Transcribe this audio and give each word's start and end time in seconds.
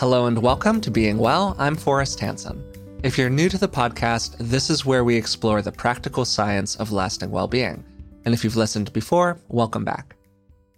Hello 0.00 0.24
and 0.24 0.42
welcome 0.42 0.80
to 0.80 0.90
Being 0.90 1.18
Well. 1.18 1.54
I'm 1.58 1.76
Forrest 1.76 2.20
Hanson. 2.20 2.64
If 3.02 3.18
you're 3.18 3.28
new 3.28 3.50
to 3.50 3.58
the 3.58 3.68
podcast, 3.68 4.34
this 4.38 4.70
is 4.70 4.86
where 4.86 5.04
we 5.04 5.14
explore 5.14 5.60
the 5.60 5.72
practical 5.72 6.24
science 6.24 6.74
of 6.76 6.90
lasting 6.90 7.30
well 7.30 7.46
being. 7.46 7.84
And 8.24 8.32
if 8.32 8.42
you've 8.42 8.56
listened 8.56 8.94
before, 8.94 9.38
welcome 9.48 9.84
back. 9.84 10.16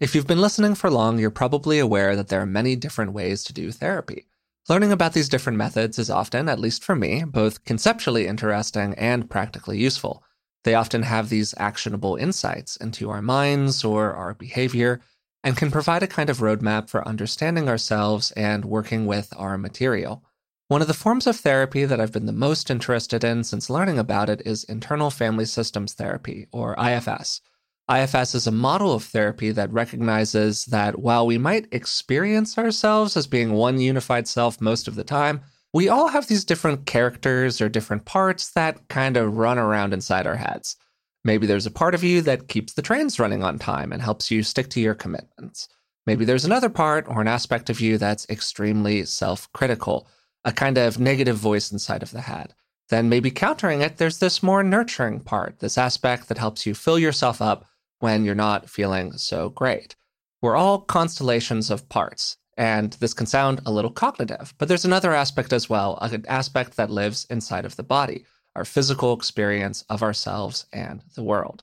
If 0.01 0.17
you've 0.17 0.27
been 0.27 0.41
listening 0.41 0.75
for 0.75 0.91
long, 0.91 1.21
you're 1.21 1.31
probably 1.31 1.79
aware 1.79 2.17
that 2.17 2.27
there 2.27 2.41
are 2.41 2.47
many 2.47 2.75
different 2.75 3.13
ways 3.13 3.45
to 3.45 3.53
do 3.53 3.71
therapy. 3.71 4.27
Learning 4.69 4.91
about 4.91 5.13
these 5.13 5.29
different 5.29 5.57
methods 5.57 6.01
is 6.01 6.11
often, 6.11 6.49
at 6.49 6.59
least 6.59 6.83
for 6.83 6.97
me, 6.97 7.23
both 7.23 7.65
conceptually 7.65 8.27
interesting 8.27 8.93
and 8.95 9.31
practically 9.31 9.79
useful. 9.79 10.25
They 10.65 10.75
often 10.75 11.05
have 11.05 11.29
these 11.29 11.55
actionable 11.59 12.17
insights 12.17 12.75
into 12.75 13.09
our 13.11 13.23
minds 13.23 13.85
or 13.85 14.15
our 14.15 14.35
behavior 14.35 15.01
and 15.45 15.57
can 15.57 15.71
provide 15.71 16.03
a 16.03 16.07
kind 16.07 16.31
of 16.31 16.39
roadmap 16.39 16.89
for 16.89 17.07
understanding 17.07 17.69
ourselves 17.69 18.31
and 18.33 18.65
working 18.65 19.07
with 19.07 19.33
our 19.37 19.59
material. 19.59 20.23
One 20.69 20.81
of 20.81 20.89
the 20.89 20.95
forms 20.95 21.27
of 21.27 21.37
therapy 21.37 21.85
that 21.85 22.01
I've 22.01 22.13
been 22.13 22.27
the 22.27 22.33
most 22.33 22.71
interested 22.71 23.25
in 23.25 23.45
since 23.45 23.69
learning 23.69 23.99
about 23.99 24.31
it 24.31 24.43
is 24.47 24.65
internal 24.65 25.11
family 25.11 25.45
systems 25.45 25.93
therapy, 25.93 26.47
or 26.53 26.75
IFS. 26.79 27.41
IFS 27.91 28.35
is 28.35 28.47
a 28.47 28.53
model 28.53 28.95
of 28.95 29.05
therapy 29.05 29.51
that 29.51 29.73
recognizes 29.73 30.65
that 30.67 30.99
while 30.99 31.27
we 31.27 31.37
might 31.37 31.69
experience 31.73 32.57
ourselves 32.57 33.17
as 33.17 33.27
being 33.27 33.53
one 33.53 33.81
unified 33.81 34.29
self 34.29 34.61
most 34.61 34.89
of 34.89 34.95
the 34.95 35.05
time, 35.05 35.43
we 35.75 35.89
all 35.89 36.09
have 36.09 36.29
these 36.29 36.45
different 36.45 36.87
characters 36.87 37.61
or 37.61 37.69
different 37.69 38.05
parts 38.05 38.53
that 38.53 38.89
kind 38.89 39.17
of 39.17 39.37
run 39.37 39.59
around 39.59 39.93
inside 39.93 40.27
our 40.27 40.37
heads. 40.37 40.77
Maybe 41.25 41.47
there's 41.47 41.67
a 41.67 41.71
part 41.71 41.95
of 41.95 42.03
you 42.03 42.21
that 42.23 42.49
keeps 42.49 42.73
the 42.73 42.83
trains 42.83 43.21
running 43.21 43.45
on 43.45 43.59
time 43.59 43.93
and 43.93 44.03
helps 44.03 44.31
you 44.31 44.43
stick 44.43 44.69
to 44.71 44.81
your 44.81 44.95
commitments. 44.95 45.69
Maybe 46.05 46.25
there's 46.25 46.45
another 46.45 46.69
part 46.69 47.07
or 47.07 47.21
an 47.21 47.29
aspect 47.29 47.71
of 47.71 47.81
you 47.81 47.97
that's 47.97 48.29
extremely 48.29 49.05
self 49.05 49.51
critical, 49.53 50.09
a 50.45 50.53
kind 50.53 50.79
of 50.79 50.99
negative 50.99 51.37
voice 51.37 51.71
inside 51.71 52.03
of 52.03 52.11
the 52.11 52.23
head. 52.23 52.55
Then, 52.89 53.09
maybe 53.09 53.31
countering 53.31 53.81
it, 53.81 53.97
there's 53.97 54.19
this 54.19 54.43
more 54.43 54.65
nurturing 54.65 55.21
part, 55.21 55.61
this 55.61 55.79
aspect 55.79 56.29
that 56.29 56.39
helps 56.39 56.67
you 56.67 56.75
fill 56.75 56.99
yourself 56.99 57.41
up 57.41 57.67
when 58.01 58.25
you're 58.25 58.35
not 58.35 58.69
feeling 58.69 59.13
so 59.13 59.49
great. 59.49 59.95
We're 60.43 60.57
all 60.57 60.81
constellations 60.81 61.71
of 61.71 61.89
parts, 61.89 62.37
and 62.57 62.95
this 62.95 63.15
can 63.15 63.27
sound 63.27 63.61
a 63.65 63.71
little 63.71 63.93
cognitive, 63.93 64.53
but 64.59 64.67
there's 64.67 64.85
another 64.85 65.13
aspect 65.13 65.53
as 65.53 65.71
well, 65.71 65.97
an 66.01 66.25
aspect 66.27 66.77
that 66.77 66.91
lives 66.91 67.27
inside 67.31 67.65
of 67.65 67.77
the 67.77 67.85
body 67.85 68.27
our 68.55 68.65
physical 68.65 69.13
experience 69.13 69.85
of 69.89 70.03
ourselves 70.03 70.67
and 70.73 71.03
the 71.15 71.23
world. 71.23 71.63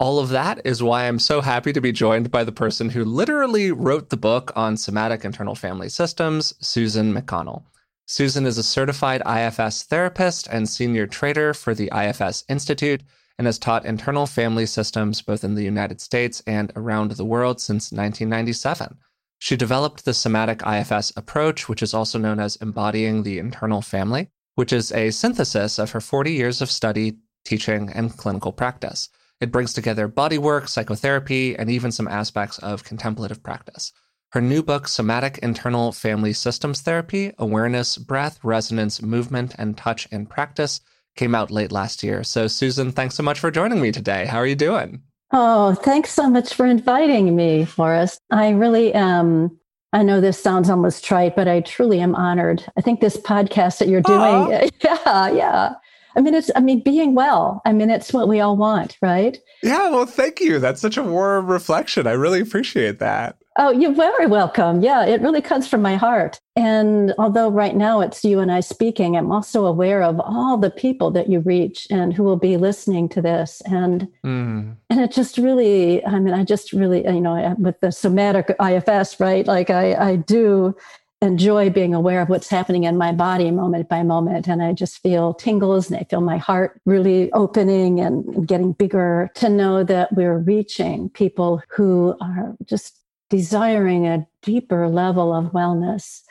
All 0.00 0.20
of 0.20 0.28
that 0.28 0.60
is 0.64 0.82
why 0.82 1.08
I'm 1.08 1.18
so 1.18 1.40
happy 1.40 1.72
to 1.72 1.80
be 1.80 1.90
joined 1.90 2.30
by 2.30 2.44
the 2.44 2.52
person 2.52 2.90
who 2.90 3.04
literally 3.04 3.72
wrote 3.72 4.10
the 4.10 4.16
book 4.16 4.52
on 4.54 4.76
somatic 4.76 5.24
internal 5.24 5.56
family 5.56 5.88
systems, 5.88 6.54
Susan 6.60 7.12
McConnell. 7.12 7.64
Susan 8.06 8.46
is 8.46 8.56
a 8.56 8.62
certified 8.62 9.22
IFS 9.26 9.82
therapist 9.82 10.46
and 10.48 10.68
senior 10.68 11.06
trader 11.06 11.52
for 11.52 11.74
the 11.74 11.90
IFS 11.92 12.44
Institute 12.48 13.02
and 13.38 13.46
has 13.46 13.58
taught 13.58 13.84
internal 13.84 14.26
family 14.26 14.66
systems 14.66 15.20
both 15.20 15.44
in 15.44 15.54
the 15.54 15.64
United 15.64 16.00
States 16.00 16.42
and 16.46 16.72
around 16.76 17.12
the 17.12 17.24
world 17.24 17.60
since 17.60 17.92
1997. 17.92 18.96
She 19.38 19.56
developed 19.56 20.04
the 20.04 20.14
somatic 20.14 20.62
IFS 20.66 21.12
approach, 21.16 21.68
which 21.68 21.82
is 21.82 21.94
also 21.94 22.18
known 22.18 22.40
as 22.40 22.56
embodying 22.56 23.22
the 23.22 23.38
internal 23.38 23.82
family, 23.82 24.30
which 24.58 24.72
is 24.72 24.90
a 24.90 25.12
synthesis 25.12 25.78
of 25.78 25.92
her 25.92 26.00
40 26.00 26.32
years 26.32 26.60
of 26.60 26.68
study, 26.68 27.18
teaching, 27.44 27.92
and 27.94 28.16
clinical 28.16 28.50
practice. 28.50 29.08
It 29.40 29.52
brings 29.52 29.72
together 29.72 30.08
bodywork, 30.08 30.68
psychotherapy, 30.68 31.56
and 31.56 31.70
even 31.70 31.92
some 31.92 32.08
aspects 32.08 32.58
of 32.58 32.82
contemplative 32.82 33.40
practice. 33.40 33.92
Her 34.32 34.40
new 34.40 34.64
book, 34.64 34.88
Somatic 34.88 35.38
Internal 35.38 35.92
Family 35.92 36.32
Systems 36.32 36.80
Therapy 36.80 37.32
Awareness, 37.38 37.98
Breath, 37.98 38.40
Resonance, 38.42 39.00
Movement, 39.00 39.54
and 39.58 39.78
Touch 39.78 40.08
in 40.10 40.26
Practice, 40.26 40.80
came 41.14 41.36
out 41.36 41.52
late 41.52 41.70
last 41.70 42.02
year. 42.02 42.24
So, 42.24 42.48
Susan, 42.48 42.90
thanks 42.90 43.14
so 43.14 43.22
much 43.22 43.38
for 43.38 43.52
joining 43.52 43.80
me 43.80 43.92
today. 43.92 44.26
How 44.26 44.38
are 44.38 44.46
you 44.46 44.56
doing? 44.56 45.02
Oh, 45.32 45.74
thanks 45.74 46.10
so 46.10 46.28
much 46.28 46.54
for 46.54 46.66
inviting 46.66 47.36
me, 47.36 47.64
Forrest. 47.64 48.20
I 48.32 48.48
really 48.48 48.92
am 48.92 49.56
I 49.92 50.02
know 50.02 50.20
this 50.20 50.40
sounds 50.40 50.68
almost 50.68 51.04
trite, 51.04 51.34
but 51.34 51.48
I 51.48 51.60
truly 51.60 52.00
am 52.00 52.14
honored. 52.14 52.64
I 52.76 52.82
think 52.82 53.00
this 53.00 53.16
podcast 53.16 53.78
that 53.78 53.88
you're 53.88 54.02
doing, 54.02 54.70
yeah, 54.84 55.30
yeah. 55.30 55.74
I 56.14 56.20
mean, 56.20 56.34
it's, 56.34 56.50
I 56.56 56.60
mean, 56.60 56.82
being 56.82 57.14
well, 57.14 57.62
I 57.64 57.72
mean, 57.72 57.90
it's 57.90 58.12
what 58.12 58.28
we 58.28 58.40
all 58.40 58.56
want, 58.56 58.98
right? 59.00 59.38
Yeah. 59.62 59.88
Well, 59.90 60.04
thank 60.04 60.40
you. 60.40 60.58
That's 60.58 60.80
such 60.80 60.96
a 60.96 61.02
warm 61.02 61.46
reflection. 61.46 62.06
I 62.06 62.12
really 62.12 62.40
appreciate 62.40 62.98
that. 62.98 63.38
Oh, 63.60 63.72
you're 63.72 63.92
very 63.92 64.26
welcome. 64.26 64.82
Yeah, 64.82 65.04
it 65.04 65.20
really 65.20 65.42
comes 65.42 65.66
from 65.66 65.82
my 65.82 65.96
heart. 65.96 66.38
And 66.54 67.12
although 67.18 67.48
right 67.48 67.74
now 67.74 68.00
it's 68.00 68.24
you 68.24 68.38
and 68.38 68.52
I 68.52 68.60
speaking, 68.60 69.16
I'm 69.16 69.32
also 69.32 69.66
aware 69.66 70.00
of 70.00 70.20
all 70.20 70.56
the 70.56 70.70
people 70.70 71.10
that 71.10 71.28
you 71.28 71.40
reach 71.40 71.88
and 71.90 72.14
who 72.14 72.22
will 72.22 72.36
be 72.36 72.56
listening 72.56 73.08
to 73.10 73.20
this. 73.20 73.60
And 73.66 74.06
mm. 74.24 74.76
and 74.88 75.00
it 75.00 75.10
just 75.10 75.38
really, 75.38 76.06
I 76.06 76.20
mean, 76.20 76.34
I 76.34 76.44
just 76.44 76.72
really, 76.72 77.04
you 77.04 77.20
know, 77.20 77.56
with 77.58 77.80
the 77.80 77.90
somatic 77.90 78.54
IFS, 78.60 79.18
right? 79.18 79.44
Like 79.44 79.70
I, 79.70 79.94
I 79.94 80.16
do 80.16 80.76
enjoy 81.20 81.68
being 81.68 81.94
aware 81.94 82.20
of 82.22 82.28
what's 82.28 82.48
happening 82.48 82.84
in 82.84 82.96
my 82.96 83.10
body 83.10 83.50
moment 83.50 83.88
by 83.88 84.04
moment. 84.04 84.46
And 84.46 84.62
I 84.62 84.72
just 84.72 85.02
feel 85.02 85.34
tingles 85.34 85.90
and 85.90 85.98
I 85.98 86.04
feel 86.04 86.20
my 86.20 86.36
heart 86.36 86.80
really 86.86 87.32
opening 87.32 87.98
and 87.98 88.46
getting 88.46 88.72
bigger 88.72 89.32
to 89.34 89.48
know 89.48 89.82
that 89.82 90.12
we're 90.12 90.38
reaching 90.38 91.10
people 91.10 91.60
who 91.70 92.14
are 92.20 92.54
just 92.64 92.98
desiring 93.30 94.06
a 94.06 94.26
deeper 94.42 94.88
level 94.88 95.34
of 95.34 95.52
wellness 95.52 96.22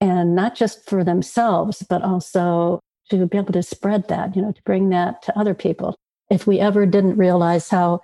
and 0.00 0.34
not 0.34 0.54
just 0.54 0.88
for 0.88 1.04
themselves, 1.04 1.84
but 1.88 2.02
also 2.02 2.80
to 3.10 3.26
be 3.26 3.38
able 3.38 3.52
to 3.52 3.62
spread 3.62 4.08
that, 4.08 4.34
you 4.36 4.42
know, 4.42 4.52
to 4.52 4.62
bring 4.64 4.90
that 4.90 5.22
to 5.22 5.38
other 5.38 5.54
people. 5.54 5.94
If 6.30 6.46
we 6.46 6.58
ever 6.60 6.86
didn't 6.86 7.16
realize 7.16 7.68
how 7.68 8.00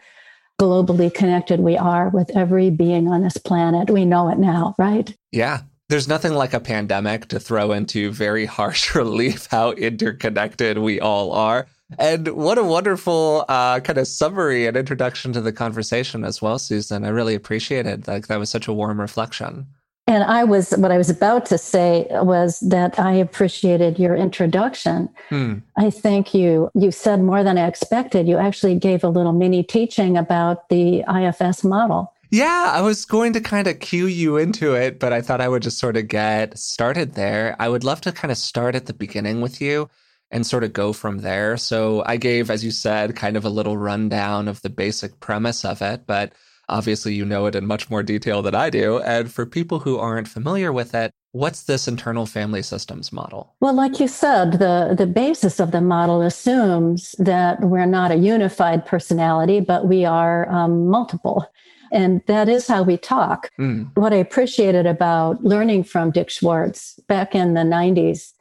globally 0.61 1.13
connected 1.13 1.61
we 1.61 1.77
are 1.77 2.11
with 2.11 2.35
every 2.37 2.71
being 2.71 3.09
on 3.09 3.23
this 3.23 3.39
planet, 3.39 3.91
we 3.91 4.05
know 4.05 4.29
it 4.29 4.39
now, 4.39 4.75
right? 4.79 5.15
Yeah. 5.33 5.63
There's 5.89 6.07
nothing 6.07 6.35
like 6.35 6.55
a 6.55 6.61
pandemic 6.61 7.29
to 7.29 7.41
throw 7.41 7.73
into 7.73 8.13
very 8.13 8.47
harsh 8.47 8.95
relief 8.95 9.49
how 9.51 9.73
interconnected 9.73 10.79
we 10.79 11.01
all 11.01 11.33
are. 11.33 11.67
And 11.99 12.29
what 12.29 12.59
a 12.59 12.65
wonderful 12.65 13.45
uh, 13.49 13.81
kind 13.81 13.99
of 13.99 14.07
summary 14.07 14.67
and 14.67 14.77
introduction 14.77 15.33
to 15.33 15.41
the 15.41 15.53
conversation 15.53 16.25
as 16.25 16.41
well, 16.41 16.59
Susan. 16.59 17.05
I 17.05 17.09
really 17.09 17.35
appreciate 17.35 17.87
it. 17.87 18.07
Like 18.07 18.29
that 18.29 18.39
was 18.39 18.51
such 18.51 18.69
a 18.69 18.73
warm 18.73 19.01
reflection. 19.01 19.67
And 20.07 20.25
I 20.25 20.43
was, 20.43 20.73
what 20.73 20.91
I 20.91 20.99
was 20.99 21.09
about 21.09 21.47
to 21.47 21.59
say 21.59 22.07
was 22.11 22.59
that 22.61 22.99
I 22.99 23.13
appreciated 23.13 23.99
your 23.99 24.17
introduction. 24.17 25.09
Hmm. 25.29 25.59
I 25.77 25.91
think 25.91 26.35
you, 26.35 26.69
you 26.75 26.91
said 26.91 27.23
more 27.23 27.45
than 27.45 27.57
I 27.57 27.69
expected. 27.69 28.27
You 28.27 28.37
actually 28.37 28.75
gave 28.75 29.05
a 29.05 29.09
little 29.09 29.33
mini 29.33 29.63
teaching 29.63 30.17
about 30.17 30.69
the 30.69 31.05
IFS 31.09 31.63
model. 31.63 32.13
Yeah, 32.33 32.73
I 32.75 32.81
was 32.81 33.05
going 33.05 33.33
to 33.35 33.41
kind 33.41 33.67
of 33.67 33.79
cue 33.81 34.07
you 34.07 34.37
into 34.37 34.75
it, 34.75 34.99
but 34.99 35.13
I 35.13 35.21
thought 35.21 35.41
I 35.41 35.49
would 35.49 35.63
just 35.63 35.79
sort 35.79 35.97
of 35.97 36.09
get 36.09 36.59
started 36.59 37.15
there. 37.15 37.55
I 37.59 37.69
would 37.69 37.85
love 37.85 38.01
to 38.03 38.13
kind 38.13 38.33
of 38.33 38.39
start 38.39 38.75
at 38.75 38.87
the 38.87 38.95
beginning 38.95 39.41
with 39.41 39.61
you 39.61 39.91
and 40.31 40.47
sort 40.47 40.65
of 40.65 40.73
go 40.73 40.93
from 40.93 41.19
there. 41.19 41.57
So 41.57 42.03
I 42.07 42.17
gave, 42.17 42.51
as 42.51 42.65
you 42.65 42.71
said, 42.71 43.17
kind 43.17 43.37
of 43.37 43.45
a 43.45 43.51
little 43.51 43.77
rundown 43.77 44.49
of 44.49 44.63
the 44.63 44.71
basic 44.71 45.21
premise 45.21 45.65
of 45.65 45.83
it, 45.83 46.07
but 46.07 46.33
obviously 46.69 47.15
you 47.15 47.25
know 47.25 47.47
it 47.47 47.55
in 47.55 47.67
much 47.67 47.91
more 47.91 48.03
detail 48.03 48.43
than 48.43 48.55
I 48.55 48.71
do. 48.71 49.01
And 49.01 49.31
for 49.31 49.45
people 49.45 49.81
who 49.81 49.99
aren't 49.99 50.29
familiar 50.29 50.73
with 50.73 50.95
it, 50.95 51.13
what's 51.33 51.65
this 51.65 51.89
internal 51.89 52.27
family 52.27 52.63
systems 52.63 53.13
model? 53.13 53.55
Well, 53.61 53.75
like 53.75 54.01
you 54.01 54.09
said, 54.09 54.53
the, 54.53 54.95
the 54.97 55.07
basis 55.07 55.61
of 55.61 55.73
the 55.73 55.81
model 55.81 56.23
assumes 56.23 57.15
that 57.19 57.61
we're 57.61 57.87
not 57.87 58.13
a 58.13 58.17
unified 58.17 58.87
personality, 58.87 59.61
but 59.61 59.87
we 59.87 60.05
are 60.05 60.49
um, 60.49 60.87
multiple. 60.89 61.45
And 61.93 62.23
that 62.27 62.49
is 62.49 62.69
how 62.69 62.85
we 62.85 62.97
talk. 62.97 63.51
Mm. 63.59 63.91
What 63.97 64.13
I 64.13 64.17
appreciated 64.17 64.87
about 64.87 65.43
learning 65.43 65.85
from 65.85 66.13
Dick 66.13 66.31
Schwartz 66.31 67.01
back 67.09 67.35
in 67.35 67.55
the 67.55 67.63
90s 67.63 68.33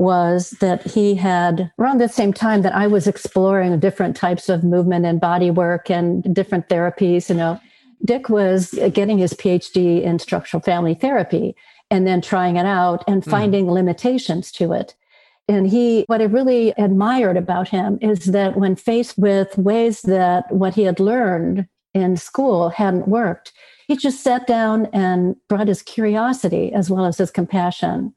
was 0.00 0.50
that 0.60 0.82
he 0.82 1.14
had 1.14 1.70
around 1.78 1.98
the 1.98 2.08
same 2.08 2.32
time 2.32 2.62
that 2.62 2.74
I 2.74 2.86
was 2.86 3.06
exploring 3.06 3.78
different 3.78 4.16
types 4.16 4.48
of 4.48 4.64
movement 4.64 5.04
and 5.04 5.20
body 5.20 5.50
work 5.50 5.90
and 5.90 6.34
different 6.34 6.68
therapies, 6.68 7.28
you 7.28 7.34
know, 7.34 7.60
Dick 8.04 8.30
was 8.30 8.70
getting 8.94 9.18
his 9.18 9.34
PhD 9.34 10.02
in 10.02 10.18
structural 10.18 10.62
family 10.62 10.94
therapy 10.94 11.54
and 11.90 12.06
then 12.06 12.22
trying 12.22 12.56
it 12.56 12.64
out 12.64 13.04
and 13.06 13.22
hmm. 13.22 13.30
finding 13.30 13.66
mm. 13.66 13.72
limitations 13.72 14.50
to 14.52 14.72
it. 14.72 14.94
And 15.48 15.68
he, 15.68 16.04
what 16.06 16.22
I 16.22 16.24
really 16.24 16.70
admired 16.78 17.36
about 17.36 17.68
him 17.68 17.98
is 18.00 18.26
that 18.26 18.56
when 18.56 18.76
faced 18.76 19.18
with 19.18 19.58
ways 19.58 20.02
that 20.02 20.50
what 20.50 20.74
he 20.74 20.84
had 20.84 21.00
learned 21.00 21.66
in 21.92 22.16
school 22.16 22.70
hadn't 22.70 23.08
worked, 23.08 23.52
he 23.88 23.96
just 23.96 24.22
sat 24.22 24.46
down 24.46 24.86
and 24.92 25.36
brought 25.48 25.68
his 25.68 25.82
curiosity 25.82 26.72
as 26.72 26.88
well 26.88 27.04
as 27.04 27.18
his 27.18 27.32
compassion 27.32 28.14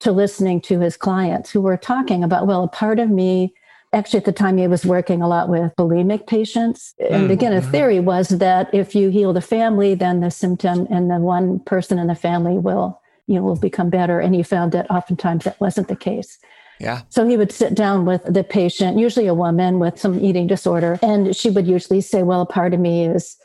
to 0.00 0.12
listening 0.12 0.60
to 0.62 0.80
his 0.80 0.96
clients 0.96 1.50
who 1.50 1.60
were 1.60 1.76
talking 1.76 2.22
about, 2.22 2.46
well, 2.46 2.64
a 2.64 2.68
part 2.68 2.98
of 2.98 3.10
me, 3.10 3.54
actually 3.92 4.18
at 4.18 4.24
the 4.24 4.32
time 4.32 4.58
he 4.58 4.66
was 4.66 4.84
working 4.84 5.22
a 5.22 5.28
lot 5.28 5.48
with 5.48 5.72
bulimic 5.76 6.26
patients. 6.26 6.94
And 6.98 7.24
mm-hmm. 7.24 7.32
again, 7.32 7.52
a 7.52 7.62
theory 7.62 8.00
was 8.00 8.28
that 8.28 8.72
if 8.74 8.94
you 8.94 9.08
heal 9.08 9.32
the 9.32 9.40
family, 9.40 9.94
then 9.94 10.20
the 10.20 10.30
symptom 10.30 10.86
and 10.90 11.10
the 11.10 11.16
one 11.16 11.60
person 11.60 11.98
in 11.98 12.06
the 12.08 12.14
family 12.14 12.58
will 12.58 13.00
you 13.28 13.34
know 13.34 13.42
will 13.42 13.56
become 13.56 13.90
better 13.90 14.20
and 14.20 14.36
he 14.36 14.42
found 14.44 14.70
that 14.70 14.88
oftentimes 14.88 15.42
that 15.42 15.60
wasn't 15.60 15.88
the 15.88 15.96
case 15.96 16.38
yeah. 16.78 17.02
So 17.08 17.26
he 17.26 17.36
would 17.36 17.52
sit 17.52 17.74
down 17.74 18.04
with 18.04 18.22
the 18.24 18.44
patient, 18.44 18.98
usually 18.98 19.26
a 19.26 19.34
woman 19.34 19.78
with 19.78 19.98
some 19.98 20.20
eating 20.20 20.46
disorder, 20.46 20.98
and 21.02 21.34
she 21.34 21.50
would 21.50 21.66
usually 21.66 22.00
say, 22.00 22.22
Well, 22.22 22.42
a 22.42 22.46
part 22.46 22.74
of 22.74 22.80
me 22.80 23.06
is, 23.06 23.36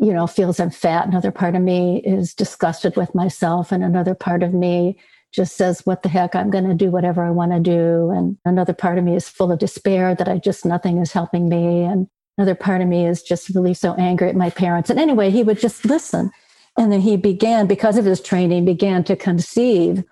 you 0.00 0.12
know, 0.12 0.26
feels 0.26 0.58
I'm 0.58 0.70
fat. 0.70 1.06
Another 1.06 1.30
part 1.30 1.54
of 1.54 1.62
me 1.62 2.02
is 2.04 2.34
disgusted 2.34 2.96
with 2.96 3.14
myself. 3.14 3.70
And 3.70 3.84
another 3.84 4.14
part 4.14 4.42
of 4.42 4.52
me 4.52 4.98
just 5.34 5.56
says, 5.56 5.84
What 5.84 6.02
the 6.02 6.08
heck? 6.08 6.34
I'm 6.34 6.50
going 6.50 6.68
to 6.68 6.74
do 6.74 6.90
whatever 6.90 7.24
I 7.24 7.30
want 7.30 7.52
to 7.52 7.60
do. 7.60 8.10
And 8.10 8.38
another 8.44 8.72
part 8.72 8.98
of 8.98 9.04
me 9.04 9.16
is 9.16 9.28
full 9.28 9.50
of 9.50 9.58
despair 9.58 10.14
that 10.14 10.28
I 10.28 10.38
just, 10.38 10.64
nothing 10.64 10.98
is 10.98 11.12
helping 11.12 11.48
me. 11.48 11.82
And 11.82 12.06
another 12.38 12.54
part 12.54 12.80
of 12.80 12.88
me 12.88 13.06
is 13.06 13.22
just 13.22 13.48
really 13.50 13.74
so 13.74 13.94
angry 13.94 14.28
at 14.28 14.36
my 14.36 14.50
parents. 14.50 14.90
And 14.90 15.00
anyway, 15.00 15.30
he 15.30 15.42
would 15.42 15.58
just 15.58 15.84
listen. 15.84 16.30
And 16.78 16.92
then 16.92 17.00
he 17.00 17.16
began, 17.16 17.66
because 17.66 17.96
of 17.98 18.04
his 18.04 18.20
training, 18.20 18.64
began 18.64 19.04
to 19.04 19.16
conceive 19.16 20.04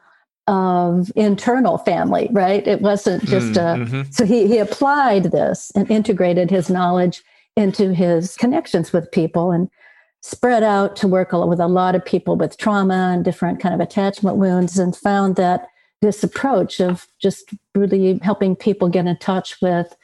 of 0.49 1.13
internal 1.15 1.79
family, 1.79 2.29
right? 2.33 2.67
It 2.67 2.83
wasn't 2.83 3.25
just 3.25 3.53
mm, 3.53 3.57
a, 3.57 3.85
mm-hmm. 3.85 4.11
so 4.11 4.25
he, 4.25 4.49
he 4.49 4.59
applied 4.59 5.25
this 5.25 5.71
and 5.77 5.89
integrated 5.89 6.51
his 6.51 6.69
knowledge 6.69 7.23
into 7.57 7.95
his 7.95 8.37
connections 8.37 8.93
with 8.93 9.13
people 9.13 9.53
and 9.53 9.69
spread 10.23 10.63
out 10.63 10.97
to 10.97 11.09
work 11.09 11.33
with 11.33 11.61
a 11.61 11.67
lot 11.67 11.95
of 11.95 12.05
people 12.05 12.37
with 12.37 12.57
trauma 12.57 13.11
and 13.13 13.25
different 13.25 13.61
kind 13.61 13.75
of 13.75 13.81
attachment 13.81 14.37
wounds 14.37 14.79
and 14.79 14.97
found 14.97 15.37
that 15.37 15.69
this 16.01 16.23
approach 16.23 16.81
of 16.81 17.07
just 17.21 17.53
really 17.75 18.19
helping 18.23 18.57
people 18.57 18.89
get 18.89 19.07
in 19.07 19.17
touch 19.19 19.61
with 19.61 19.95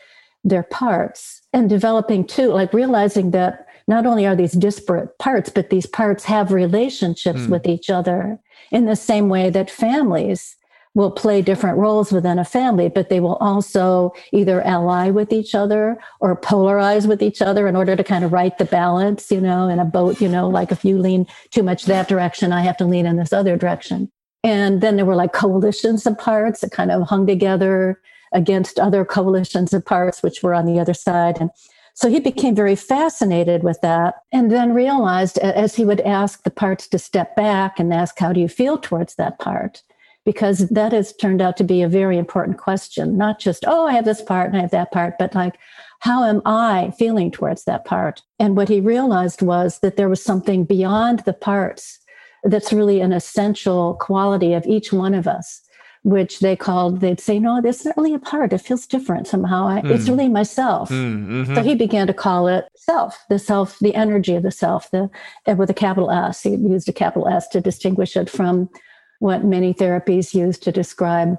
their 0.45 0.63
parts 0.65 1.43
and 1.53 1.69
developing 1.69 2.27
too, 2.27 2.49
like 2.49 2.73
realizing 2.73 3.31
that 3.31 3.67
not 3.87 4.07
only 4.07 4.27
are 4.27 4.37
these 4.37 4.53
disparate 4.53 5.17
parts, 5.19 5.51
but 5.51 5.71
these 5.71 5.87
parts 5.87 6.25
have 6.25 6.53
relationships 6.53 7.41
mm. 7.41 7.49
with 7.49 7.67
each 7.67 7.89
other 7.89 8.39
in 8.71 8.85
the 8.85 8.97
same 8.97 9.29
way 9.29 9.51
that 9.51 9.71
families 9.71 10.57
will 10.99 11.13
play 11.13 11.41
different 11.41 11.79
roles 11.79 12.11
within 12.11 12.41
a 12.41 12.45
family, 12.45 12.89
but 12.89 13.09
they 13.09 13.21
will 13.21 13.37
also 13.37 14.13
either 14.33 14.61
ally 14.63 15.11
with 15.11 15.33
each 15.33 15.55
other 15.55 15.97
or 16.19 16.39
polarize 16.39 17.07
with 17.07 17.23
each 17.23 17.41
other 17.41 17.69
in 17.69 17.77
order 17.77 17.95
to 17.95 18.03
kind 18.03 18.25
of 18.25 18.33
right 18.33 18.59
the 18.59 18.65
balance, 18.65 19.31
you 19.31 19.41
know, 19.41 19.69
in 19.69 19.79
a 19.79 19.85
boat, 19.85 20.21
you 20.21 20.29
know, 20.29 20.49
like 20.49 20.73
if 20.73 20.85
you 20.85 20.99
lean 20.99 21.25
too 21.53 21.63
much 21.63 21.85
that 21.85 22.09
direction, 22.09 22.53
I 22.53 22.63
have 22.63 22.77
to 22.79 22.85
lean 22.85 23.07
in 23.07 23.15
this 23.15 23.33
other 23.33 23.57
direction. 23.57 24.11
And 24.43 24.81
then 24.81 24.97
there 24.97 25.05
were 25.05 25.15
like 25.15 25.33
coalitions 25.33 26.05
of 26.05 26.19
parts 26.19 26.63
that 26.63 26.73
kind 26.73 26.91
of 26.91 27.07
hung 27.07 27.29
together 27.29 28.01
against 28.33 28.81
other 28.81 29.05
coalitions 29.05 29.73
of 29.73 29.85
parts, 29.85 30.21
which 30.21 30.43
were 30.43 30.53
on 30.53 30.67
the 30.67 30.81
other 30.81 30.95
side. 30.95 31.41
And 31.41 31.51
so 31.95 32.11
he 32.11 32.19
became 32.19 32.57
very 32.57 32.75
fascinated 32.75 33.63
with 33.63 33.81
that 33.83 34.17
and 34.33 34.51
then 34.51 34.75
realized 34.75 35.39
as 35.39 35.77
he 35.77 35.85
would 35.85 36.01
ask 36.01 36.43
the 36.43 36.51
parts 36.51 36.89
to 36.89 36.99
step 36.99 37.37
back 37.37 37.79
and 37.79 37.95
ask, 37.95 38.19
How 38.19 38.33
do 38.33 38.41
you 38.41 38.49
feel 38.49 38.79
towards 38.79 39.15
that 39.15 39.39
part? 39.39 39.85
Because 40.29 40.69
that 40.69 40.93
has 40.93 41.15
turned 41.15 41.41
out 41.41 41.57
to 41.57 41.65
be 41.65 41.81
a 41.81 41.89
very 41.89 42.19
important 42.19 42.59
question, 42.59 43.17
not 43.17 43.39
just, 43.39 43.65
Oh, 43.67 43.87
I 43.87 43.95
have 43.95 44.05
this 44.05 44.21
part 44.21 44.49
and 44.49 44.59
I 44.59 44.61
have 44.61 44.73
that 44.73 44.93
part, 44.93 45.15
but 45.19 45.35
like, 45.35 45.57
how 46.01 46.23
am 46.23 46.43
I 46.45 46.93
feeling 46.99 47.31
towards 47.31 47.65
that 47.65 47.87
part? 47.87 48.21
And 48.39 48.55
what 48.55 48.69
he 48.69 48.79
realized 48.79 49.41
was 49.41 49.79
that 49.79 49.97
there 49.97 50.11
was 50.11 50.23
something 50.23 50.67
beyond 50.67 51.21
the 51.21 51.33
parts 51.33 51.99
that's 52.45 52.75
really 52.75 53.01
an 53.01 53.15
essential 53.15 53.95
quality 53.95 54.53
of 54.53 54.67
each 54.67 54.93
one 54.93 55.15
of 55.15 55.27
us 55.27 55.63
which 56.03 56.41
they 56.41 56.57
called, 56.57 57.01
they'd 57.01 57.21
say, 57.21 57.39
no, 57.39 57.61
this 57.61 57.81
isn't 57.81 57.97
really 57.97 58.15
a 58.15 58.19
part. 58.19 58.53
It 58.53 58.59
feels 58.59 58.87
different 58.87 59.27
somehow. 59.27 59.67
I, 59.67 59.81
mm. 59.81 59.91
It's 59.91 60.07
hmm. 60.07 60.13
really 60.13 60.29
myself. 60.29 60.91
Mm, 60.91 61.29
mm-hmm. 61.29 61.55
So 61.55 61.63
he 61.63 61.75
began 61.75 62.07
to 62.07 62.15
call 62.15 62.49
it 62.49 62.67
self, 62.77 63.19
the 63.29 63.39
self, 63.39 63.79
the 63.81 63.95
energy 63.95 64.35
of 64.35 64.43
the 64.43 64.51
self, 64.51 64.91
the 64.91 65.11
with 65.47 65.71
a 65.71 65.75
capital 65.75 66.11
S. 66.11 66.43
He 66.43 66.51
used 66.51 66.89
a 66.89 66.93
capital 66.93 67.29
S 67.29 67.49
to 67.49 67.61
distinguish 67.61 68.17
it 68.17 68.31
from 68.31 68.71
what 69.19 69.45
many 69.45 69.75
therapies 69.75 70.35
use 70.35 70.59
to 70.59 70.73
describe 70.73 71.39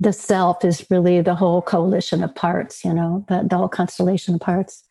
the 0.00 0.12
self 0.12 0.64
is 0.64 0.84
really 0.90 1.20
the 1.20 1.34
whole 1.34 1.62
coalition 1.62 2.24
of 2.24 2.34
parts, 2.34 2.84
you 2.84 2.92
know, 2.92 3.24
the, 3.28 3.46
the 3.48 3.56
whole 3.56 3.68
constellation 3.68 4.34
of 4.34 4.40
parts. 4.40 4.82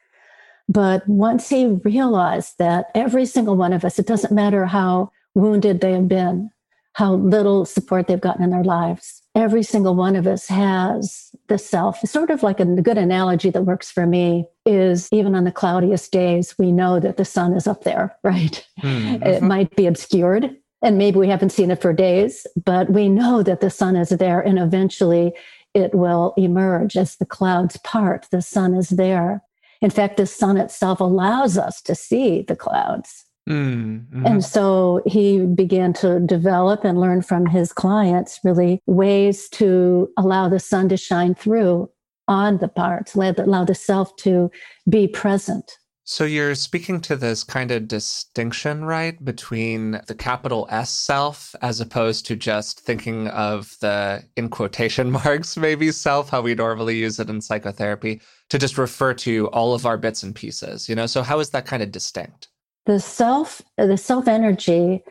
But 0.70 1.08
once 1.08 1.50
he 1.50 1.68
realized 1.68 2.58
that 2.60 2.86
every 2.96 3.26
single 3.26 3.58
one 3.58 3.74
of 3.74 3.84
us, 3.84 4.00
it 4.00 4.08
doesn't 4.08 4.34
matter 4.34 4.66
how 4.66 5.12
wounded 5.36 5.82
they 5.82 5.92
have 5.92 6.08
been, 6.08 6.50
how 6.94 7.16
little 7.16 7.66
support 7.66 8.08
they've 8.08 8.22
gotten 8.22 8.44
in 8.44 8.52
their 8.52 8.64
lives. 8.64 9.22
Every 9.36 9.64
single 9.64 9.96
one 9.96 10.16
of 10.16 10.28
us 10.28 10.48
has 10.48 11.32
the 11.48 11.58
self. 11.58 12.00
Sort 12.02 12.30
of 12.30 12.44
like 12.44 12.62
a 12.62 12.66
good 12.66 12.98
analogy 12.98 13.50
that 13.50 13.64
works 13.64 13.92
for 13.92 14.06
me 14.06 14.46
is 14.66 15.10
even 15.12 15.36
on 15.36 15.44
the 15.44 15.52
cloudiest 15.52 16.12
days, 16.12 16.56
we 16.58 16.72
know 16.72 17.02
that 17.02 17.18
the 17.18 17.26
sun 17.26 17.54
is 17.54 17.68
up 17.68 17.84
there, 17.84 18.16
right? 18.24 18.66
Mm-hmm. 18.82 19.24
It 19.24 19.44
might 19.44 19.76
be 19.76 19.88
obscured 19.88 20.56
and 20.82 20.98
maybe 20.98 21.20
we 21.20 21.28
haven't 21.28 21.52
seen 21.52 21.72
it 21.72 21.82
for 21.82 21.94
days, 21.94 22.48
but 22.64 22.90
we 22.90 23.08
know 23.10 23.44
that 23.44 23.62
the 23.62 23.70
sun 23.70 23.96
is 23.96 24.10
there 24.10 24.42
and 24.42 24.58
eventually 24.58 25.34
it 25.74 25.94
will 25.94 26.34
emerge 26.38 26.98
as 26.98 27.16
the 27.16 27.26
clouds 27.26 27.78
part. 27.78 28.28
The 28.32 28.42
sun 28.42 28.74
is 28.74 28.90
there. 28.90 29.42
In 29.82 29.90
fact, 29.90 30.18
the 30.18 30.26
sun 30.26 30.58
itself 30.58 31.00
allows 31.00 31.58
us 31.58 31.82
to 31.84 31.96
see 31.96 32.44
the 32.44 32.56
clouds. 32.56 33.26
Mm-hmm. 33.50 34.26
And 34.26 34.44
so 34.44 35.02
he 35.06 35.46
began 35.46 35.94
to 35.94 36.20
develop 36.20 36.84
and 36.84 37.00
learn 37.00 37.22
from 37.22 37.48
his 37.48 37.74
clients 37.74 38.40
really 38.44 38.82
ways 38.86 39.50
to 39.50 40.10
allow 40.18 40.48
the 40.50 40.60
sun 40.60 40.90
to 40.90 40.98
shine 40.98 41.34
through 41.34 41.90
on 42.28 42.60
the 42.60 42.68
parts, 42.68 43.16
allow 43.16 43.66
the 43.66 43.76
self 43.76 44.16
to 44.18 44.52
be 44.88 45.08
present. 45.08 45.78
So 46.12 46.26
you're 46.26 46.56
speaking 46.56 47.00
to 47.02 47.16
this 47.16 47.42
kind 47.42 47.72
of 47.72 47.88
distinction, 47.88 48.84
right, 48.84 49.24
between 49.24 50.02
the 50.08 50.14
capital 50.14 50.68
S 50.70 50.90
self 50.90 51.56
as 51.62 51.80
opposed 51.80 52.26
to 52.26 52.36
just 52.36 52.82
thinking 52.82 53.30
of 53.30 53.78
the, 53.80 54.22
in 54.36 54.50
quotation 54.50 55.10
marks, 55.24 55.56
maybe 55.56 55.90
self, 55.94 56.30
how 56.30 56.42
we 56.42 56.54
normally 56.54 56.98
use 56.98 57.18
it 57.18 57.30
in 57.30 57.40
psychotherapy, 57.40 58.20
to 58.50 58.60
just 58.60 58.78
refer 58.78 59.14
to 59.14 59.48
all 59.52 59.74
of 59.74 59.86
our 59.86 59.98
bits 59.98 60.22
and 60.22 60.36
pieces, 60.36 60.90
you 60.90 60.96
know? 60.96 61.06
So 61.06 61.24
how 61.24 61.40
is 61.40 61.52
that 61.52 61.66
kind 61.66 61.82
of 61.82 61.94
distinct? 61.94 62.50
the 62.86 63.00
self 63.00 63.62
the 63.78 63.98
self 63.98 64.28
energy 64.28 65.04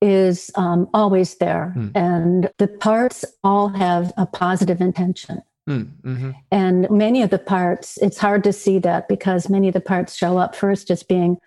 is 0.00 0.50
um, 0.56 0.88
always 0.92 1.36
there 1.36 1.72
mm. 1.76 1.92
and 1.94 2.50
the 2.58 2.66
parts 2.66 3.24
all 3.44 3.68
have 3.68 4.12
a 4.16 4.26
positive 4.26 4.80
intention 4.80 5.40
mm-hmm. 5.68 6.30
and 6.50 6.90
many 6.90 7.22
of 7.22 7.30
the 7.30 7.38
parts 7.38 7.98
it's 7.98 8.18
hard 8.18 8.42
to 8.44 8.52
see 8.52 8.78
that 8.78 9.08
because 9.08 9.48
many 9.48 9.68
of 9.68 9.74
the 9.74 9.80
parts 9.80 10.16
show 10.16 10.38
up 10.38 10.56
first 10.56 10.90
as 10.90 11.02
being 11.02 11.38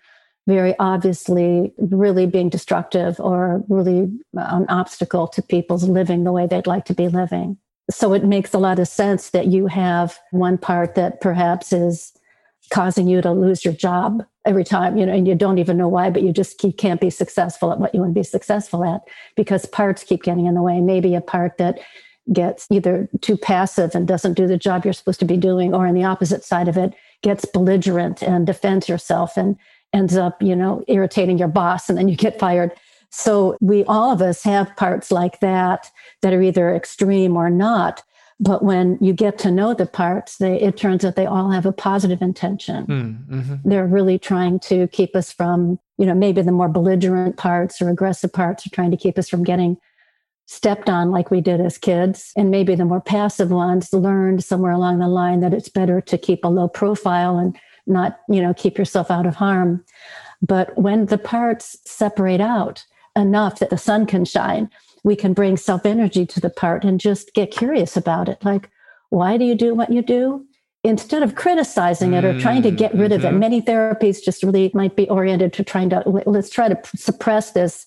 very 0.46 0.74
obviously 0.78 1.72
really 1.78 2.26
being 2.26 2.48
destructive 2.48 3.18
or 3.20 3.62
really 3.68 4.10
an 4.34 4.64
obstacle 4.68 5.26
to 5.26 5.42
people's 5.42 5.84
living 5.84 6.24
the 6.24 6.32
way 6.32 6.46
they'd 6.46 6.66
like 6.66 6.84
to 6.84 6.94
be 6.94 7.08
living 7.08 7.58
so 7.90 8.12
it 8.14 8.24
makes 8.24 8.52
a 8.54 8.58
lot 8.58 8.78
of 8.78 8.88
sense 8.88 9.30
that 9.30 9.46
you 9.46 9.66
have 9.66 10.18
one 10.30 10.58
part 10.58 10.94
that 10.94 11.20
perhaps 11.20 11.72
is 11.72 12.12
causing 12.70 13.06
you 13.06 13.20
to 13.22 13.30
lose 13.30 13.64
your 13.64 13.74
job 13.74 14.24
every 14.44 14.64
time, 14.64 14.96
you 14.96 15.06
know, 15.06 15.12
and 15.12 15.26
you 15.26 15.34
don't 15.34 15.58
even 15.58 15.76
know 15.76 15.88
why, 15.88 16.10
but 16.10 16.22
you 16.22 16.32
just 16.32 16.58
keep, 16.58 16.76
can't 16.78 17.00
be 17.00 17.10
successful 17.10 17.72
at 17.72 17.78
what 17.78 17.94
you 17.94 18.00
want 18.00 18.14
to 18.14 18.18
be 18.18 18.24
successful 18.24 18.84
at 18.84 19.02
because 19.36 19.66
parts 19.66 20.02
keep 20.02 20.22
getting 20.22 20.46
in 20.46 20.54
the 20.54 20.62
way. 20.62 20.80
Maybe 20.80 21.14
a 21.14 21.20
part 21.20 21.58
that 21.58 21.78
gets 22.32 22.66
either 22.70 23.08
too 23.20 23.36
passive 23.36 23.94
and 23.94 24.08
doesn't 24.08 24.34
do 24.34 24.46
the 24.46 24.56
job 24.56 24.84
you're 24.84 24.92
supposed 24.92 25.20
to 25.20 25.26
be 25.26 25.36
doing, 25.36 25.74
or 25.74 25.86
on 25.86 25.94
the 25.94 26.04
opposite 26.04 26.44
side 26.44 26.68
of 26.68 26.76
it, 26.76 26.94
gets 27.22 27.44
belligerent 27.44 28.22
and 28.22 28.46
defends 28.46 28.88
yourself 28.88 29.36
and 29.36 29.56
ends 29.92 30.16
up, 30.16 30.42
you 30.42 30.54
know, 30.54 30.84
irritating 30.88 31.38
your 31.38 31.48
boss 31.48 31.88
and 31.88 31.96
then 31.96 32.08
you 32.08 32.16
get 32.16 32.38
fired. 32.38 32.72
So 33.10 33.56
we 33.60 33.84
all 33.84 34.12
of 34.12 34.20
us 34.20 34.42
have 34.42 34.74
parts 34.76 35.10
like 35.10 35.40
that 35.40 35.90
that 36.22 36.34
are 36.34 36.42
either 36.42 36.74
extreme 36.74 37.36
or 37.36 37.48
not. 37.48 38.02
But 38.38 38.62
when 38.62 38.98
you 39.00 39.14
get 39.14 39.38
to 39.38 39.50
know 39.50 39.72
the 39.72 39.86
parts, 39.86 40.36
they, 40.36 40.60
it 40.60 40.76
turns 40.76 41.04
out 41.04 41.16
they 41.16 41.24
all 41.24 41.50
have 41.50 41.64
a 41.64 41.72
positive 41.72 42.20
intention. 42.20 42.84
Hmm, 42.84 43.34
mm-hmm. 43.34 43.54
They're 43.64 43.86
really 43.86 44.18
trying 44.18 44.60
to 44.60 44.88
keep 44.88 45.16
us 45.16 45.32
from, 45.32 45.78
you 45.96 46.04
know, 46.04 46.14
maybe 46.14 46.42
the 46.42 46.52
more 46.52 46.68
belligerent 46.68 47.38
parts 47.38 47.80
or 47.80 47.88
aggressive 47.88 48.32
parts 48.32 48.66
are 48.66 48.70
trying 48.70 48.90
to 48.90 48.96
keep 48.98 49.18
us 49.18 49.28
from 49.30 49.42
getting 49.42 49.78
stepped 50.46 50.88
on 50.88 51.10
like 51.10 51.30
we 51.30 51.40
did 51.40 51.60
as 51.60 51.76
kids. 51.76 52.32
And 52.36 52.50
maybe 52.50 52.74
the 52.74 52.84
more 52.84 53.00
passive 53.00 53.50
ones 53.50 53.92
learned 53.92 54.44
somewhere 54.44 54.72
along 54.72 54.98
the 54.98 55.08
line 55.08 55.40
that 55.40 55.52
it's 55.52 55.68
better 55.68 56.00
to 56.00 56.16
keep 56.16 56.44
a 56.44 56.48
low 56.48 56.68
profile 56.68 57.36
and 57.36 57.56
not, 57.86 58.20
you 58.28 58.40
know, 58.40 58.54
keep 58.54 58.78
yourself 58.78 59.10
out 59.10 59.26
of 59.26 59.34
harm. 59.36 59.84
But 60.40 60.76
when 60.78 61.06
the 61.06 61.18
parts 61.18 61.76
separate 61.84 62.40
out 62.40 62.84
enough 63.16 63.58
that 63.58 63.70
the 63.70 63.78
sun 63.78 64.06
can 64.06 64.24
shine, 64.24 64.70
we 65.02 65.16
can 65.16 65.32
bring 65.32 65.56
self 65.56 65.84
energy 65.86 66.26
to 66.26 66.40
the 66.40 66.50
part 66.50 66.84
and 66.84 67.00
just 67.00 67.34
get 67.34 67.50
curious 67.50 67.96
about 67.96 68.28
it. 68.28 68.44
Like, 68.44 68.70
why 69.10 69.36
do 69.36 69.44
you 69.44 69.54
do 69.54 69.74
what 69.74 69.92
you 69.92 70.02
do? 70.02 70.44
Instead 70.84 71.24
of 71.24 71.34
criticizing 71.34 72.12
it 72.12 72.24
or 72.24 72.38
trying 72.38 72.62
to 72.62 72.70
get 72.70 72.94
rid 72.94 73.10
of 73.10 73.24
it, 73.24 73.28
mm-hmm. 73.28 73.38
many 73.40 73.60
therapies 73.60 74.22
just 74.22 74.44
really 74.44 74.70
might 74.72 74.94
be 74.94 75.08
oriented 75.08 75.52
to 75.54 75.64
trying 75.64 75.90
to 75.90 76.02
let's 76.26 76.50
try 76.50 76.68
to 76.68 76.78
suppress 76.94 77.52
this 77.52 77.86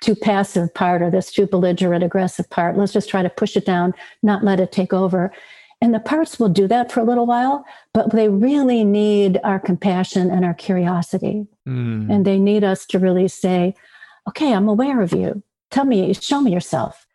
too 0.00 0.14
passive 0.14 0.72
part 0.74 1.02
or 1.02 1.10
this 1.10 1.32
too 1.32 1.46
belligerent, 1.46 2.04
aggressive 2.04 2.48
part. 2.50 2.76
Let's 2.76 2.92
just 2.92 3.08
try 3.08 3.22
to 3.22 3.30
push 3.30 3.56
it 3.56 3.66
down, 3.66 3.94
not 4.22 4.44
let 4.44 4.60
it 4.60 4.72
take 4.72 4.92
over. 4.92 5.32
And 5.80 5.94
the 5.94 6.00
parts 6.00 6.38
will 6.38 6.48
do 6.48 6.66
that 6.68 6.90
for 6.90 7.00
a 7.00 7.04
little 7.04 7.26
while, 7.26 7.64
but 7.94 8.10
they 8.12 8.28
really 8.28 8.82
need 8.84 9.38
our 9.44 9.60
compassion 9.60 10.30
and 10.30 10.44
our 10.44 10.54
curiosity. 10.54 11.46
Mm. 11.68 12.12
And 12.12 12.24
they 12.24 12.38
need 12.38 12.64
us 12.64 12.84
to 12.86 12.98
really 12.98 13.28
say, 13.28 13.74
okay, 14.28 14.52
I'm 14.52 14.68
aware 14.68 15.00
of 15.00 15.12
you. 15.12 15.42
tell 15.70 15.84
me, 15.84 16.12
show 16.14 16.40
me 16.40 16.52
yourself. 16.52 17.06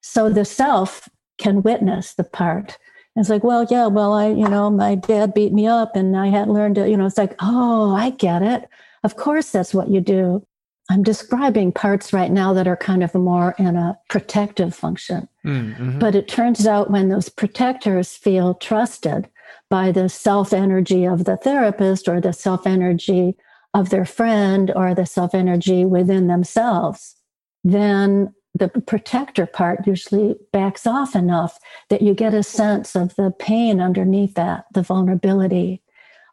So 0.00 0.28
the 0.30 0.44
self 0.44 1.08
can 1.38 1.62
witness 1.62 2.14
the 2.14 2.24
part. 2.24 2.78
it's 3.16 3.28
like, 3.28 3.44
well, 3.44 3.66
yeah, 3.70 3.86
well, 3.86 4.12
I, 4.12 4.28
you 4.28 4.48
know, 4.48 4.70
my 4.70 4.94
dad 4.96 5.34
beat 5.34 5.52
me 5.52 5.66
up 5.66 5.94
and 5.94 6.16
I 6.16 6.28
had 6.28 6.48
learned 6.48 6.76
to, 6.76 6.88
you 6.88 6.96
know, 6.96 7.06
it's 7.06 7.18
like, 7.18 7.34
oh, 7.40 7.94
I 7.94 8.10
get 8.10 8.42
it. 8.42 8.68
Of 9.04 9.16
course, 9.16 9.50
that's 9.50 9.74
what 9.74 9.90
you 9.90 10.00
do. 10.00 10.44
I'm 10.90 11.02
describing 11.02 11.72
parts 11.72 12.12
right 12.12 12.30
now 12.30 12.54
that 12.54 12.66
are 12.66 12.76
kind 12.76 13.02
of 13.02 13.14
more 13.14 13.54
in 13.58 13.76
a 13.76 13.98
protective 14.08 14.74
function. 14.74 15.28
Mm-hmm. 15.44 15.98
But 15.98 16.14
it 16.14 16.28
turns 16.28 16.66
out 16.66 16.90
when 16.90 17.08
those 17.08 17.28
protectors 17.28 18.16
feel 18.16 18.54
trusted 18.54 19.28
by 19.68 19.92
the 19.92 20.08
self 20.08 20.52
energy 20.52 21.04
of 21.04 21.24
the 21.24 21.36
therapist 21.36 22.08
or 22.08 22.20
the 22.20 22.32
self 22.32 22.66
energy 22.66 23.36
of 23.74 23.90
their 23.90 24.06
friend 24.06 24.72
or 24.74 24.94
the 24.94 25.04
self 25.06 25.34
energy 25.34 25.84
within 25.84 26.26
themselves, 26.26 27.16
then 27.64 28.34
the 28.54 28.68
protector 28.68 29.46
part 29.46 29.86
usually 29.86 30.34
backs 30.52 30.86
off 30.86 31.14
enough 31.14 31.58
that 31.90 32.02
you 32.02 32.14
get 32.14 32.34
a 32.34 32.42
sense 32.42 32.96
of 32.96 33.14
the 33.16 33.30
pain 33.38 33.80
underneath 33.80 34.34
that, 34.34 34.64
the 34.72 34.82
vulnerability. 34.82 35.82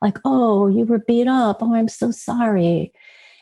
Like, 0.01 0.17
oh, 0.25 0.67
you 0.67 0.85
were 0.85 0.99
beat 0.99 1.27
up. 1.27 1.57
Oh, 1.61 1.75
I'm 1.75 1.87
so 1.87 2.11
sorry. 2.11 2.93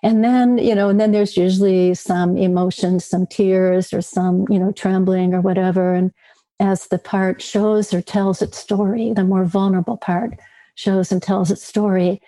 And 0.03 0.21
then, 0.21 0.57
you 0.57 0.75
know, 0.75 0.89
and 0.89 0.99
then 0.99 1.13
there's 1.13 1.37
usually 1.37 1.93
some 1.93 2.35
emotions, 2.35 3.05
some 3.05 3.25
tears 3.25 3.93
or 3.93 4.01
some, 4.01 4.45
you 4.49 4.59
know, 4.59 4.73
trembling 4.73 5.33
or 5.33 5.39
whatever. 5.39 5.93
And 5.93 6.11
as 6.59 6.87
the 6.87 6.99
part 6.99 7.41
shows 7.41 7.93
or 7.93 8.01
tells 8.01 8.41
its 8.41 8.57
story, 8.57 9.13
the 9.13 9.23
more 9.23 9.45
vulnerable 9.45 9.95
part 9.95 10.37
shows 10.75 11.11
and 11.11 11.23
tells 11.23 11.51
its 11.51 11.63
story. 11.63 12.21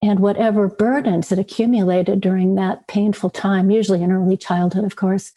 And 0.00 0.20
whatever 0.20 0.68
burdens 0.68 1.28
that 1.28 1.38
accumulated 1.38 2.22
during 2.22 2.54
that 2.54 2.88
painful 2.88 3.30
time, 3.30 3.70
usually 3.70 4.02
in 4.02 4.10
early 4.10 4.38
childhood, 4.38 4.84
of 4.84 4.96
course, 4.96 5.32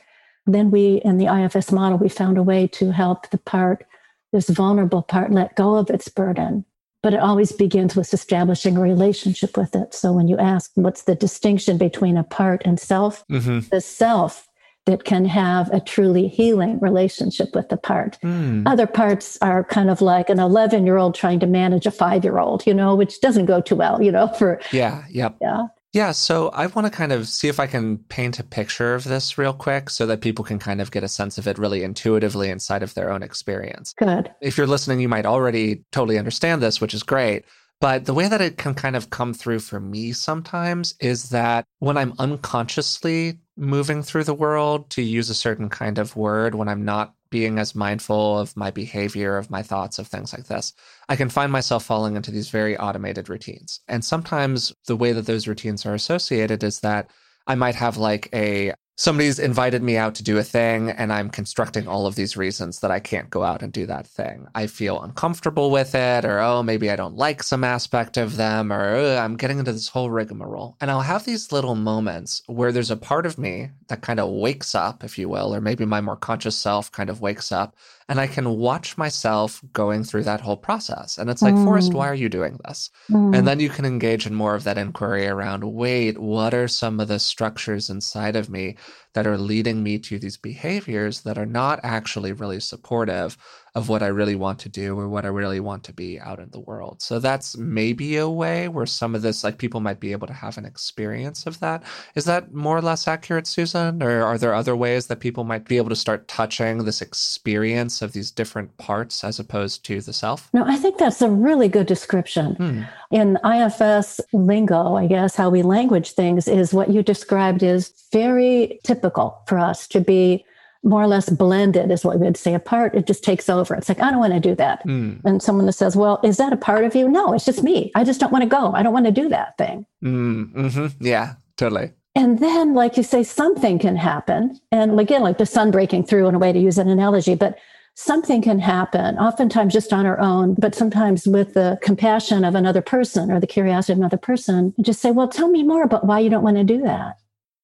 then 0.48 0.71
we, 0.71 1.01
in 1.03 1.17
the 1.17 1.25
IFS 1.25 1.74
model, 1.74 1.98
we 1.98 2.10
found 2.10 2.38
a 2.38 2.43
way 2.43 2.67
to 2.67 2.91
help 2.91 3.29
the 3.31 3.38
part, 3.38 3.86
this 4.31 4.50
vulnerable 4.50 5.01
part, 5.01 5.31
let 5.31 5.55
go 5.55 5.75
of 5.75 5.89
its 5.89 6.07
burden 6.07 6.63
but 7.03 7.13
it 7.13 7.20
always 7.20 7.51
begins 7.51 7.96
with 7.96 8.13
establishing 8.13 8.77
a 8.77 8.81
relationship 8.81 9.58
with 9.58 9.75
it. 9.75 9.93
So 9.93 10.13
when 10.13 10.27
you 10.27 10.38
ask 10.38 10.72
what's 10.75 11.03
the 11.03 11.15
distinction 11.15 11.77
between 11.77 12.17
a 12.17 12.24
part 12.24 12.62
and 12.65 12.79
self, 12.79 13.25
mm-hmm. 13.27 13.60
the 13.72 13.81
self 13.81 14.48
that 14.86 15.03
can 15.03 15.25
have 15.25 15.72
a 15.72 15.79
truly 15.79 16.27
healing 16.27 16.79
relationship 16.79 17.53
with 17.53 17.70
the 17.70 17.77
part. 17.77 18.17
Mm. 18.24 18.63
Other 18.65 18.88
parts 18.88 19.38
are 19.41 19.63
kind 19.63 19.89
of 19.91 20.01
like 20.01 20.29
an 20.29 20.39
11 20.39 20.86
year 20.86 20.98
old 20.98 21.13
trying 21.13 21.39
to 21.41 21.48
manage 21.48 21.86
a 21.86 21.91
five 21.91 22.24
year 22.24 22.39
old, 22.39 22.65
you 22.65 22.74
know, 22.74 22.96
which 22.96 23.22
doesn't 23.22 23.46
go 23.46 23.62
too 23.62 23.75
well, 23.75 24.01
you 24.01 24.12
know, 24.12 24.27
for. 24.39 24.60
Yeah. 24.72 25.03
Yep. 25.10 25.38
Yeah. 25.41 25.67
Yeah, 25.93 26.12
so 26.12 26.50
I 26.50 26.67
want 26.67 26.88
to 26.88 26.91
kind 26.91 27.12
of 27.12 27.27
see 27.27 27.50
if 27.50 27.60
I 27.60 27.67
can 27.67 27.98
paint 27.98 28.39
a 28.39 28.43
picture 28.43 28.95
of 28.95 29.03
this 29.03 29.38
real 29.38 29.53
quick 29.53 29.89
so 29.89 30.05
that 30.05 30.21
people 30.21 30.45
can 30.45 30.57
kind 30.57 30.79
of 30.79 30.89
get 30.89 31.03
a 31.03 31.10
sense 31.10 31.38
of 31.38 31.48
it 31.48 31.57
really 31.57 31.83
intuitively 31.83 32.50
inside 32.50 32.81
of 32.81 32.93
their 32.93 33.12
own 33.12 33.24
experience. 33.24 33.93
Good. 33.98 34.33
If 34.39 34.57
you're 34.57 34.67
listening, 34.67 35.01
you 35.01 35.10
might 35.10 35.25
already 35.25 35.83
totally 35.91 36.17
understand 36.17 36.62
this, 36.62 36.79
which 36.79 36.93
is 36.93 37.03
great. 37.03 37.43
But 37.81 38.05
the 38.05 38.13
way 38.13 38.29
that 38.29 38.41
it 38.41 38.57
can 38.57 38.74
kind 38.74 38.95
of 38.95 39.10
come 39.10 39.33
through 39.33 39.60
for 39.60 39.79
me 39.79 40.13
sometimes 40.13 40.93
is 41.01 41.29
that 41.29 41.65
when 41.79 41.98
I'm 41.98 42.13
unconsciously 42.19 43.39
moving 43.57 44.03
through 44.03 44.24
the 44.24 44.36
world, 44.36 44.89
to 44.91 45.01
use 45.01 45.29
a 45.29 45.36
certain 45.36 45.67
kind 45.67 45.98
of 45.98 46.15
word, 46.15 46.55
when 46.55 46.69
I'm 46.69 46.86
not 46.86 47.15
being 47.31 47.57
as 47.57 47.73
mindful 47.73 48.38
of 48.38 48.55
my 48.55 48.69
behavior, 48.69 49.38
of 49.38 49.50
my 49.50 49.63
thoughts, 49.63 49.97
of 49.97 50.07
things 50.07 50.33
like 50.33 50.45
this, 50.45 50.73
I 51.09 51.15
can 51.15 51.29
find 51.29 51.51
myself 51.51 51.83
falling 51.83 52.15
into 52.15 52.29
these 52.29 52.50
very 52.50 52.77
automated 52.77 53.29
routines. 53.29 53.79
And 53.88 54.05
sometimes 54.05 54.71
the 54.85 54.95
way 54.95 55.13
that 55.13 55.25
those 55.25 55.47
routines 55.47 55.85
are 55.85 55.95
associated 55.95 56.63
is 56.63 56.81
that 56.81 57.09
I 57.47 57.55
might 57.55 57.75
have 57.75 57.97
like 57.97 58.29
a 58.33 58.73
somebody's 59.01 59.39
invited 59.39 59.81
me 59.81 59.98
out 59.98 60.13
to 60.13 60.22
do 60.22 60.38
a 60.38 60.43
thing 60.43 60.91
and 60.91 61.12
I'm 61.12 61.31
constructing 61.31 61.88
all 61.88 62.05
of 62.05 62.13
these 62.13 62.38
reasons 62.38 62.81
that 62.81 62.91
I 62.91 63.00
can't 63.00 63.31
go 63.31 63.41
out 63.41 63.63
and 63.63 63.74
do 63.74 63.88
that 63.88 64.05
thing. 64.05 64.46
I 64.53 64.67
feel 64.67 65.01
uncomfortable 65.01 65.72
with 65.72 65.96
it, 65.96 66.24
or 66.24 66.39
oh, 66.39 66.62
maybe 66.62 66.91
I 66.91 66.96
don't 66.96 67.15
like 67.15 67.41
some 67.41 67.63
aspect 67.63 68.17
of 68.17 68.36
them, 68.36 68.72
or 68.72 69.17
I'm 69.17 69.38
getting 69.38 69.58
into 69.58 69.74
this 69.74 69.88
whole 69.88 70.12
rigmarole. 70.12 70.77
And 70.79 70.91
I'll 70.91 71.01
have 71.01 71.25
these 71.25 71.51
little 71.51 71.74
moments 71.74 72.43
where 72.46 72.72
there's 72.72 72.91
a 72.91 72.96
part 72.96 73.25
of 73.25 73.39
me 73.39 73.72
that 73.88 74.01
kind 74.03 74.20
of 74.20 74.29
wakes 74.29 74.75
up, 74.75 75.03
if 75.03 75.17
you 75.17 75.27
will, 75.27 75.55
or 75.55 75.62
maybe 75.62 75.84
my 75.84 76.00
more 76.00 76.15
conscious 76.15 76.55
self 76.55 76.91
kind 76.91 77.10
of 77.10 77.22
wakes 77.22 77.51
up 77.51 77.75
and 78.11 78.19
I 78.19 78.27
can 78.27 78.57
watch 78.57 78.97
myself 78.97 79.61
going 79.71 80.03
through 80.03 80.23
that 80.23 80.41
whole 80.41 80.57
process. 80.57 81.17
And 81.17 81.29
it's 81.29 81.41
like, 81.41 81.53
mm. 81.53 81.63
Forrest, 81.63 81.93
why 81.93 82.09
are 82.09 82.13
you 82.13 82.27
doing 82.27 82.59
this? 82.65 82.89
Mm. 83.09 83.37
And 83.37 83.47
then 83.47 83.61
you 83.61 83.69
can 83.69 83.85
engage 83.85 84.27
in 84.27 84.35
more 84.35 84.53
of 84.53 84.65
that 84.65 84.77
inquiry 84.77 85.27
around 85.27 85.63
wait, 85.63 86.17
what 86.17 86.53
are 86.53 86.67
some 86.67 86.99
of 86.99 87.07
the 87.07 87.19
structures 87.19 87.89
inside 87.89 88.35
of 88.35 88.49
me 88.49 88.75
that 89.13 89.25
are 89.25 89.37
leading 89.37 89.81
me 89.81 89.97
to 89.99 90.19
these 90.19 90.35
behaviors 90.35 91.21
that 91.21 91.37
are 91.37 91.45
not 91.45 91.79
actually 91.83 92.33
really 92.33 92.59
supportive 92.59 93.37
of 93.73 93.87
what 93.87 94.03
I 94.03 94.07
really 94.07 94.35
want 94.35 94.59
to 94.59 94.69
do 94.69 94.99
or 94.99 95.07
what 95.07 95.23
I 95.23 95.29
really 95.29 95.61
want 95.61 95.85
to 95.85 95.93
be 95.93 96.19
out 96.19 96.39
in 96.39 96.49
the 96.51 96.59
world. 96.59 97.01
So 97.01 97.19
that's 97.19 97.55
maybe 97.55 98.17
a 98.17 98.29
way 98.29 98.67
where 98.67 98.85
some 98.85 99.15
of 99.15 99.21
this, 99.21 99.45
like 99.45 99.57
people 99.57 99.79
might 99.79 100.01
be 100.01 100.11
able 100.11 100.27
to 100.27 100.33
have 100.33 100.57
an 100.57 100.65
experience 100.65 101.47
of 101.47 101.59
that. 101.61 101.83
Is 102.15 102.25
that 102.25 102.53
more 102.53 102.77
or 102.77 102.81
less 102.81 103.07
accurate, 103.07 103.47
Susan? 103.47 104.03
Or 104.03 104.23
are 104.23 104.37
there 104.37 104.53
other 104.53 104.75
ways 104.75 105.07
that 105.07 105.21
people 105.21 105.45
might 105.45 105.65
be 105.65 105.77
able 105.77 105.89
to 105.89 105.95
start 105.95 106.27
touching 106.27 106.83
this 106.83 107.01
experience 107.01 108.01
of 108.01 108.11
these 108.11 108.29
different 108.29 108.75
parts 108.77 109.23
as 109.23 109.39
opposed 109.39 109.85
to 109.85 110.01
the 110.01 110.11
self? 110.11 110.49
No, 110.53 110.65
I 110.65 110.75
think 110.75 110.97
that's 110.97 111.21
a 111.21 111.29
really 111.29 111.69
good 111.69 111.87
description. 111.87 112.55
Hmm. 112.55 112.81
In 113.09 113.37
IFS 113.45 114.19
lingo, 114.33 114.95
I 114.95 115.07
guess, 115.07 115.35
how 115.35 115.49
we 115.49 115.61
language 115.61 116.11
things 116.11 116.47
is 116.47 116.73
what 116.73 116.89
you 116.89 117.03
described 117.03 117.63
is 117.63 117.93
very 118.11 118.79
typical 118.83 119.41
for 119.47 119.57
us 119.57 119.87
to 119.89 120.01
be 120.01 120.45
more 120.83 121.01
or 121.01 121.07
less 121.07 121.29
blended 121.29 121.91
is 121.91 122.03
what 122.03 122.19
we 122.19 122.25
would 122.25 122.38
say 122.38 122.53
apart 122.53 122.95
it 122.95 123.05
just 123.05 123.23
takes 123.23 123.50
over. 123.50 123.75
It's 123.75 123.89
like 123.89 124.01
i 124.01 124.09
don't 124.09 124.19
want 124.19 124.33
to 124.33 124.39
do 124.39 124.55
that. 124.55 124.85
Mm. 124.85 125.21
and 125.23 125.41
someone 125.41 125.65
that 125.67 125.73
says 125.73 125.95
well 125.95 126.19
is 126.23 126.38
that 126.38 126.53
a 126.53 126.57
part 126.57 126.85
of 126.85 126.95
you? 126.95 127.07
No 127.07 127.33
it's 127.33 127.45
just 127.45 127.63
me. 127.63 127.91
I 127.95 128.03
just 128.03 128.19
don't 128.19 128.31
want 128.31 128.43
to 128.43 128.50
go. 128.50 128.73
I 128.73 128.83
don't 128.83 128.93
want 128.93 129.05
to 129.05 129.11
do 129.11 129.29
that 129.29 129.57
thing. 129.57 129.85
Mm, 130.03 130.53
mm-hmm. 130.53 131.05
yeah 131.05 131.35
totally. 131.57 131.91
And 132.15 132.39
then 132.39 132.73
like 132.73 132.97
you 132.97 133.03
say 133.03 133.23
something 133.23 133.79
can 133.79 133.95
happen. 133.95 134.59
And 134.71 135.00
again 135.00 135.21
like 135.21 135.38
the 135.38 135.45
sun 135.45 135.71
breaking 135.71 136.05
through 136.05 136.27
in 136.27 136.35
a 136.35 136.39
way 136.39 136.51
to 136.51 136.59
use 136.59 136.77
an 136.77 136.89
analogy 136.89 137.35
but 137.35 137.57
something 137.93 138.41
can 138.41 138.57
happen 138.57 139.17
oftentimes 139.17 139.73
just 139.73 139.91
on 139.91 140.05
our 140.05 140.17
own 140.19 140.55
but 140.55 140.73
sometimes 140.73 141.27
with 141.27 141.53
the 141.53 141.77
compassion 141.81 142.45
of 142.45 142.55
another 142.55 142.81
person 142.81 143.29
or 143.29 143.39
the 143.39 143.45
curiosity 143.45 143.93
of 143.93 144.00
another 144.00 144.17
person. 144.17 144.73
Just 144.81 145.01
say 145.01 145.11
well 145.11 145.27
tell 145.27 145.50
me 145.50 145.61
more 145.61 145.83
about 145.83 146.05
why 146.05 146.19
you 146.19 146.29
don't 146.29 146.43
want 146.43 146.57
to 146.57 146.63
do 146.63 146.81
that 146.81 147.20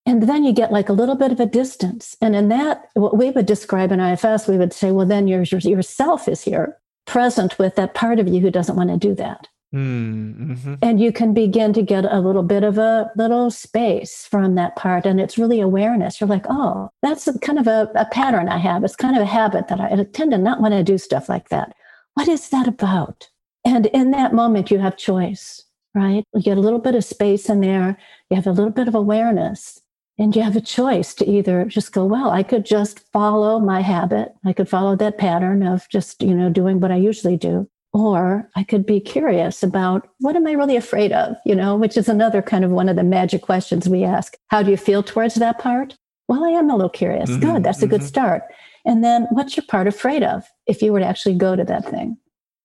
and 0.08 0.24
then 0.24 0.46
you 0.46 0.54
get 0.54 0.72
like 0.72 0.88
a 0.88 0.94
little 0.94 1.16
bit 1.16 1.34
of 1.34 1.40
a 1.42 1.46
distance. 1.46 2.16
And 2.22 2.34
in 2.34 2.48
that, 2.48 2.90
what 2.94 3.18
we 3.18 3.30
would 3.30 3.46
describe 3.46 3.92
in 3.92 4.00
IFS, 4.00 4.48
we 4.48 4.58
would 4.58 4.72
say, 4.72 4.92
well, 4.92 5.06
then 5.06 5.28
your, 5.28 5.44
your 5.44 5.60
yourself 5.60 6.30
is 6.30 6.42
here, 6.42 6.78
present 7.06 7.60
with 7.60 7.76
that 7.76 7.94
part 7.94 8.18
of 8.18 8.28
you 8.30 8.40
who 8.40 8.50
doesn't 8.50 8.78
want 8.78 8.90
to 8.90 8.98
do 8.98 9.14
that. 9.16 9.50
Hmm, 9.74 10.52
mm-hmm. 10.54 10.76
And 10.82 11.02
you 11.02 11.12
can 11.12 11.34
begin 11.34 11.74
to 11.74 11.82
get 11.82 12.06
a 12.06 12.22
little 12.22 12.42
bit 12.42 12.64
of 12.64 12.78
a 12.78 13.12
little 13.18 13.52
space 13.52 14.26
from 14.26 14.56
that 14.56 14.78
part. 14.78 15.06
And 15.06 15.20
it's 15.20 15.38
really 15.38 15.60
awareness. 15.60 16.22
You're 16.22 16.30
like, 16.30 16.46
oh, 16.50 16.90
that's 17.02 17.28
a, 17.28 17.38
kind 17.40 17.60
of 17.60 17.68
a, 17.68 17.92
a 17.96 18.06
pattern 18.06 18.48
I 18.48 18.60
have. 18.60 18.86
It's 18.86 18.96
kind 18.96 19.18
of 19.18 19.22
a 19.22 19.26
habit 19.26 19.68
that 19.68 19.82
I, 19.82 19.90
I 19.90 20.04
tend 20.06 20.32
to 20.32 20.38
not 20.38 20.62
want 20.62 20.74
to 20.74 20.86
do 20.86 20.98
stuff 20.98 21.28
like 21.28 21.50
that. 21.50 21.76
What 22.14 22.30
is 22.30 22.48
that 22.52 22.66
about? 22.66 23.28
And 23.66 23.88
in 23.88 24.12
that 24.12 24.34
moment, 24.34 24.72
you 24.72 24.80
have 24.80 24.96
choice, 24.96 25.66
right? 25.94 26.24
You 26.34 26.42
get 26.42 26.58
a 26.58 26.62
little 26.62 26.80
bit 26.80 26.96
of 26.96 27.04
space 27.04 27.50
in 27.50 27.60
there. 27.60 27.98
You 28.30 28.38
have 28.38 28.48
a 28.48 28.52
little 28.52 28.72
bit 28.72 28.88
of 28.88 28.96
awareness 28.96 29.82
and 30.18 30.36
you 30.36 30.42
have 30.42 30.56
a 30.56 30.62
choice 30.62 31.14
to 31.16 31.30
either 31.30 31.66
just 31.66 31.92
go, 31.92 32.04
well, 32.06 32.32
I 32.32 32.44
could 32.44 32.66
just 32.66 33.00
follow 33.12 33.60
my 33.60 33.82
habit. 33.82 34.34
I 34.46 34.54
could 34.54 34.68
follow 34.68 34.96
that 34.96 35.18
pattern 35.18 35.66
of 35.66 35.88
just, 35.90 36.24
you 36.24 36.34
know, 36.34 36.50
doing 36.50 36.80
what 36.80 36.92
I 36.92 36.96
usually 36.96 37.38
do. 37.38 37.70
Or 37.94 38.50
I 38.56 38.64
could 38.64 38.86
be 38.86 39.00
curious 39.00 39.64
about 39.64 40.08
what 40.20 40.36
am 40.36 40.46
I 40.46 40.52
really 40.52 40.76
afraid 40.76 41.12
of, 41.12 41.36
you 41.46 41.56
know, 41.56 41.76
which 41.76 41.98
is 41.98 42.10
another 42.10 42.42
kind 42.42 42.66
of 42.66 42.72
one 42.72 42.90
of 42.90 42.96
the 42.96 43.04
magic 43.04 43.44
questions 43.44 43.88
we 43.88 44.04
ask. 44.04 44.36
How 44.50 44.62
do 44.62 44.72
you 44.72 44.78
feel 44.78 45.04
towards 45.04 45.36
that 45.36 45.60
part? 45.60 45.96
Well, 46.28 46.44
I 46.44 46.50
am 46.50 46.70
a 46.70 46.76
little 46.76 46.90
curious. 46.90 47.30
Mm-hmm, 47.30 47.40
good. 47.40 47.64
That's 47.64 47.78
mm-hmm. 47.78 47.86
a 47.86 47.90
good 47.90 48.02
mm-hmm. 48.02 48.08
start. 48.08 48.44
And 48.86 49.04
then 49.04 49.28
what's 49.32 49.56
your 49.56 49.66
part 49.68 49.88
afraid 49.88 50.24
of 50.24 50.46
if 50.66 50.82
you 50.82 50.92
were 50.94 51.00
to 51.00 51.06
actually 51.06 51.36
go 51.36 51.56
to 51.56 51.64
that 51.64 51.90
thing? 51.90 52.18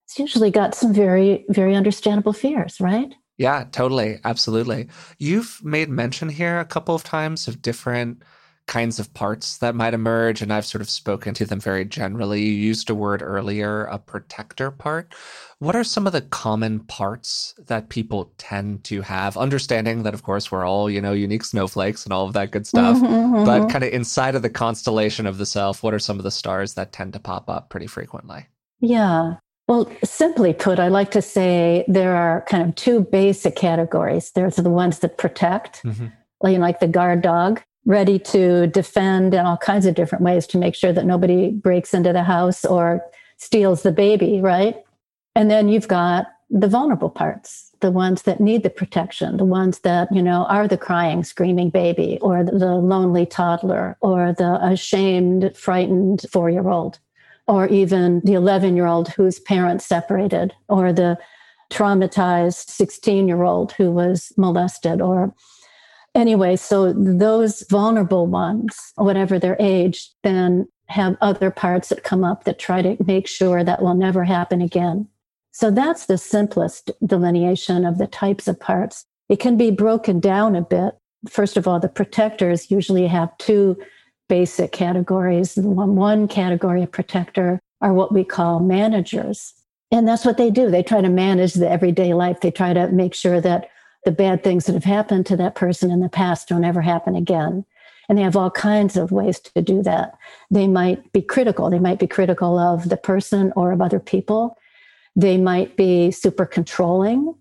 It's 0.07 0.19
usually 0.19 0.51
got 0.51 0.75
some 0.75 0.93
very, 0.93 1.45
very 1.49 1.75
understandable 1.75 2.33
fears, 2.33 2.81
right? 2.81 3.15
Yeah, 3.39 3.65
totally. 3.73 4.19
Absolutely. 4.25 4.89
You've 5.19 5.61
made 5.65 5.89
mention 5.89 6.29
here 6.29 6.61
a 6.61 6.65
couple 6.65 6.95
of 6.95 7.05
times 7.05 7.49
of 7.49 7.63
different 7.63 8.23
kinds 8.67 9.01
of 9.01 9.13
parts 9.13 9.59
that 9.59 9.75
might 9.75 9.95
emerge, 9.95 10.41
and 10.41 10.53
I've 10.53 10.65
sort 10.65 10.83
of 10.83 10.89
spoken 10.89 11.35
to 11.35 11.45
them 11.45 11.59
very 11.59 11.85
generally. 11.85 12.43
You 12.43 12.53
used 12.53 12.89
a 12.91 12.95
word 12.95 13.21
earlier, 13.21 13.85
a 13.85 13.99
protector 13.99 14.71
part. 14.71 15.15
What 15.59 15.75
are 15.75 15.85
some 15.85 16.07
of 16.07 16.13
the 16.13 16.23
common 16.23 16.81
parts 16.81 17.55
that 17.67 17.89
people 17.89 18.33
tend 18.39 18.85
to 18.85 19.03
have? 19.03 19.37
Understanding 19.37 20.05
that, 20.05 20.15
of 20.15 20.23
course, 20.23 20.53
we're 20.53 20.65
all, 20.65 20.89
you 20.89 21.01
know, 21.01 21.13
unique 21.13 21.45
snowflakes 21.45 22.05
and 22.05 22.13
all 22.13 22.27
of 22.27 22.35
that 22.35 22.53
good 22.53 22.67
stuff, 22.67 22.97
mm-hmm, 22.97 23.07
mm-hmm. 23.07 23.45
but 23.45 23.69
kind 23.69 23.85
of 23.85 23.93
inside 23.93 24.35
of 24.35 24.43
the 24.43 24.51
constellation 24.51 25.27
of 25.27 25.39
the 25.39 25.47
self, 25.47 25.83
what 25.83 25.95
are 25.95 25.99
some 25.99 26.19
of 26.19 26.25
the 26.25 26.31
stars 26.31 26.75
that 26.75 26.93
tend 26.93 27.13
to 27.15 27.21
pop 27.21 27.51
up 27.51 27.69
pretty 27.69 27.87
frequently? 27.89 28.47
Yeah. 28.81 29.37
Well, 29.69 29.91
simply 30.05 30.53
put, 30.53 30.79
I 30.79 30.89
like 30.89 31.11
to 31.13 31.23
say 31.23 31.85
there 31.89 32.17
are 32.17 32.45
kind 32.49 32.69
of 32.69 32.75
two 32.75 33.01
basic 33.01 33.57
categories. 33.57 34.33
There's 34.35 34.57
the 34.57 34.71
ones 34.71 34.99
that 35.01 35.19
protect, 35.19 35.83
mm-hmm. 35.83 36.07
like 36.43 36.81
the 36.81 36.89
guard 36.89 37.23
dog, 37.23 37.63
ready 37.85 38.19
to 38.19 38.67
defend 38.67 39.35
in 39.35 39.47
all 39.47 39.57
kinds 39.57 39.87
of 39.87 39.95
different 39.95 40.25
ways 40.25 40.47
to 40.49 40.59
make 40.59 40.75
sure 40.75 40.93
that 40.93 41.07
nobody 41.07 41.51
breaks 41.51 41.95
into 41.95 42.13
the 42.13 42.25
house 42.25 42.65
or 42.65 43.05
steals 43.39 43.83
the 43.83 43.93
baby, 43.93 44.41
right? 44.41 44.83
And 45.35 45.51
then 45.51 45.69
you've 45.69 45.89
got 45.89 46.27
the 46.51 46.69
vulnerable 46.69 47.09
parts, 47.09 47.71
the 47.81 47.91
ones 47.91 48.23
that 48.23 48.41
need 48.41 48.63
the 48.63 48.71
protection, 48.71 49.39
the 49.39 49.45
ones 49.45 49.81
that, 49.81 50.09
you 50.13 50.23
know, 50.23 50.45
are 50.47 50.69
the 50.69 50.77
crying, 50.77 51.25
screaming 51.25 51.71
baby 51.71 52.19
or 52.21 52.45
the 52.45 52.75
lonely 52.75 53.25
toddler 53.25 53.97
or 54.01 54.35
the 54.37 54.59
ashamed, 54.63 55.57
frightened 55.57 56.27
four 56.31 56.51
year 56.51 56.69
old 56.69 56.99
or 57.47 57.67
even 57.69 58.21
the 58.25 58.35
11 58.35 58.77
year 58.77 58.87
old 58.87 59.09
whose 59.09 59.41
parents 59.41 59.87
separated 59.87 60.53
or 60.69 60.93
the 60.93 61.19
traumatized 61.71 62.69
16 62.69 63.29
year 63.29 63.43
old 63.43 63.73
who 63.73 63.91
was 63.91 64.33
molested 64.37 65.01
or 65.01 65.35
anyway 66.15 66.55
so 66.55 66.93
those 66.93 67.65
vulnerable 67.71 68.27
ones 68.27 68.93
whatever 68.97 69.39
their 69.39 69.57
age 69.59 70.11
then 70.23 70.67
have 70.93 71.17
other 71.21 71.51
parts 71.51 71.89
that 71.89 72.05
come 72.05 72.23
up 72.23 72.45
that 72.45 72.59
try 72.59 72.83
to 72.83 72.97
make 73.05 73.27
sure 73.27 73.65
that 73.65 73.83
will 73.83 73.95
never 73.95 74.25
happen 74.25 74.61
again. 74.61 75.09
So 75.51 75.71
that's 75.71 76.07
the 76.07 76.19
simplest 76.19 76.91
delineation 77.05 77.85
of 77.85 77.99
the 77.99 78.07
types 78.07 78.47
of 78.47 78.61
parts. 78.61 79.05
It 79.29 79.41
can 79.41 79.57
be 79.57 79.71
broken 79.71 80.21
down 80.21 80.55
a 80.55 80.63
bit. 80.63 80.95
First 81.29 81.57
of 81.57 81.67
all 81.67 81.81
the 81.81 81.89
protectors 81.89 82.71
usually 82.71 83.07
have 83.07 83.37
two 83.39 83.77
basic 84.33 84.73
categories 84.73 85.57
one, 85.57 85.95
one 85.95 86.27
category 86.27 86.83
of 86.83 86.91
protector 86.91 87.61
are 87.83 87.93
what 87.93 88.13
we 88.13 88.25
call 88.25 88.61
managers 88.61 89.53
and 89.93 90.09
that's 90.09 90.25
what 90.25 90.39
they 90.39 90.51
do. 90.51 90.71
They 90.71 90.83
try 90.83 91.03
to 91.03 91.11
manage 91.11 91.53
the 91.53 91.71
everyday 91.71 92.15
life. 92.15 92.41
They 92.41 92.51
try 92.51 92.73
to 92.73 92.89
make 92.89 93.15
sure 93.15 93.43
that 93.43 93.69
the 94.07 94.11
bad 94.11 94.43
things 94.43 94.65
that 94.65 94.73
have 94.73 94.85
happened 94.85 95.27
to 95.27 95.37
that 95.37 95.55
person 95.55 95.91
in 95.91 96.01
the 96.01 96.09
past 96.09 96.49
don't 96.49 96.65
ever 96.65 96.81
happen 96.81 97.15
again. 97.15 97.67
And 98.09 98.17
they 98.17 98.23
have 98.23 98.37
all 98.37 98.51
kinds 98.51 98.97
of 98.97 99.13
ways 99.13 99.39
to 99.39 99.61
do 99.61 99.83
that. 99.83 100.17
They 100.51 100.67
might 100.67 101.13
be 101.13 101.21
critical. 101.21 101.69
They 101.69 101.79
might 101.79 101.99
be 101.99 102.07
critical 102.07 102.59
of 102.59 102.89
the 102.89 102.97
person 102.97 103.53
or 103.55 103.71
of 103.71 103.83
other 103.83 104.01
people. 104.01 104.57
They 105.15 105.37
might 105.37 105.77
be 105.77 106.11
super 106.11 106.47
controlling. 106.47 107.35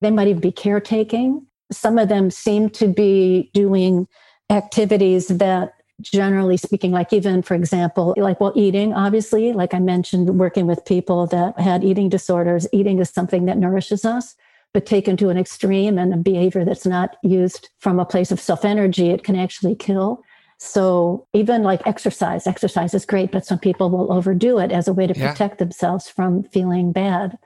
They 0.00 0.10
might 0.10 0.28
even 0.28 0.40
be 0.40 0.52
caretaking. 0.52 1.46
Some 1.70 1.98
of 1.98 2.08
them 2.08 2.32
seem 2.32 2.68
to 2.70 2.88
be 2.88 3.50
doing 3.54 4.08
activities 4.50 5.28
that 5.28 5.74
generally 6.02 6.56
speaking, 6.56 6.90
like 6.90 7.12
even 7.12 7.42
for 7.42 7.54
example, 7.54 8.14
like 8.16 8.40
well, 8.40 8.52
eating, 8.54 8.92
obviously, 8.92 9.52
like 9.52 9.74
I 9.74 9.78
mentioned, 9.78 10.38
working 10.38 10.66
with 10.66 10.84
people 10.84 11.26
that 11.28 11.58
had 11.58 11.84
eating 11.84 12.08
disorders, 12.08 12.66
eating 12.72 12.98
is 12.98 13.10
something 13.10 13.46
that 13.46 13.58
nourishes 13.58 14.04
us, 14.04 14.34
but 14.72 14.86
taken 14.86 15.16
to 15.18 15.28
an 15.28 15.38
extreme 15.38 15.98
and 15.98 16.12
a 16.12 16.16
behavior 16.16 16.64
that's 16.64 16.86
not 16.86 17.16
used 17.22 17.70
from 17.78 17.98
a 17.98 18.04
place 18.04 18.30
of 18.30 18.40
self 18.40 18.64
energy, 18.64 19.10
it 19.10 19.24
can 19.24 19.36
actually 19.36 19.74
kill. 19.74 20.22
So 20.58 21.26
even 21.32 21.64
like 21.64 21.84
exercise, 21.86 22.46
exercise 22.46 22.94
is 22.94 23.04
great, 23.04 23.32
but 23.32 23.44
some 23.44 23.58
people 23.58 23.90
will 23.90 24.12
overdo 24.12 24.58
it 24.60 24.70
as 24.70 24.86
a 24.86 24.92
way 24.92 25.08
to 25.08 25.18
yeah. 25.18 25.32
protect 25.32 25.58
themselves 25.58 26.08
from 26.08 26.44
feeling 26.44 26.92
bad. 26.92 27.36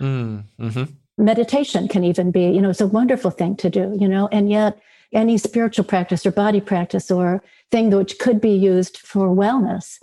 Mm, 0.00 0.44
mm-hmm. 0.58 0.84
Meditation 1.18 1.86
can 1.86 2.02
even 2.02 2.30
be, 2.30 2.46
you 2.46 2.62
know, 2.62 2.70
it's 2.70 2.80
a 2.80 2.86
wonderful 2.86 3.30
thing 3.30 3.56
to 3.56 3.68
do, 3.68 3.94
you 4.00 4.08
know, 4.08 4.26
and 4.32 4.50
yet 4.50 4.80
any 5.12 5.38
spiritual 5.38 5.84
practice 5.84 6.24
or 6.24 6.32
body 6.32 6.60
practice 6.60 7.10
or 7.10 7.42
thing 7.70 7.90
which 7.90 8.18
could 8.18 8.40
be 8.40 8.50
used 8.50 8.98
for 8.98 9.28
wellness 9.28 9.98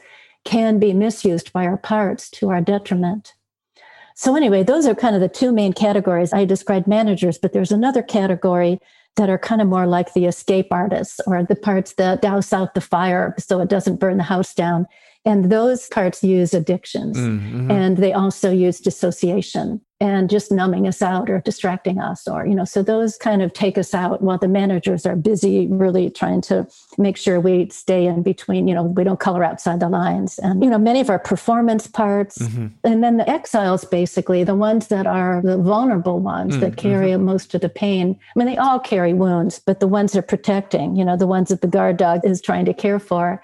can 0.45 0.79
be 0.79 0.93
misused 0.93 1.51
by 1.51 1.65
our 1.65 1.77
parts 1.77 2.29
to 2.29 2.49
our 2.49 2.61
detriment. 2.61 3.33
So, 4.15 4.35
anyway, 4.35 4.63
those 4.63 4.85
are 4.85 4.95
kind 4.95 5.15
of 5.15 5.21
the 5.21 5.29
two 5.29 5.51
main 5.51 5.73
categories. 5.73 6.33
I 6.33 6.45
described 6.45 6.87
managers, 6.87 7.37
but 7.37 7.53
there's 7.53 7.71
another 7.71 8.01
category 8.01 8.79
that 9.15 9.29
are 9.29 9.37
kind 9.37 9.61
of 9.61 9.67
more 9.67 9.87
like 9.87 10.13
the 10.13 10.25
escape 10.25 10.67
artists 10.71 11.19
or 11.25 11.43
the 11.43 11.55
parts 11.55 11.93
that 11.93 12.21
douse 12.21 12.53
out 12.53 12.73
the 12.73 12.81
fire 12.81 13.35
so 13.37 13.59
it 13.59 13.69
doesn't 13.69 13.99
burn 13.99 14.17
the 14.17 14.23
house 14.23 14.53
down. 14.53 14.87
And 15.25 15.51
those 15.51 15.87
parts 15.89 16.23
use 16.23 16.53
addictions 16.53 17.17
mm-hmm. 17.17 17.69
and 17.69 17.97
they 17.97 18.13
also 18.13 18.51
use 18.51 18.79
dissociation 18.79 19.81
and 20.01 20.29
just 20.29 20.49
numbing 20.51 20.87
us 20.87 21.01
out 21.01 21.29
or 21.29 21.41
distracting 21.41 21.99
us 21.99 22.27
or 22.27 22.45
you 22.45 22.55
know 22.55 22.63
so 22.63 22.81
those 22.81 23.17
kind 23.17 23.41
of 23.41 23.51
take 23.51 23.77
us 23.77 23.93
out 23.93 24.21
while 24.21 24.37
the 24.37 24.47
managers 24.47 25.05
are 25.05 25.15
busy 25.15 25.67
really 25.67 26.09
trying 26.09 26.39
to 26.39 26.65
make 26.97 27.17
sure 27.17 27.39
we 27.39 27.69
stay 27.69 28.05
in 28.05 28.23
between 28.23 28.67
you 28.67 28.73
know 28.73 28.83
we 28.83 29.03
don't 29.03 29.19
color 29.19 29.43
outside 29.43 29.79
the 29.79 29.89
lines 29.89 30.39
and 30.39 30.63
you 30.63 30.69
know 30.69 30.77
many 30.77 31.01
of 31.01 31.09
our 31.09 31.19
performance 31.19 31.85
parts 31.85 32.37
mm-hmm. 32.37 32.67
and 32.83 33.03
then 33.03 33.17
the 33.17 33.29
exiles 33.29 33.83
basically 33.83 34.43
the 34.43 34.55
ones 34.55 34.87
that 34.87 35.05
are 35.05 35.41
the 35.41 35.57
vulnerable 35.57 36.19
ones 36.19 36.53
mm-hmm. 36.53 36.61
that 36.61 36.77
carry 36.77 37.09
mm-hmm. 37.09 37.25
most 37.25 37.53
of 37.53 37.61
the 37.61 37.69
pain 37.69 38.17
i 38.35 38.39
mean 38.39 38.47
they 38.47 38.57
all 38.57 38.79
carry 38.79 39.13
wounds 39.13 39.59
but 39.59 39.79
the 39.79 39.87
ones 39.87 40.13
they're 40.13 40.21
protecting 40.21 40.95
you 40.95 41.03
know 41.03 41.17
the 41.17 41.27
ones 41.27 41.49
that 41.49 41.61
the 41.61 41.67
guard 41.67 41.97
dog 41.97 42.21
is 42.23 42.41
trying 42.41 42.65
to 42.65 42.73
care 42.73 42.99
for 42.99 43.41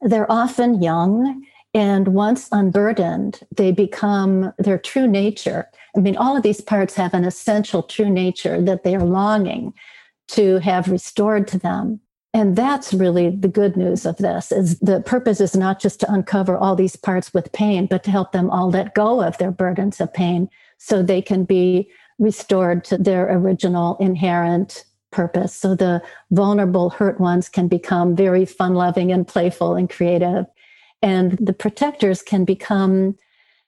they're 0.00 0.30
often 0.30 0.82
young 0.82 1.44
and 1.74 2.08
once 2.08 2.48
unburdened, 2.52 3.40
they 3.54 3.72
become 3.72 4.52
their 4.58 4.78
true 4.78 5.08
nature. 5.08 5.68
I 5.96 6.00
mean, 6.00 6.16
all 6.16 6.36
of 6.36 6.44
these 6.44 6.60
parts 6.60 6.94
have 6.94 7.14
an 7.14 7.24
essential 7.24 7.82
true 7.82 8.08
nature 8.08 8.62
that 8.62 8.84
they 8.84 8.94
are 8.94 9.04
longing 9.04 9.74
to 10.28 10.58
have 10.58 10.88
restored 10.88 11.48
to 11.48 11.58
them. 11.58 12.00
And 12.32 12.56
that's 12.56 12.94
really 12.94 13.30
the 13.30 13.48
good 13.48 13.76
news 13.76 14.06
of 14.06 14.16
this 14.16 14.50
is 14.50 14.78
the 14.80 15.00
purpose 15.00 15.40
is 15.40 15.56
not 15.56 15.80
just 15.80 16.00
to 16.00 16.12
uncover 16.12 16.56
all 16.56 16.74
these 16.74 16.96
parts 16.96 17.34
with 17.34 17.52
pain, 17.52 17.86
but 17.86 18.02
to 18.04 18.10
help 18.10 18.32
them 18.32 18.50
all 18.50 18.70
let 18.70 18.94
go 18.94 19.22
of 19.22 19.38
their 19.38 19.52
burdens 19.52 20.00
of 20.00 20.12
pain 20.12 20.48
so 20.78 21.02
they 21.02 21.22
can 21.22 21.44
be 21.44 21.88
restored 22.18 22.84
to 22.84 22.98
their 22.98 23.36
original 23.36 23.96
inherent 23.98 24.84
purpose. 25.10 25.54
So 25.54 25.74
the 25.74 26.02
vulnerable, 26.32 26.90
hurt 26.90 27.20
ones 27.20 27.48
can 27.48 27.68
become 27.68 28.16
very 28.16 28.44
fun 28.44 28.74
loving 28.74 29.12
and 29.12 29.26
playful 29.26 29.74
and 29.74 29.88
creative 29.88 30.46
and 31.04 31.32
the 31.38 31.52
protectors 31.52 32.22
can 32.22 32.44
become 32.44 33.16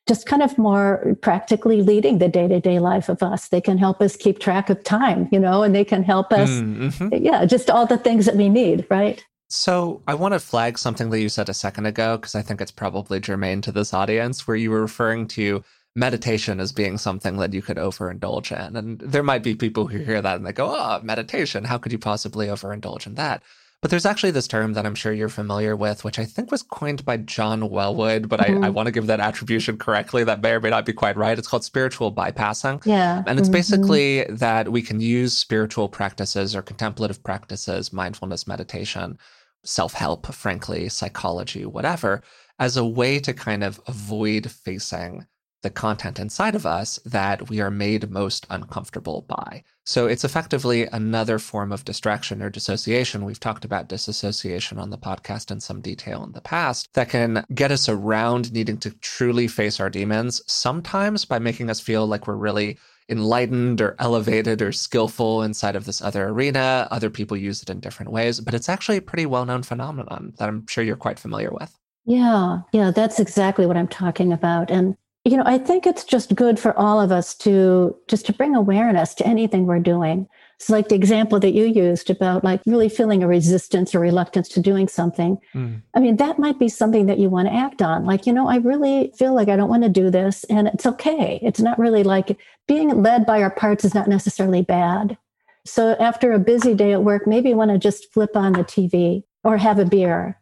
just 0.08 0.26
kind 0.26 0.42
of 0.42 0.56
more 0.56 1.16
practically 1.20 1.82
leading 1.82 2.18
the 2.18 2.28
day-to-day 2.28 2.78
life 2.78 3.08
of 3.08 3.22
us. 3.22 3.48
They 3.48 3.60
can 3.60 3.76
help 3.76 4.00
us 4.00 4.16
keep 4.16 4.38
track 4.38 4.70
of 4.70 4.82
time 4.82 5.28
you 5.30 5.38
know 5.38 5.62
and 5.62 5.74
they 5.74 5.84
can 5.84 6.02
help 6.02 6.32
us 6.32 6.48
mm-hmm. 6.48 7.08
yeah 7.22 7.44
just 7.44 7.70
all 7.70 7.86
the 7.86 7.98
things 7.98 8.26
that 8.26 8.36
we 8.36 8.48
need 8.48 8.86
right? 8.90 9.24
So 9.48 10.02
i 10.08 10.14
want 10.14 10.34
to 10.34 10.40
flag 10.40 10.76
something 10.76 11.10
that 11.10 11.20
you 11.20 11.28
said 11.28 11.48
a 11.48 11.54
second 11.54 11.86
ago 11.86 12.16
because 12.16 12.34
i 12.34 12.42
think 12.42 12.60
it's 12.60 12.72
probably 12.72 13.20
germane 13.20 13.60
to 13.62 13.70
this 13.70 13.94
audience 13.94 14.44
where 14.46 14.56
you 14.56 14.72
were 14.72 14.80
referring 14.80 15.28
to 15.28 15.62
meditation 15.96 16.60
as 16.60 16.72
being 16.72 16.98
something 16.98 17.38
that 17.38 17.54
you 17.54 17.62
could 17.62 17.78
overindulge 17.78 18.52
in. 18.52 18.76
And 18.76 18.98
there 18.98 19.22
might 19.22 19.42
be 19.42 19.54
people 19.54 19.86
who 19.86 19.98
hear 19.98 20.20
that 20.20 20.36
and 20.36 20.46
they 20.46 20.52
go 20.52 20.68
oh 20.68 21.00
meditation 21.02 21.64
how 21.64 21.78
could 21.78 21.90
you 21.90 21.98
possibly 21.98 22.48
overindulge 22.48 23.06
in 23.06 23.14
that 23.14 23.42
but 23.86 23.90
there's 23.90 24.04
actually 24.04 24.32
this 24.32 24.48
term 24.48 24.72
that 24.72 24.84
I'm 24.84 24.96
sure 24.96 25.12
you're 25.12 25.28
familiar 25.28 25.76
with, 25.76 26.02
which 26.02 26.18
I 26.18 26.24
think 26.24 26.50
was 26.50 26.64
coined 26.64 27.04
by 27.04 27.18
John 27.18 27.60
Welwood, 27.60 28.28
but 28.28 28.40
mm-hmm. 28.40 28.64
I, 28.64 28.66
I 28.66 28.70
want 28.70 28.86
to 28.86 28.90
give 28.90 29.06
that 29.06 29.20
attribution 29.20 29.78
correctly. 29.78 30.24
That 30.24 30.40
may 30.40 30.54
or 30.54 30.60
may 30.60 30.70
not 30.70 30.84
be 30.84 30.92
quite 30.92 31.16
right. 31.16 31.38
It's 31.38 31.46
called 31.46 31.62
spiritual 31.62 32.12
bypassing. 32.12 32.84
Yeah. 32.84 33.22
And 33.28 33.38
it's 33.38 33.46
mm-hmm. 33.46 33.52
basically 33.52 34.24
that 34.24 34.72
we 34.72 34.82
can 34.82 34.98
use 34.98 35.38
spiritual 35.38 35.88
practices 35.88 36.56
or 36.56 36.62
contemplative 36.62 37.22
practices, 37.22 37.92
mindfulness 37.92 38.48
meditation, 38.48 39.18
self 39.62 39.92
help, 39.92 40.34
frankly, 40.34 40.88
psychology, 40.88 41.64
whatever, 41.64 42.24
as 42.58 42.76
a 42.76 42.84
way 42.84 43.20
to 43.20 43.32
kind 43.32 43.62
of 43.62 43.80
avoid 43.86 44.50
facing 44.50 45.24
the 45.66 45.70
content 45.70 46.20
inside 46.20 46.54
of 46.54 46.64
us 46.64 47.00
that 47.04 47.48
we 47.48 47.60
are 47.60 47.72
made 47.72 48.08
most 48.08 48.46
uncomfortable 48.50 49.22
by. 49.22 49.64
So 49.84 50.06
it's 50.06 50.22
effectively 50.22 50.86
another 50.92 51.40
form 51.40 51.72
of 51.72 51.84
distraction 51.84 52.40
or 52.40 52.50
dissociation. 52.50 53.24
We've 53.24 53.40
talked 53.40 53.64
about 53.64 53.88
disassociation 53.88 54.78
on 54.78 54.90
the 54.90 54.96
podcast 54.96 55.50
in 55.50 55.58
some 55.58 55.80
detail 55.80 56.22
in 56.22 56.30
the 56.30 56.40
past 56.40 56.88
that 56.94 57.08
can 57.08 57.44
get 57.52 57.72
us 57.72 57.88
around 57.88 58.52
needing 58.52 58.78
to 58.78 58.90
truly 59.00 59.48
face 59.48 59.80
our 59.80 59.90
demons, 59.90 60.40
sometimes 60.46 61.24
by 61.24 61.40
making 61.40 61.68
us 61.68 61.80
feel 61.80 62.06
like 62.06 62.28
we're 62.28 62.36
really 62.36 62.78
enlightened 63.08 63.80
or 63.80 63.96
elevated 63.98 64.62
or 64.62 64.70
skillful 64.70 65.42
inside 65.42 65.74
of 65.74 65.84
this 65.84 66.00
other 66.00 66.28
arena. 66.28 66.86
Other 66.92 67.10
people 67.10 67.36
use 67.36 67.60
it 67.60 67.70
in 67.70 67.80
different 67.80 68.12
ways, 68.12 68.38
but 68.38 68.54
it's 68.54 68.68
actually 68.68 68.98
a 68.98 69.02
pretty 69.02 69.26
well 69.26 69.44
known 69.44 69.64
phenomenon 69.64 70.32
that 70.38 70.48
I'm 70.48 70.64
sure 70.68 70.84
you're 70.84 70.94
quite 70.94 71.18
familiar 71.18 71.50
with. 71.50 71.76
Yeah, 72.04 72.58
yeah, 72.72 72.92
that's 72.92 73.18
exactly 73.18 73.66
what 73.66 73.76
I'm 73.76 73.88
talking 73.88 74.32
about. 74.32 74.70
And 74.70 74.96
you 75.26 75.36
know, 75.36 75.42
I 75.44 75.58
think 75.58 75.88
it's 75.88 76.04
just 76.04 76.36
good 76.36 76.56
for 76.56 76.78
all 76.78 77.00
of 77.00 77.10
us 77.10 77.34
to 77.38 77.96
just 78.06 78.26
to 78.26 78.32
bring 78.32 78.54
awareness 78.54 79.12
to 79.14 79.26
anything 79.26 79.66
we're 79.66 79.80
doing. 79.80 80.28
It's 80.54 80.70
like 80.70 80.88
the 80.88 80.94
example 80.94 81.40
that 81.40 81.52
you 81.52 81.64
used 81.64 82.10
about 82.10 82.44
like 82.44 82.60
really 82.64 82.88
feeling 82.88 83.24
a 83.24 83.26
resistance 83.26 83.92
or 83.92 83.98
reluctance 83.98 84.48
to 84.50 84.60
doing 84.60 84.86
something. 84.86 85.36
Mm. 85.52 85.82
I 85.94 86.00
mean, 86.00 86.16
that 86.16 86.38
might 86.38 86.60
be 86.60 86.68
something 86.68 87.06
that 87.06 87.18
you 87.18 87.28
want 87.28 87.48
to 87.48 87.54
act 87.54 87.82
on. 87.82 88.06
Like, 88.06 88.24
you 88.24 88.32
know, 88.32 88.48
I 88.48 88.58
really 88.58 89.12
feel 89.18 89.34
like 89.34 89.48
I 89.48 89.56
don't 89.56 89.68
want 89.68 89.82
to 89.82 89.88
do 89.88 90.10
this 90.10 90.44
and 90.44 90.68
it's 90.68 90.86
okay. 90.86 91.40
It's 91.42 91.60
not 91.60 91.78
really 91.78 92.04
like 92.04 92.38
being 92.68 93.02
led 93.02 93.26
by 93.26 93.42
our 93.42 93.50
parts 93.50 93.84
is 93.84 93.94
not 93.94 94.08
necessarily 94.08 94.62
bad. 94.62 95.18
So 95.64 95.96
after 95.98 96.32
a 96.32 96.38
busy 96.38 96.72
day 96.72 96.92
at 96.92 97.02
work, 97.02 97.26
maybe 97.26 97.48
you 97.48 97.56
want 97.56 97.72
to 97.72 97.78
just 97.78 98.12
flip 98.12 98.36
on 98.36 98.52
the 98.52 98.62
TV 98.62 99.24
or 99.42 99.56
have 99.56 99.80
a 99.80 99.84
beer 99.84 100.38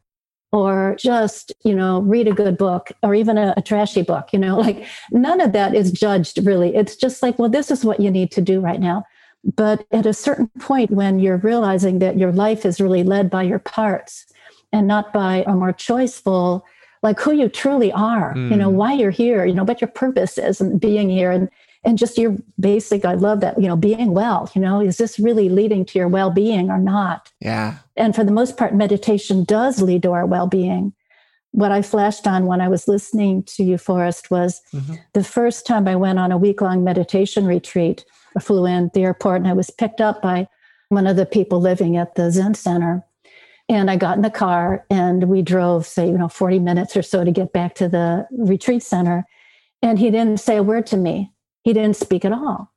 or 0.55 0.95
just, 1.01 1.53
you 1.65 1.75
know, 1.75 2.01
read 2.03 2.29
a 2.29 2.33
good 2.33 2.57
book 2.57 2.93
or 3.03 3.13
even 3.13 3.37
a, 3.37 3.53
a, 3.57 3.61
trashy 3.61 4.03
book, 4.03 4.33
you 4.33 4.39
know, 4.39 4.57
like 4.61 4.87
none 5.11 5.41
of 5.41 5.51
that 5.53 5.75
is 5.75 5.91
judged 5.91 6.39
really. 6.47 6.77
It's 6.77 6.95
just 6.95 7.25
like, 7.25 7.41
well, 7.41 7.49
this 7.49 7.73
is 7.73 7.85
what 7.85 7.99
you 7.99 8.09
need 8.09 8.31
to 8.31 8.41
do 8.41 8.61
right 8.61 8.79
now. 8.79 9.05
But 9.57 9.85
at 9.91 10.07
a 10.07 10.15
certain 10.15 10.49
point, 10.61 10.93
when 10.93 11.19
you're 11.19 11.39
realizing 11.39 11.99
that 11.99 12.17
your 12.17 12.31
life 12.31 12.65
is 12.65 12.81
really 12.81 13.03
led 13.03 13.31
by 13.31 13.43
your 13.43 13.59
parts 13.59 14.27
and 14.73 14.87
not 14.87 15.13
by 15.13 15.43
a 15.45 15.55
more 15.55 15.73
choiceful, 15.73 16.63
like 17.03 17.19
who 17.19 17.33
you 17.33 17.49
truly 17.49 17.91
are, 17.91 18.33
mm. 18.35 18.49
you 18.49 18.57
know, 18.57 18.71
hmm. 18.71 18.77
why 18.77 18.93
you're 18.93 19.11
here, 19.11 19.45
you 19.45 19.55
know, 19.55 19.65
what 19.65 19.81
your 19.81 19.91
purpose 19.91 20.39
is 20.39 20.61
and 20.61 20.81
being 20.81 21.11
here 21.11 21.33
and 21.33 21.51
and 21.85 21.99
just 21.99 22.19
your 22.19 22.37
basic, 22.59 23.05
I 23.05 23.15
love 23.15 23.41
that, 23.41 23.61
you 23.61 23.69
know, 23.69 23.77
being 23.77 24.13
well, 24.13 24.51
you 24.55 24.61
know, 24.61 24.81
is 24.81 24.97
this 24.97 25.19
really 25.19 25.49
leading 25.49 25.85
to 25.87 25.99
your 25.99 26.09
well-being 26.09 26.71
or 26.71 26.79
not? 26.79 27.31
Yeah. 27.41 27.79
And 27.97 28.15
for 28.15 28.25
the 28.25 28.33
most 28.33 28.57
part, 28.57 28.75
meditation 28.75 29.45
does 29.45 29.83
lead 29.83 30.03
to 30.03 30.13
our 30.13 30.27
well-being. 30.27 30.95
What 31.53 31.73
I 31.73 31.83
flashed 31.83 32.27
on 32.27 32.47
when 32.47 32.61
I 32.61 32.69
was 32.69 32.89
listening 32.89 33.45
to 33.45 33.63
you, 33.63 33.79
Forrest, 33.79 34.31
was 34.31 34.61
mm-hmm. 34.73 34.95
the 35.13 35.23
first 35.23 35.67
time 35.67 35.87
I 35.87 35.95
went 35.95 36.19
on 36.19 36.33
a 36.33 36.39
week-long 36.39 36.83
meditation 36.83 37.47
retreat 37.47 38.05
I 38.37 38.41
flew 38.41 38.67
in 38.67 38.91
the 38.95 39.03
airport 39.03 39.41
and 39.41 39.49
I 39.49 39.53
was 39.53 39.71
picked 39.71 40.01
up 40.01 40.21
by 40.21 40.49
one 40.89 41.07
of 41.07 41.17
the 41.17 41.27
people 41.27 41.61
living 41.61 41.97
at 41.97 42.15
the 42.15 42.31
Zen 42.31 42.55
Center. 42.55 43.05
And 43.69 43.91
I 43.91 43.97
got 43.97 44.17
in 44.17 44.23
the 44.23 44.31
car 44.31 44.85
and 44.91 45.25
we 45.25 45.41
drove, 45.41 45.87
say, 45.87 46.07
you 46.07 46.19
know, 46.19 46.29
40 46.29 46.59
minutes 46.59 46.97
or 46.97 47.03
so 47.03 47.25
to 47.25 47.31
get 47.31 47.53
back 47.53 47.75
to 47.77 47.89
the 47.89 48.27
retreat 48.31 48.83
center. 48.83 49.25
And 49.81 49.99
he 49.99 50.11
didn't 50.11 50.41
say 50.41 50.57
a 50.57 50.63
word 50.63 50.87
to 50.89 50.97
me. 50.97 51.31
He 51.65 51.73
didn't 51.73 51.97
speak 51.97 52.25
at 52.25 52.33
all. 52.33 52.71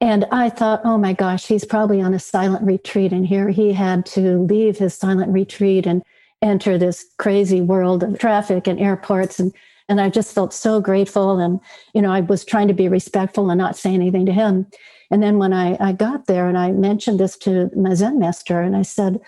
And 0.00 0.24
I 0.32 0.48
thought, 0.48 0.80
oh 0.82 0.96
my 0.96 1.12
gosh, 1.12 1.46
he's 1.46 1.64
probably 1.64 2.00
on 2.00 2.14
a 2.14 2.18
silent 2.18 2.64
retreat. 2.64 3.12
And 3.12 3.26
here 3.26 3.50
he 3.50 3.72
had 3.72 4.06
to 4.06 4.38
leave 4.38 4.78
his 4.78 4.94
silent 4.94 5.30
retreat 5.30 5.86
and 5.86 6.02
enter 6.42 6.78
this 6.78 7.06
crazy 7.18 7.60
world 7.60 8.02
of 8.02 8.18
traffic 8.18 8.66
and 8.66 8.80
airports. 8.80 9.38
And, 9.38 9.52
and 9.90 10.00
I 10.00 10.08
just 10.08 10.34
felt 10.34 10.54
so 10.54 10.80
grateful. 10.80 11.38
And, 11.38 11.60
you 11.92 12.00
know, 12.00 12.10
I 12.10 12.22
was 12.22 12.46
trying 12.46 12.68
to 12.68 12.74
be 12.74 12.88
respectful 12.88 13.50
and 13.50 13.58
not 13.58 13.76
say 13.76 13.92
anything 13.92 14.24
to 14.24 14.32
him. 14.32 14.66
And 15.10 15.22
then 15.22 15.36
when 15.36 15.52
I, 15.52 15.76
I 15.78 15.92
got 15.92 16.26
there 16.26 16.48
and 16.48 16.56
I 16.56 16.70
mentioned 16.70 17.20
this 17.20 17.36
to 17.38 17.68
my 17.76 17.92
Zen 17.94 18.18
master, 18.18 18.62
and 18.62 18.74
I 18.74 18.82
said, 18.82 19.20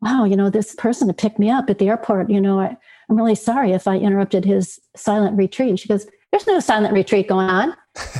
wow, 0.00 0.24
you 0.24 0.36
know, 0.36 0.48
this 0.48 0.74
person 0.76 1.08
to 1.08 1.14
pick 1.14 1.38
me 1.38 1.50
up 1.50 1.68
at 1.68 1.78
the 1.78 1.88
airport, 1.88 2.30
you 2.30 2.40
know, 2.40 2.60
I, 2.60 2.76
I'm 3.08 3.16
really 3.16 3.34
sorry 3.34 3.72
if 3.72 3.88
I 3.88 3.96
interrupted 3.96 4.44
his 4.44 4.78
silent 4.94 5.36
retreat. 5.36 5.70
And 5.70 5.80
she 5.80 5.88
goes, 5.88 6.06
there's 6.30 6.46
no 6.46 6.60
silent 6.60 6.94
retreat 6.94 7.28
going 7.28 7.48
on. 7.48 7.74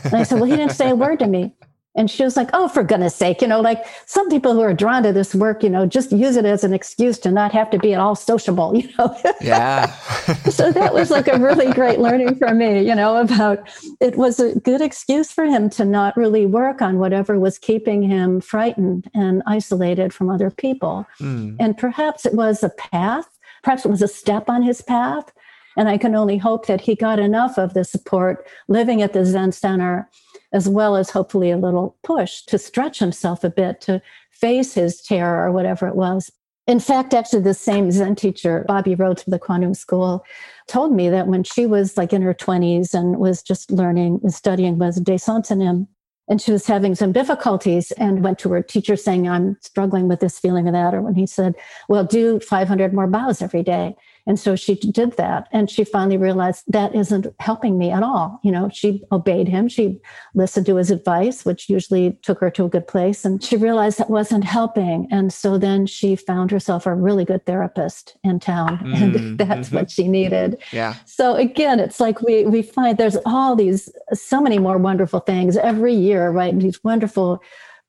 And 0.04 0.14
I 0.14 0.22
said, 0.22 0.40
well, 0.40 0.50
he 0.50 0.56
didn't 0.56 0.72
say 0.72 0.90
a 0.90 0.96
word 0.96 1.18
to 1.20 1.26
me. 1.26 1.54
And 1.96 2.08
she 2.08 2.22
was 2.22 2.36
like, 2.36 2.50
oh, 2.52 2.68
for 2.68 2.84
goodness 2.84 3.16
sake, 3.16 3.42
you 3.42 3.48
know, 3.48 3.60
like 3.60 3.84
some 4.06 4.28
people 4.30 4.54
who 4.54 4.60
are 4.60 4.72
drawn 4.72 5.02
to 5.02 5.12
this 5.12 5.34
work, 5.34 5.64
you 5.64 5.68
know, 5.68 5.86
just 5.86 6.12
use 6.12 6.36
it 6.36 6.44
as 6.44 6.62
an 6.62 6.72
excuse 6.72 7.18
to 7.18 7.32
not 7.32 7.50
have 7.50 7.68
to 7.70 7.78
be 7.78 7.92
at 7.92 8.00
all 8.00 8.14
sociable, 8.14 8.76
you 8.76 8.88
know? 8.96 9.16
Yeah. 9.40 9.86
so 10.50 10.70
that 10.70 10.94
was 10.94 11.10
like 11.10 11.26
a 11.26 11.38
really 11.38 11.72
great 11.72 11.98
learning 11.98 12.36
for 12.36 12.54
me, 12.54 12.86
you 12.86 12.94
know, 12.94 13.16
about 13.16 13.68
it 14.00 14.16
was 14.16 14.38
a 14.38 14.54
good 14.60 14.80
excuse 14.80 15.32
for 15.32 15.44
him 15.44 15.68
to 15.70 15.84
not 15.84 16.16
really 16.16 16.46
work 16.46 16.80
on 16.80 16.98
whatever 16.98 17.40
was 17.40 17.58
keeping 17.58 18.02
him 18.02 18.40
frightened 18.40 19.10
and 19.12 19.42
isolated 19.46 20.14
from 20.14 20.30
other 20.30 20.50
people. 20.50 21.04
Mm. 21.18 21.56
And 21.58 21.76
perhaps 21.76 22.24
it 22.24 22.34
was 22.34 22.62
a 22.62 22.70
path, 22.70 23.26
perhaps 23.64 23.84
it 23.84 23.90
was 23.90 24.02
a 24.02 24.08
step 24.08 24.48
on 24.48 24.62
his 24.62 24.80
path. 24.80 25.32
And 25.80 25.88
I 25.88 25.96
can 25.96 26.14
only 26.14 26.36
hope 26.36 26.66
that 26.66 26.82
he 26.82 26.94
got 26.94 27.18
enough 27.18 27.56
of 27.56 27.72
the 27.72 27.84
support 27.84 28.46
living 28.68 29.00
at 29.00 29.14
the 29.14 29.24
Zen 29.24 29.52
Center 29.52 30.10
as 30.52 30.68
well 30.68 30.94
as 30.94 31.08
hopefully 31.08 31.50
a 31.50 31.56
little 31.56 31.96
push 32.02 32.42
to 32.42 32.58
stretch 32.58 32.98
himself 32.98 33.44
a 33.44 33.48
bit 33.48 33.80
to 33.80 34.02
face 34.30 34.74
his 34.74 35.00
terror 35.00 35.42
or 35.42 35.52
whatever 35.52 35.88
it 35.88 35.96
was. 35.96 36.30
In 36.66 36.80
fact, 36.80 37.14
actually, 37.14 37.40
the 37.40 37.54
same 37.54 37.90
Zen 37.90 38.14
teacher, 38.14 38.62
Bobby 38.68 38.94
Rhodes 38.94 39.22
from 39.22 39.30
the 39.30 39.38
Quantum 39.38 39.72
School, 39.72 40.22
told 40.68 40.92
me 40.92 41.08
that 41.08 41.28
when 41.28 41.44
she 41.44 41.64
was 41.64 41.96
like 41.96 42.12
in 42.12 42.20
her 42.20 42.34
20s 42.34 42.92
and 42.92 43.16
was 43.16 43.42
just 43.42 43.70
learning 43.70 44.20
and 44.22 44.34
studying 44.34 44.78
Descent 44.78 45.50
in 45.50 45.88
and 46.30 46.40
she 46.42 46.52
was 46.52 46.66
having 46.66 46.94
some 46.94 47.10
difficulties 47.10 47.90
and 47.92 48.22
went 48.22 48.38
to 48.40 48.50
her 48.50 48.62
teacher 48.62 48.96
saying, 48.96 49.28
I'm 49.28 49.56
struggling 49.62 50.08
with 50.08 50.20
this 50.20 50.38
feeling 50.38 50.68
of 50.68 50.74
that. 50.74 50.94
Or 50.94 51.02
when 51.02 51.16
he 51.16 51.26
said, 51.26 51.56
Well, 51.88 52.04
do 52.04 52.38
500 52.38 52.92
more 52.92 53.08
bows 53.08 53.42
every 53.42 53.64
day. 53.64 53.96
And 54.26 54.38
so 54.38 54.56
she 54.56 54.74
did 54.74 55.16
that. 55.16 55.48
And 55.52 55.70
she 55.70 55.84
finally 55.84 56.16
realized 56.16 56.64
that 56.68 56.94
isn't 56.94 57.26
helping 57.40 57.78
me 57.78 57.90
at 57.90 58.02
all. 58.02 58.40
You 58.42 58.52
know, 58.52 58.68
she 58.72 59.02
obeyed 59.12 59.48
him. 59.48 59.68
She 59.68 60.00
listened 60.34 60.66
to 60.66 60.76
his 60.76 60.90
advice, 60.90 61.44
which 61.44 61.68
usually 61.68 62.18
took 62.22 62.40
her 62.40 62.50
to 62.52 62.64
a 62.64 62.68
good 62.68 62.86
place. 62.86 63.24
And 63.24 63.42
she 63.42 63.56
realized 63.56 63.98
that 63.98 64.10
wasn't 64.10 64.44
helping. 64.44 65.08
And 65.10 65.32
so 65.32 65.58
then 65.58 65.86
she 65.86 66.16
found 66.16 66.50
herself 66.50 66.86
a 66.86 66.94
really 66.94 67.24
good 67.24 67.44
therapist 67.46 68.16
in 68.24 68.40
town. 68.40 68.78
Mm, 68.90 69.14
and 69.14 69.38
that's 69.38 69.70
what 69.70 69.90
she 69.90 70.08
needed. 70.08 70.56
Yeah. 70.72 70.94
So 71.06 71.36
again, 71.36 71.78
it's 71.78 72.00
like 72.00 72.20
we 72.22 72.44
we 72.44 72.60
find 72.62 72.98
there's 72.98 73.16
all 73.24 73.54
these 73.54 73.88
so 74.12 74.40
many 74.40 74.58
more 74.58 74.78
wonderful 74.78 75.20
things 75.20 75.56
every 75.56 75.94
year, 75.94 76.30
right? 76.30 76.58
These 76.58 76.82
wonderful 76.82 77.40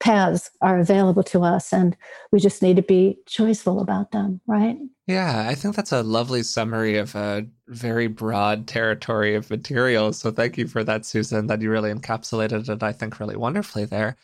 paths 0.02 0.50
are 0.62 0.80
available 0.80 1.24
to 1.24 1.44
us 1.44 1.72
and 1.72 1.96
we 2.32 2.40
just 2.40 2.62
need 2.62 2.76
to 2.76 2.82
be 2.82 3.18
choiceful 3.28 3.82
about 3.82 4.12
them 4.12 4.42
right? 4.48 4.78
Yeah 5.08 5.46
i 5.48 5.56
think 5.56 5.76
that's 5.76 5.92
a 5.92 6.04
lovely 6.04 6.44
summary 6.44 6.98
of 6.98 7.16
a 7.16 7.46
very 7.68 8.08
broad 8.08 8.68
territory 8.68 9.36
of 9.36 9.50
materials. 9.50 10.20
So 10.20 10.32
thank 10.32 10.58
you 10.58 10.68
for 10.68 10.84
that 10.84 11.06
susan 11.06 11.48
that 11.48 11.62
you 11.62 11.70
really 11.70 11.94
encapsulated 11.94 12.68
it 12.68 12.84
i 12.84 12.92
think 12.92 13.20
really 13.20 13.38
wonderfully 13.38 13.86
there. 13.86 14.18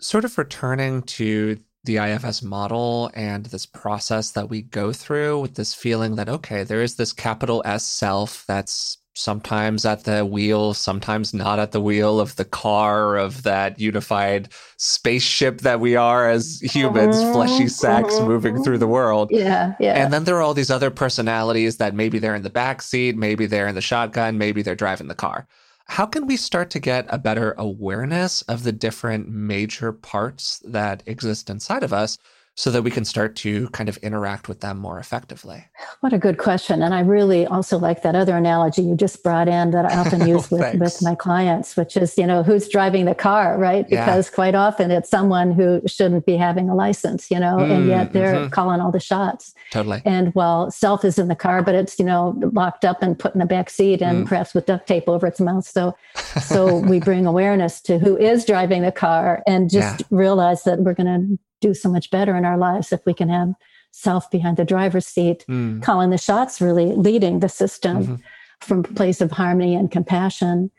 Sort 0.00 0.24
of 0.24 0.38
returning 0.38 1.02
to 1.02 1.58
the 1.84 1.96
ifs 1.96 2.42
model 2.42 3.10
and 3.14 3.46
this 3.46 3.66
process 3.66 4.32
that 4.32 4.48
we 4.48 4.62
go 4.62 4.92
through 4.92 5.40
with 5.40 5.54
this 5.54 5.74
feeling 5.74 6.16
that 6.16 6.28
okay 6.28 6.62
there 6.62 6.82
is 6.82 6.96
this 6.96 7.12
capital 7.12 7.62
s 7.64 7.84
self 7.84 8.44
that's 8.46 8.98
sometimes 9.14 9.84
at 9.84 10.04
the 10.04 10.24
wheel, 10.24 10.72
sometimes 10.74 11.34
not 11.34 11.58
at 11.58 11.72
the 11.72 11.80
wheel 11.80 12.20
of 12.20 12.36
the 12.36 12.44
car 12.44 13.16
of 13.16 13.42
that 13.42 13.78
unified 13.80 14.48
spaceship 14.76 15.60
that 15.62 15.80
we 15.80 15.96
are 15.96 16.28
as 16.28 16.60
humans, 16.60 17.16
uh-huh, 17.16 17.32
fleshy 17.32 17.68
sacks 17.68 18.16
uh-huh. 18.16 18.26
moving 18.26 18.62
through 18.62 18.78
the 18.78 18.86
world. 18.86 19.28
Yeah, 19.32 19.74
yeah. 19.80 20.02
And 20.02 20.12
then 20.12 20.24
there 20.24 20.36
are 20.36 20.42
all 20.42 20.54
these 20.54 20.70
other 20.70 20.90
personalities 20.90 21.78
that 21.78 21.94
maybe 21.94 22.18
they're 22.18 22.34
in 22.34 22.42
the 22.42 22.50
back 22.50 22.82
seat, 22.82 23.16
maybe 23.16 23.46
they're 23.46 23.68
in 23.68 23.74
the 23.74 23.80
shotgun, 23.80 24.38
maybe 24.38 24.62
they're 24.62 24.74
driving 24.74 25.08
the 25.08 25.14
car. 25.14 25.46
How 25.86 26.06
can 26.06 26.28
we 26.28 26.36
start 26.36 26.70
to 26.70 26.78
get 26.78 27.06
a 27.08 27.18
better 27.18 27.52
awareness 27.58 28.42
of 28.42 28.62
the 28.62 28.70
different 28.70 29.28
major 29.28 29.92
parts 29.92 30.60
that 30.64 31.02
exist 31.04 31.50
inside 31.50 31.82
of 31.82 31.92
us? 31.92 32.16
So 32.56 32.70
that 32.70 32.82
we 32.82 32.90
can 32.90 33.04
start 33.04 33.36
to 33.36 33.68
kind 33.70 33.88
of 33.88 33.96
interact 33.98 34.48
with 34.48 34.60
them 34.60 34.76
more 34.76 34.98
effectively? 34.98 35.64
What 36.00 36.12
a 36.12 36.18
good 36.18 36.36
question. 36.38 36.82
And 36.82 36.92
I 36.92 37.00
really 37.00 37.46
also 37.46 37.78
like 37.78 38.02
that 38.02 38.14
other 38.14 38.36
analogy 38.36 38.82
you 38.82 38.96
just 38.96 39.22
brought 39.22 39.48
in 39.48 39.70
that 39.70 39.86
I 39.86 39.96
often 39.96 40.26
use 40.28 40.50
with, 40.50 40.74
with 40.74 41.00
my 41.00 41.14
clients, 41.14 41.76
which 41.76 41.96
is, 41.96 42.18
you 42.18 42.26
know, 42.26 42.42
who's 42.42 42.68
driving 42.68 43.06
the 43.06 43.14
car, 43.14 43.56
right? 43.56 43.88
Because 43.88 44.28
yeah. 44.28 44.34
quite 44.34 44.54
often 44.54 44.90
it's 44.90 45.08
someone 45.08 45.52
who 45.52 45.80
shouldn't 45.86 46.26
be 46.26 46.36
having 46.36 46.68
a 46.68 46.74
license, 46.74 47.30
you 47.30 47.38
know, 47.38 47.56
mm, 47.56 47.70
and 47.70 47.86
yet 47.86 48.12
they're 48.12 48.34
mm-hmm. 48.34 48.50
calling 48.50 48.80
all 48.80 48.92
the 48.92 49.00
shots. 49.00 49.54
Totally. 49.70 50.02
And 50.04 50.34
while 50.34 50.70
self 50.70 51.04
is 51.04 51.18
in 51.18 51.28
the 51.28 51.36
car, 51.36 51.62
but 51.62 51.74
it's, 51.74 51.98
you 51.98 52.04
know, 52.04 52.34
locked 52.52 52.84
up 52.84 53.02
and 53.02 53.18
put 53.18 53.32
in 53.34 53.38
the 53.38 53.46
back 53.46 53.70
seat 53.70 54.02
and 54.02 54.24
mm. 54.24 54.28
perhaps 54.28 54.54
with 54.54 54.66
duct 54.66 54.86
tape 54.86 55.08
over 55.08 55.26
its 55.26 55.40
mouth. 55.40 55.64
So 55.64 55.96
so 56.42 56.78
we 56.78 57.00
bring 57.00 57.26
awareness 57.30 57.80
to 57.82 57.98
who 57.98 58.16
is 58.16 58.44
driving 58.44 58.82
the 58.82 58.92
car 58.92 59.42
and 59.46 59.70
just 59.70 60.00
yeah. 60.00 60.06
realize 60.10 60.64
that 60.64 60.80
we're 60.80 60.94
going 60.94 61.06
to 61.06 61.38
do 61.60 61.74
so 61.74 61.88
much 61.88 62.10
better 62.10 62.36
in 62.36 62.44
our 62.44 62.58
lives 62.58 62.92
if 62.92 63.00
we 63.06 63.14
can 63.14 63.28
have 63.28 63.54
self 63.92 64.30
behind 64.30 64.56
the 64.56 64.64
driver's 64.64 65.06
seat, 65.06 65.44
mm. 65.48 65.82
calling 65.82 66.10
the 66.10 66.18
shots, 66.18 66.60
really 66.60 66.86
leading 66.86 67.40
the 67.40 67.48
system 67.48 68.02
mm-hmm. 68.02 68.14
from 68.60 68.80
a 68.80 68.82
place 68.84 69.20
of 69.20 69.30
harmony 69.32 69.74
and 69.74 69.90
compassion. 69.90 70.70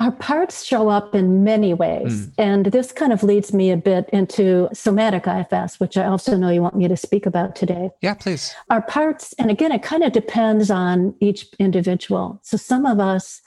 Our 0.00 0.12
parts 0.12 0.64
show 0.64 0.88
up 0.88 1.14
in 1.14 1.42
many 1.42 1.74
ways. 1.74 2.28
Mm. 2.28 2.32
And 2.38 2.66
this 2.66 2.92
kind 2.92 3.12
of 3.12 3.24
leads 3.24 3.52
me 3.52 3.72
a 3.72 3.76
bit 3.76 4.08
into 4.12 4.68
somatic 4.72 5.26
IFS, 5.26 5.80
which 5.80 5.96
I 5.96 6.06
also 6.06 6.36
know 6.36 6.50
you 6.50 6.62
want 6.62 6.76
me 6.76 6.86
to 6.86 6.96
speak 6.96 7.26
about 7.26 7.56
today. 7.56 7.90
Yeah, 8.00 8.14
please. 8.14 8.54
Our 8.70 8.82
parts, 8.82 9.34
and 9.38 9.50
again, 9.50 9.72
it 9.72 9.82
kind 9.82 10.04
of 10.04 10.12
depends 10.12 10.70
on 10.70 11.14
each 11.20 11.46
individual. 11.58 12.38
So 12.44 12.56
some 12.56 12.86
of 12.86 13.00
us 13.00 13.42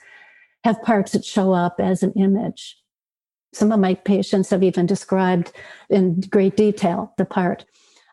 have 0.64 0.80
parts 0.82 1.12
that 1.12 1.24
show 1.24 1.52
up 1.52 1.76
as 1.80 2.02
an 2.02 2.12
image. 2.12 2.76
Some 3.52 3.72
of 3.72 3.80
my 3.80 3.94
patients 3.94 4.50
have 4.50 4.62
even 4.62 4.86
described 4.86 5.52
in 5.90 6.20
great 6.20 6.56
detail 6.56 7.12
the 7.18 7.24
part. 7.24 7.64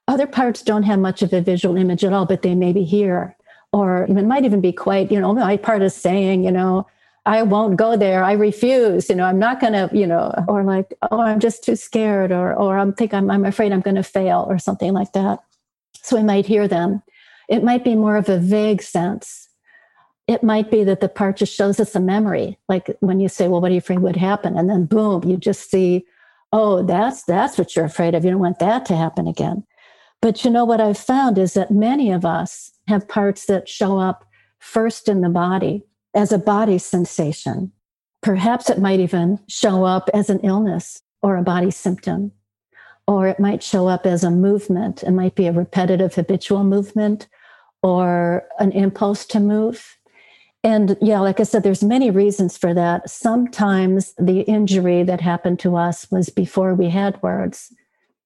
Other 0.07 0.27
parts 0.27 0.61
don't 0.61 0.83
have 0.83 0.99
much 0.99 1.21
of 1.21 1.33
a 1.33 1.41
visual 1.41 1.77
image 1.77 2.03
at 2.03 2.13
all, 2.13 2.25
but 2.25 2.41
they 2.41 2.55
may 2.55 2.73
be 2.73 2.83
here. 2.83 3.35
Or 3.71 4.03
it 4.03 4.25
might 4.25 4.45
even 4.45 4.61
be 4.61 4.71
quite, 4.71 5.11
you 5.11 5.19
know, 5.19 5.33
my 5.33 5.55
part 5.55 5.83
is 5.83 5.93
saying, 5.93 6.43
you 6.43 6.51
know, 6.51 6.87
I 7.25 7.43
won't 7.43 7.75
go 7.75 7.95
there. 7.95 8.23
I 8.23 8.31
refuse. 8.31 9.09
You 9.09 9.15
know, 9.15 9.25
I'm 9.25 9.37
not 9.37 9.59
going 9.59 9.73
to, 9.73 9.89
you 9.95 10.07
know, 10.07 10.33
or 10.47 10.63
like, 10.63 10.95
oh, 11.11 11.19
I'm 11.21 11.39
just 11.39 11.63
too 11.63 11.75
scared, 11.75 12.31
or 12.31 12.53
or 12.53 12.79
I'm 12.79 12.93
think 12.93 13.13
I'm 13.13 13.29
I'm 13.29 13.45
afraid 13.45 13.71
I'm 13.71 13.81
going 13.81 13.97
to 13.97 14.03
fail, 14.03 14.45
or 14.49 14.57
something 14.57 14.93
like 14.93 15.13
that. 15.13 15.39
So 16.01 16.15
we 16.15 16.23
might 16.23 16.47
hear 16.47 16.67
them. 16.67 17.03
It 17.47 17.63
might 17.63 17.83
be 17.83 17.95
more 17.95 18.15
of 18.15 18.29
a 18.29 18.39
vague 18.39 18.81
sense 18.81 19.48
it 20.29 20.43
might 20.43 20.69
be 20.69 20.83
that 20.83 21.01
the 21.01 21.09
part 21.09 21.37
just 21.37 21.55
shows 21.55 21.79
us 21.79 21.95
a 21.95 21.99
memory 21.99 22.57
like 22.69 22.95
when 22.99 23.19
you 23.19 23.27
say 23.27 23.47
well 23.47 23.59
what 23.59 23.71
are 23.71 23.73
you 23.73 23.79
afraid 23.79 23.99
would 23.99 24.15
happen 24.15 24.57
and 24.57 24.69
then 24.69 24.85
boom 24.85 25.23
you 25.23 25.37
just 25.37 25.71
see 25.71 26.05
oh 26.53 26.83
that's 26.83 27.23
that's 27.23 27.57
what 27.57 27.75
you're 27.75 27.85
afraid 27.85 28.13
of 28.13 28.23
you 28.23 28.31
don't 28.31 28.39
want 28.39 28.59
that 28.59 28.85
to 28.85 28.95
happen 28.95 29.27
again 29.27 29.65
but 30.21 30.45
you 30.45 30.51
know 30.51 30.65
what 30.65 30.79
i've 30.79 30.97
found 30.97 31.37
is 31.37 31.53
that 31.55 31.71
many 31.71 32.11
of 32.11 32.25
us 32.25 32.71
have 32.87 33.07
parts 33.07 33.45
that 33.45 33.67
show 33.67 33.97
up 33.97 34.23
first 34.59 35.09
in 35.09 35.21
the 35.21 35.29
body 35.29 35.83
as 36.13 36.31
a 36.31 36.37
body 36.37 36.77
sensation 36.77 37.71
perhaps 38.21 38.69
it 38.69 38.79
might 38.79 38.99
even 38.99 39.39
show 39.47 39.83
up 39.83 40.09
as 40.13 40.29
an 40.29 40.39
illness 40.41 41.01
or 41.23 41.37
a 41.37 41.43
body 41.43 41.71
symptom 41.71 42.31
or 43.09 43.27
it 43.27 43.39
might 43.39 43.63
show 43.63 43.87
up 43.87 44.05
as 44.05 44.23
a 44.23 44.29
movement. 44.29 45.01
It 45.01 45.09
might 45.09 45.33
be 45.33 45.47
a 45.47 45.51
repetitive, 45.51 46.13
habitual 46.13 46.63
movement 46.63 47.27
or 47.81 48.43
an 48.59 48.71
impulse 48.71 49.25
to 49.25 49.39
move. 49.39 49.97
And 50.63 50.97
yeah, 51.01 51.19
like 51.19 51.39
I 51.39 51.43
said, 51.43 51.63
there's 51.63 51.83
many 51.83 52.11
reasons 52.11 52.57
for 52.57 52.73
that. 52.73 53.09
Sometimes 53.09 54.13
the 54.17 54.41
injury 54.41 55.03
that 55.03 55.21
happened 55.21 55.59
to 55.59 55.77
us 55.77 56.09
was 56.11 56.29
before 56.29 56.75
we 56.75 56.89
had 56.89 57.21
words. 57.23 57.73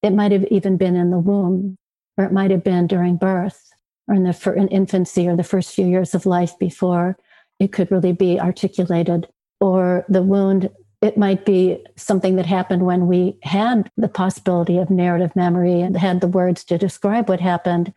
It 0.02 0.12
might 0.14 0.32
have 0.32 0.46
even 0.46 0.78
been 0.78 0.96
in 0.96 1.12
the 1.12 1.20
womb, 1.20 1.78
or 2.18 2.26
it 2.26 2.32
might 2.32 2.52
have 2.52 2.64
been 2.64 2.88
during 2.88 3.18
birth, 3.18 3.70
or 4.08 4.16
in 4.16 4.24
the 4.24 4.34
for 4.34 4.54
in 4.54 4.68
infancy, 4.70 5.28
or 5.28 5.36
the 5.36 5.44
first 5.44 5.76
few 5.76 5.86
years 5.86 6.16
of 6.16 6.26
life 6.26 6.58
before 6.58 7.18
it 7.60 7.72
could 7.72 7.92
really 7.92 8.14
be 8.14 8.40
articulated. 8.40 9.28
Or 9.60 10.04
the 10.10 10.24
wound 10.24 10.70
it 11.04 11.18
might 11.18 11.46
be 11.46 11.84
something 11.98 12.38
that 12.38 12.46
happened 12.46 12.86
when 12.86 13.08
we 13.08 13.38
had 13.44 13.92
the 13.98 14.08
possibility 14.08 14.78
of 14.78 14.90
narrative 14.90 15.36
memory 15.36 15.82
and 15.82 15.98
had 15.98 16.22
the 16.22 16.28
words 16.28 16.64
to 16.64 16.78
describe 16.78 17.28
what 17.28 17.42
happened. 17.42 17.94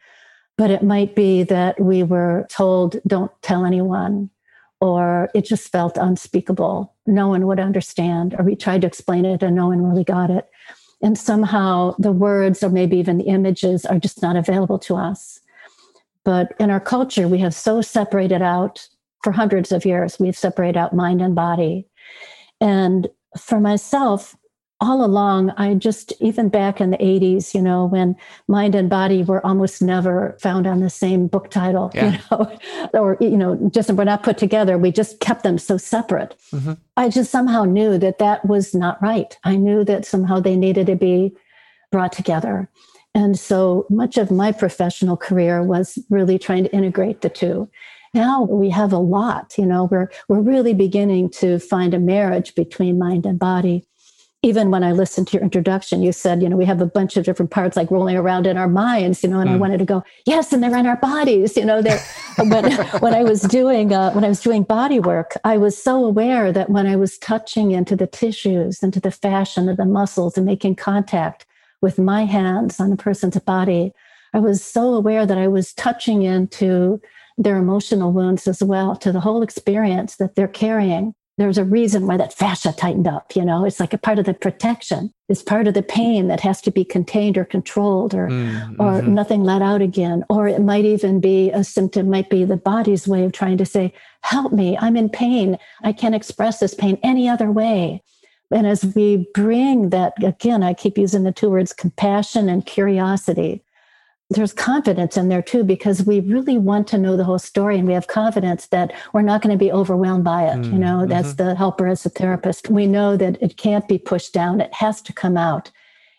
But 0.59 0.71
it 0.71 0.83
might 0.83 1.14
be 1.14 1.42
that 1.45 1.79
we 1.79 2.03
were 2.03 2.47
told, 2.51 2.97
don't 3.07 3.31
tell 3.42 3.64
anyone, 3.64 4.31
or 4.81 5.31
it 5.35 5.45
just 5.45 5.71
felt 5.71 5.97
unspeakable. 5.97 6.95
No 7.07 7.29
one 7.29 7.47
would 7.47 7.61
understand, 7.61 8.35
or 8.38 8.45
we 8.45 8.57
tried 8.57 8.81
to 8.83 8.87
explain 8.87 9.25
it 9.25 9.42
and 9.42 9.55
no 9.55 9.69
one 9.69 9.83
really 9.83 10.05
got 10.05 10.31
it. 10.31 10.49
And 11.03 11.19
somehow 11.19 11.95
the 11.99 12.12
words, 12.12 12.62
or 12.62 12.71
maybe 12.71 12.97
even 12.97 13.19
the 13.19 13.25
images, 13.25 13.85
are 13.85 13.99
just 13.99 14.23
not 14.23 14.37
available 14.37 14.79
to 14.81 14.97
us. 14.97 15.40
But 16.25 16.55
in 16.59 16.71
our 16.71 16.81
culture, 16.81 17.29
we 17.29 17.38
have 17.38 17.55
so 17.55 17.83
separated 17.83 18.42
out 18.42 18.88
for 19.23 19.33
hundreds 19.33 19.73
of 19.73 19.85
years, 19.85 20.19
we've 20.19 20.37
separated 20.37 20.79
out 20.79 20.95
mind 20.95 21.21
and 21.21 21.35
body. 21.35 21.87
And 22.61 23.09
for 23.38 23.61
myself, 23.61 24.37
all 24.81 25.05
along, 25.05 25.51
I 25.57 25.75
just, 25.75 26.12
even 26.21 26.49
back 26.49 26.81
in 26.81 26.91
the 26.91 26.99
80s, 26.99 27.55
you 27.55 27.62
know, 27.62 27.87
when 27.87 28.15
mind 28.47 28.75
and 28.75 28.91
body 28.91 29.23
were 29.23 29.45
almost 29.45 29.81
never 29.81 30.37
found 30.41 30.67
on 30.67 30.81
the 30.81 30.91
same 30.91 31.29
book 31.29 31.51
title, 31.51 31.91
yeah. 31.95 32.12
you 32.12 32.19
know, 32.31 32.59
or, 32.95 33.17
you 33.21 33.37
know, 33.37 33.59
just 33.73 33.91
were 33.93 34.05
not 34.05 34.23
put 34.23 34.37
together. 34.37 34.77
We 34.77 34.93
just 34.93 35.21
kept 35.21 35.45
them 35.45 35.57
so 35.57 35.79
separate. 35.79 36.37
Mm-hmm. 36.53 36.75
I 36.97 37.09
just 37.09 37.31
somehow 37.31 37.65
knew 37.65 37.97
that 37.99 38.19
that 38.19 38.45
was 38.45 38.75
not 38.75 39.01
right. 39.01 39.37
I 39.45 39.57
knew 39.57 39.83
that 39.85 40.05
somehow 40.05 40.41
they 40.41 40.57
needed 40.57 40.87
to 40.89 40.97
be 40.97 41.33
brought 41.91 42.12
together. 42.12 42.69
And 43.15 43.39
so 43.39 43.87
much 43.89 44.19
of 44.19 44.31
my 44.31 44.53
professional 44.53 45.17
career 45.17 45.62
was 45.62 45.99
really 46.11 46.39
trying 46.39 46.65
to 46.65 46.73
integrate 46.75 47.23
the 47.23 47.31
two 47.31 47.71
now 48.15 48.43
we 48.45 48.71
have 48.71 48.93
a 48.93 48.99
lot 48.99 49.53
you 49.59 49.67
know 49.67 49.85
we're 49.91 50.09
we're 50.29 50.41
really 50.41 50.73
beginning 50.73 51.29
to 51.29 51.59
find 51.59 51.93
a 51.93 51.99
marriage 51.99 52.55
between 52.55 52.99
mind 52.99 53.27
and 53.27 53.39
body 53.39 53.85
even 54.42 54.70
when 54.70 54.83
i 54.83 54.92
listened 54.92 55.27
to 55.27 55.35
your 55.35 55.42
introduction 55.42 56.03
you 56.03 56.12
said 56.12 56.42
you 56.42 56.49
know 56.49 56.57
we 56.57 56.64
have 56.64 56.81
a 56.81 56.87
bunch 56.87 57.16
of 57.16 57.25
different 57.25 57.51
parts 57.51 57.77
like 57.77 57.90
rolling 57.90 58.16
around 58.16 58.46
in 58.46 58.57
our 58.57 58.68
minds 58.68 59.22
you 59.22 59.29
know 59.29 59.40
and 59.40 59.51
mm. 59.51 59.55
i 59.55 59.57
wanted 59.57 59.79
to 59.79 59.85
go 59.85 60.03
yes 60.27 60.53
and 60.53 60.62
they're 60.62 60.77
in 60.77 60.87
our 60.87 60.96
bodies 60.96 61.57
you 61.57 61.64
know 61.64 61.81
they're 61.83 62.03
but 62.51 62.70
when 63.01 63.14
i 63.14 63.22
was 63.22 63.42
doing 63.42 63.92
uh, 63.92 64.12
when 64.12 64.25
i 64.25 64.29
was 64.29 64.40
doing 64.40 64.62
body 64.62 65.01
work 65.01 65.37
i 65.44 65.57
was 65.57 65.81
so 65.81 66.05
aware 66.05 66.53
that 66.53 66.70
when 66.70 66.87
i 66.87 66.96
was 66.96 67.18
touching 67.18 67.70
into 67.70 67.96
the 67.96 68.07
tissues 68.07 68.83
into 68.83 69.01
the 69.01 69.11
fascia 69.11 69.68
of 69.68 69.77
the 69.77 69.85
muscles 69.85 70.37
and 70.37 70.46
making 70.46 70.75
contact 70.75 71.46
with 71.81 71.99
my 71.99 72.25
hands 72.25 72.81
on 72.81 72.92
a 72.92 72.96
person's 72.96 73.38
body 73.40 73.92
i 74.35 74.38
was 74.38 74.62
so 74.62 74.94
aware 74.94 75.25
that 75.27 75.38
i 75.38 75.49
was 75.49 75.72
touching 75.75 76.22
into 76.22 77.01
their 77.38 77.57
emotional 77.57 78.12
wounds 78.12 78.49
as 78.49 78.62
well 78.62 78.96
to 78.96 79.12
the 79.12 79.20
whole 79.20 79.42
experience 79.42 80.16
that 80.16 80.35
they're 80.35 80.49
carrying. 80.49 81.14
There's 81.38 81.59
a 81.59 81.64
reason 81.64 82.07
why 82.07 82.16
that 82.16 82.33
fascia 82.33 82.72
tightened 82.72 83.07
up, 83.07 83.37
you 83.37 83.44
know, 83.44 83.66
it's 83.66 83.79
like 83.79 83.92
a 83.92 83.99
part 83.99 84.18
of 84.18 84.25
the 84.25 84.33
protection. 84.33 85.12
It's 85.29 85.42
part 85.42 85.68
of 85.68 85.75
the 85.75 85.83
pain 85.83 86.29
that 86.29 86.40
has 86.40 86.62
to 86.62 86.70
be 86.70 86.83
contained 86.83 87.37
or 87.37 87.44
controlled 87.44 88.14
or 88.14 88.29
mm-hmm. 88.29 88.81
or 88.81 89.03
nothing 89.03 89.44
let 89.44 89.61
out 89.61 89.83
again. 89.83 90.25
Or 90.31 90.49
it 90.49 90.62
might 90.62 90.87
even 90.87 91.20
be 91.20 91.51
a 91.51 91.62
symptom, 91.62 92.09
might 92.09 92.31
be 92.31 92.44
the 92.44 92.57
body's 92.57 93.07
way 93.07 93.25
of 93.25 93.33
trying 93.33 93.59
to 93.59 93.66
say, 93.66 93.92
help 94.22 94.53
me, 94.53 94.79
I'm 94.79 94.96
in 94.96 95.11
pain. 95.11 95.59
I 95.83 95.92
can't 95.92 96.14
express 96.14 96.59
this 96.59 96.75
pain 96.75 96.99
any 97.03 97.29
other 97.29 97.51
way. 97.51 98.03
And 98.51 98.66
as 98.66 98.85
we 98.94 99.29
bring 99.35 99.90
that, 99.90 100.14
again, 100.22 100.62
I 100.62 100.72
keep 100.72 100.96
using 100.96 101.25
the 101.25 101.33
two 101.33 101.51
words 101.51 101.72
compassion 101.72 102.49
and 102.49 102.64
curiosity 102.64 103.62
there's 104.31 104.53
confidence 104.53 105.17
in 105.17 105.29
there 105.29 105.43
too 105.43 105.62
because 105.62 106.05
we 106.05 106.21
really 106.21 106.59
want 106.59 106.89
to 106.89 106.99
know 106.99 107.17
the 107.17 107.25
whole 107.25 107.39
story 107.39 107.79
and 107.79 107.87
we 107.87 107.95
have 107.95 108.09
confidence 108.09 108.67
that 108.69 108.93
we're 109.12 109.23
not 109.23 109.41
going 109.41 109.57
to 109.57 109.65
be 109.65 109.71
overwhelmed 109.71 110.25
by 110.25 110.45
it 110.45 110.57
mm, 110.57 110.73
you 110.73 110.79
know 110.79 110.99
mm-hmm. 110.99 111.11
that's 111.11 111.35
the 111.35 111.55
helper 111.55 111.87
as 111.87 112.05
a 112.05 112.11
therapist. 112.11 112.69
We 112.69 112.87
know 112.87 113.17
that 113.17 113.41
it 113.41 113.57
can't 113.57 113.87
be 113.87 113.99
pushed 113.99 114.33
down 114.33 114.61
it 114.61 114.75
has 114.75 115.01
to 115.03 115.12
come 115.12 115.37
out. 115.37 115.71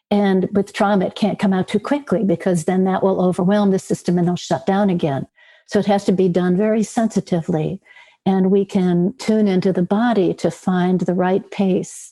And 0.10 0.48
with 0.54 0.72
trauma 0.72 1.08
it 1.08 1.16
can't 1.16 1.40
come 1.40 1.54
out 1.54 1.68
too 1.68 1.80
quickly 1.80 2.24
because 2.24 2.64
then 2.64 2.86
that 2.86 3.04
will 3.04 3.22
overwhelm 3.22 3.72
the 3.72 3.80
system 3.80 4.18
and 4.18 4.28
it'll 4.28 4.38
shut 4.38 4.66
down 4.66 4.90
again. 4.90 5.28
So 5.66 5.80
it 5.80 5.86
has 5.88 6.06
to 6.06 6.14
be 6.14 6.30
done 6.30 6.56
very 6.56 6.84
sensitively 6.84 7.82
and 8.26 8.52
we 8.52 8.64
can 8.64 9.16
tune 9.18 9.48
into 9.48 9.74
the 9.74 9.82
body 9.82 10.34
to 10.36 10.50
find 10.50 11.02
the 11.02 11.14
right 11.14 11.50
pace 11.52 12.07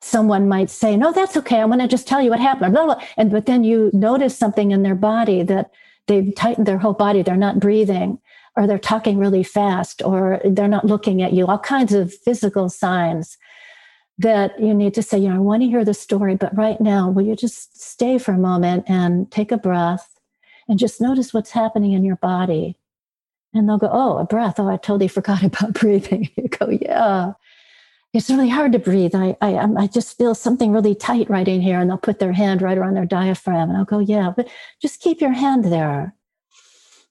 someone 0.00 0.48
might 0.48 0.70
say, 0.70 0.96
No, 0.96 1.12
that's 1.12 1.36
okay. 1.36 1.58
I 1.60 1.64
want 1.64 1.80
to 1.80 1.88
just 1.88 2.06
tell 2.06 2.22
you 2.22 2.30
what 2.30 2.40
happened. 2.40 2.72
Blah, 2.72 2.86
blah. 2.86 3.02
And 3.16 3.30
but 3.30 3.46
then 3.46 3.64
you 3.64 3.90
notice 3.92 4.36
something 4.36 4.70
in 4.70 4.82
their 4.82 4.94
body 4.94 5.42
that 5.44 5.70
they've 6.06 6.34
tightened 6.34 6.66
their 6.66 6.78
whole 6.78 6.94
body, 6.94 7.22
they're 7.22 7.36
not 7.36 7.60
breathing, 7.60 8.18
or 8.56 8.66
they're 8.66 8.78
talking 8.78 9.18
really 9.18 9.42
fast, 9.42 10.02
or 10.02 10.40
they're 10.44 10.68
not 10.68 10.86
looking 10.86 11.22
at 11.22 11.32
you, 11.32 11.46
all 11.46 11.58
kinds 11.58 11.92
of 11.92 12.12
physical 12.12 12.68
signs 12.68 13.36
that 14.18 14.58
you 14.58 14.74
need 14.74 14.94
to 14.94 15.02
say, 15.02 15.18
you 15.18 15.28
know, 15.28 15.36
I 15.36 15.38
want 15.38 15.62
to 15.62 15.68
hear 15.68 15.84
the 15.84 15.94
story, 15.94 16.34
but 16.34 16.56
right 16.56 16.80
now, 16.80 17.08
will 17.08 17.24
you 17.24 17.36
just 17.36 17.80
stay 17.80 18.18
for 18.18 18.32
a 18.32 18.38
moment 18.38 18.84
and 18.88 19.30
take 19.30 19.52
a 19.52 19.58
breath 19.58 20.18
and 20.68 20.78
just 20.78 21.00
notice 21.00 21.32
what's 21.32 21.52
happening 21.52 21.92
in 21.92 22.04
your 22.04 22.16
body? 22.16 22.76
And 23.54 23.68
they'll 23.68 23.78
go, 23.78 23.90
Oh, 23.92 24.18
a 24.18 24.24
breath. 24.24 24.58
Oh, 24.58 24.68
I 24.68 24.76
totally 24.76 25.08
forgot 25.08 25.42
about 25.42 25.74
breathing. 25.74 26.30
You 26.36 26.48
go, 26.48 26.68
Yeah 26.68 27.32
it's 28.14 28.30
really 28.30 28.48
hard 28.48 28.72
to 28.72 28.78
breathe. 28.78 29.14
I, 29.14 29.36
I, 29.40 29.54
um, 29.54 29.76
I 29.76 29.86
just 29.86 30.16
feel 30.16 30.34
something 30.34 30.72
really 30.72 30.94
tight 30.94 31.28
right 31.28 31.46
in 31.46 31.60
here. 31.60 31.78
And 31.78 31.90
they'll 31.90 31.98
put 31.98 32.18
their 32.18 32.32
hand 32.32 32.62
right 32.62 32.78
around 32.78 32.94
their 32.94 33.06
diaphragm. 33.06 33.68
And 33.68 33.76
I'll 33.76 33.84
go, 33.84 33.98
yeah, 33.98 34.32
but 34.34 34.48
just 34.80 35.00
keep 35.00 35.20
your 35.20 35.32
hand 35.32 35.66
there. 35.66 36.14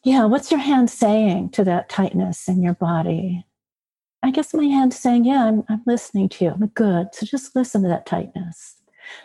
Yeah, 0.04 0.26
what's 0.26 0.52
your 0.52 0.60
hand 0.60 0.90
saying 0.90 1.50
to 1.52 1.64
that 1.66 1.90
tightness 1.90 2.48
in 2.48 2.64
your 2.64 2.74
body? 2.74 3.46
I 4.24 4.32
guess 4.32 4.54
my 4.54 4.66
hand's 4.66 4.98
saying, 4.98 5.26
yeah, 5.26 5.46
I'm, 5.46 5.64
I'm 5.70 5.84
listening 5.86 6.30
to 6.30 6.46
you. 6.46 6.52
I'm 6.52 6.68
good. 6.68 7.14
So 7.14 7.26
just 7.26 7.56
listen 7.56 7.84
to 7.84 7.90
that 7.90 8.06
tightness. 8.06 8.76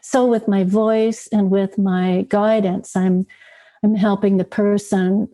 So 0.00 0.26
with 0.26 0.48
my 0.48 0.64
voice 0.64 1.28
and 1.32 1.50
with 1.50 1.78
my 1.78 2.26
guidance, 2.28 2.94
I'm 2.94 3.26
I'm 3.84 3.96
helping 3.96 4.36
the 4.36 4.44
person 4.44 5.28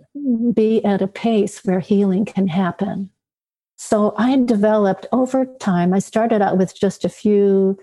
be 0.54 0.82
at 0.84 1.02
a 1.02 1.06
pace 1.06 1.62
where 1.64 1.80
healing 1.80 2.24
can 2.24 2.48
happen. 2.48 3.10
So 3.80 4.12
I 4.18 4.36
developed 4.36 5.06
over 5.12 5.46
time, 5.60 5.94
I 5.94 6.00
started 6.00 6.42
out 6.42 6.58
with 6.58 6.74
just 6.74 7.04
a 7.04 7.08
few, 7.08 7.78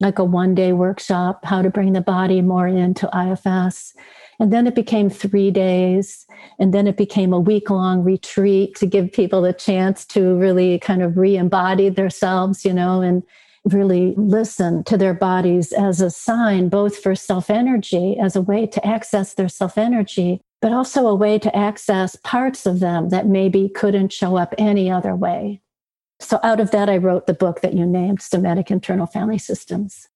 like 0.00 0.18
a 0.18 0.24
one 0.24 0.56
day 0.56 0.72
workshop, 0.72 1.44
how 1.44 1.62
to 1.62 1.70
bring 1.70 1.92
the 1.92 2.00
body 2.00 2.42
more 2.42 2.66
into 2.66 3.08
IFS. 3.16 3.94
And 4.40 4.52
then 4.52 4.66
it 4.66 4.74
became 4.74 5.08
three 5.08 5.52
days. 5.52 6.26
And 6.58 6.74
then 6.74 6.88
it 6.88 6.96
became 6.96 7.32
a 7.32 7.38
week 7.38 7.70
long 7.70 8.02
retreat 8.02 8.74
to 8.76 8.86
give 8.86 9.12
people 9.12 9.44
a 9.44 9.52
chance 9.52 10.04
to 10.06 10.34
really 10.34 10.80
kind 10.80 11.00
of 11.00 11.16
re 11.16 11.36
embody 11.36 11.90
themselves, 11.90 12.64
you 12.64 12.74
know, 12.74 13.00
and 13.00 13.22
really 13.64 14.14
listen 14.16 14.82
to 14.84 14.96
their 14.96 15.14
bodies 15.14 15.72
as 15.72 16.00
a 16.00 16.10
sign, 16.10 16.68
both 16.68 16.98
for 16.98 17.14
self 17.14 17.50
energy, 17.50 18.18
as 18.20 18.34
a 18.34 18.42
way 18.42 18.66
to 18.66 18.84
access 18.84 19.34
their 19.34 19.48
self 19.48 19.78
energy, 19.78 20.42
but 20.60 20.72
also 20.72 21.06
a 21.06 21.14
way 21.14 21.38
to 21.38 21.56
access 21.56 22.16
parts 22.16 22.66
of 22.66 22.80
them 22.80 23.08
that 23.08 23.26
maybe 23.26 23.68
couldn't 23.68 24.12
show 24.12 24.36
up 24.36 24.54
any 24.58 24.90
other 24.90 25.14
way. 25.14 25.60
So, 26.20 26.38
out 26.42 26.60
of 26.60 26.70
that, 26.72 26.90
I 26.90 26.98
wrote 26.98 27.26
the 27.26 27.34
book 27.34 27.62
that 27.62 27.74
you 27.74 27.86
named 27.86 28.20
Somatic 28.20 28.70
Internal 28.70 29.06
Family 29.06 29.38
Systems. 29.38 30.06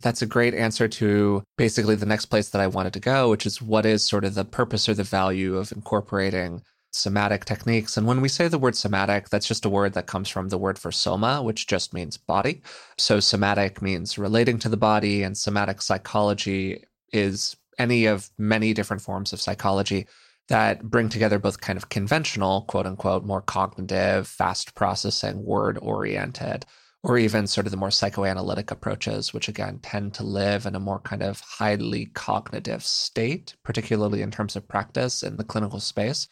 That's 0.00 0.22
a 0.22 0.26
great 0.26 0.54
answer 0.54 0.88
to 0.88 1.42
basically 1.56 1.94
the 1.94 2.06
next 2.06 2.26
place 2.26 2.50
that 2.50 2.60
I 2.60 2.66
wanted 2.66 2.92
to 2.94 3.00
go, 3.00 3.30
which 3.30 3.46
is 3.46 3.60
what 3.62 3.86
is 3.86 4.02
sort 4.02 4.24
of 4.24 4.34
the 4.34 4.44
purpose 4.44 4.88
or 4.88 4.94
the 4.94 5.04
value 5.04 5.56
of 5.56 5.70
incorporating 5.70 6.62
somatic 6.94 7.44
techniques. 7.44 7.96
And 7.96 8.06
when 8.06 8.20
we 8.20 8.28
say 8.28 8.48
the 8.48 8.58
word 8.58 8.76
somatic, 8.76 9.28
that's 9.28 9.48
just 9.48 9.64
a 9.64 9.68
word 9.68 9.94
that 9.94 10.06
comes 10.06 10.28
from 10.28 10.48
the 10.48 10.58
word 10.58 10.78
for 10.78 10.92
soma, 10.92 11.42
which 11.42 11.66
just 11.66 11.92
means 11.92 12.16
body. 12.16 12.62
So 12.98 13.20
somatic 13.20 13.82
means 13.82 14.16
relating 14.16 14.58
to 14.60 14.68
the 14.68 14.76
body, 14.76 15.22
and 15.22 15.36
somatic 15.36 15.82
psychology 15.82 16.84
is 17.12 17.56
any 17.78 18.06
of 18.06 18.30
many 18.38 18.74
different 18.74 19.02
forms 19.02 19.32
of 19.32 19.40
psychology 19.40 20.06
that 20.48 20.82
bring 20.82 21.08
together 21.08 21.38
both 21.38 21.60
kind 21.60 21.76
of 21.76 21.88
conventional, 21.88 22.62
quote 22.62 22.86
unquote, 22.86 23.24
more 23.24 23.40
cognitive, 23.40 24.28
fast 24.28 24.74
processing, 24.74 25.42
word 25.42 25.78
oriented, 25.80 26.66
or 27.02 27.18
even 27.18 27.46
sort 27.46 27.66
of 27.66 27.70
the 27.70 27.76
more 27.76 27.90
psychoanalytic 27.90 28.70
approaches, 28.70 29.32
which 29.32 29.48
again 29.48 29.78
tend 29.82 30.14
to 30.14 30.22
live 30.22 30.66
in 30.66 30.74
a 30.74 30.80
more 30.80 31.00
kind 31.00 31.22
of 31.22 31.40
highly 31.40 32.06
cognitive 32.06 32.84
state, 32.84 33.54
particularly 33.62 34.22
in 34.22 34.30
terms 34.30 34.56
of 34.56 34.68
practice 34.68 35.22
in 35.22 35.36
the 35.36 35.44
clinical 35.44 35.80
space. 35.80 36.28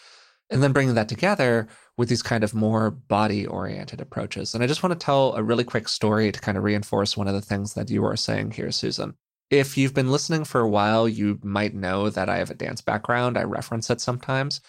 And 0.51 0.63
then 0.63 0.73
bringing 0.73 0.95
that 0.97 1.09
together 1.09 1.69
with 1.97 2.11
these 2.11 2.23
kind 2.23 2.45
of 2.45 2.53
more 2.53 2.91
body 2.91 3.47
oriented 3.47 4.03
approaches. 4.03 4.55
And 4.55 4.63
I 4.63 4.67
just 4.67 4.83
want 4.83 4.99
to 4.99 5.03
tell 5.03 5.35
a 5.35 5.43
really 5.43 5.65
quick 5.65 5.89
story 5.89 6.31
to 6.31 6.41
kind 6.41 6.59
of 6.59 6.65
reinforce 6.65 7.17
one 7.17 7.27
of 7.29 7.33
the 7.33 7.41
things 7.41 7.73
that 7.73 7.89
you 7.89 8.03
were 8.03 8.17
saying 8.17 8.51
here, 8.51 8.71
Susan. 8.71 9.15
If 9.53 9.77
you've 9.77 9.93
been 9.93 10.11
listening 10.11 10.45
for 10.45 10.63
a 10.63 10.69
while, 10.69 11.07
you 11.07 11.39
might 11.43 11.75
know 11.75 12.09
that 12.09 12.31
I 12.31 12.39
have 12.39 12.51
a 12.51 12.55
dance 12.55 12.81
background. 12.81 13.37
I 13.37 13.43
reference 13.43 13.91
it 13.91 14.01
sometimes. 14.01 14.63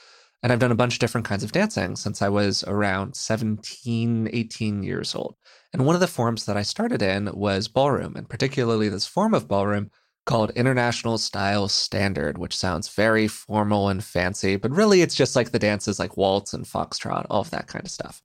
And 0.43 0.51
I've 0.51 0.59
done 0.59 0.73
a 0.73 0.75
bunch 0.75 0.95
of 0.95 0.99
different 0.99 1.25
kinds 1.25 1.41
of 1.41 1.53
dancing 1.53 1.95
since 1.95 2.21
I 2.21 2.27
was 2.27 2.65
around 2.65 3.15
17, 3.15 4.29
18 4.33 4.83
years 4.83 5.15
old. 5.15 5.37
And 5.71 5.85
one 5.85 5.95
of 5.95 6.01
the 6.01 6.07
forms 6.07 6.43
that 6.43 6.57
I 6.57 6.63
started 6.63 7.01
in 7.01 7.29
was 7.33 7.69
ballroom, 7.69 8.17
and 8.17 8.27
particularly 8.27 8.89
this 8.89 9.07
form 9.07 9.33
of 9.33 9.47
ballroom 9.47 9.89
called 10.25 10.51
International 10.51 11.17
Style 11.17 11.69
Standard, 11.69 12.37
which 12.37 12.57
sounds 12.57 12.89
very 12.89 13.29
formal 13.29 13.87
and 13.87 14.03
fancy, 14.03 14.57
but 14.57 14.71
really 14.71 15.01
it's 15.01 15.15
just 15.15 15.33
like 15.33 15.51
the 15.51 15.59
dances 15.59 15.97
like 15.97 16.17
waltz 16.17 16.53
and 16.53 16.65
foxtrot, 16.65 17.25
all 17.29 17.39
of 17.39 17.51
that 17.51 17.67
kind 17.67 17.85
of 17.85 17.91
stuff. 17.91 18.21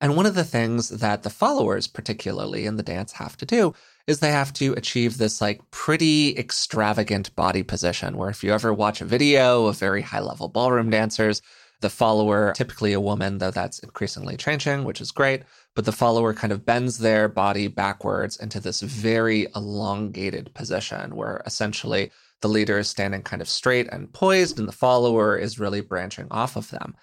And 0.00 0.16
one 0.16 0.24
of 0.24 0.34
the 0.34 0.44
things 0.44 0.88
that 0.88 1.22
the 1.22 1.28
followers, 1.28 1.86
particularly 1.86 2.64
in 2.64 2.76
the 2.76 2.82
dance, 2.82 3.12
have 3.12 3.36
to 3.36 3.44
do 3.44 3.74
is 4.08 4.20
they 4.20 4.32
have 4.32 4.54
to 4.54 4.72
achieve 4.72 5.18
this 5.18 5.40
like 5.42 5.60
pretty 5.70 6.36
extravagant 6.38 7.34
body 7.36 7.62
position 7.62 8.16
where 8.16 8.30
if 8.30 8.42
you 8.42 8.52
ever 8.52 8.72
watch 8.72 9.02
a 9.02 9.04
video 9.04 9.66
of 9.66 9.78
very 9.78 10.00
high 10.00 10.20
level 10.20 10.48
ballroom 10.48 10.88
dancers, 10.88 11.42
the 11.82 11.90
follower, 11.90 12.54
typically 12.56 12.94
a 12.94 13.00
woman, 13.00 13.36
though 13.36 13.50
that's 13.50 13.78
increasingly 13.80 14.36
changing, 14.36 14.84
which 14.84 15.02
is 15.02 15.12
great, 15.12 15.42
but 15.76 15.84
the 15.84 15.92
follower 15.92 16.32
kind 16.32 16.54
of 16.54 16.64
bends 16.64 16.98
their 16.98 17.28
body 17.28 17.68
backwards 17.68 18.38
into 18.38 18.60
this 18.60 18.80
very 18.80 19.46
elongated 19.54 20.52
position 20.54 21.14
where 21.14 21.42
essentially 21.44 22.10
the 22.40 22.48
leader 22.48 22.78
is 22.78 22.88
standing 22.88 23.22
kind 23.22 23.42
of 23.42 23.48
straight 23.48 23.88
and 23.92 24.12
poised, 24.12 24.58
and 24.58 24.66
the 24.66 24.72
follower 24.72 25.36
is 25.36 25.58
really 25.58 25.82
branching 25.82 26.28
off 26.30 26.56
of 26.56 26.70
them. 26.70 26.96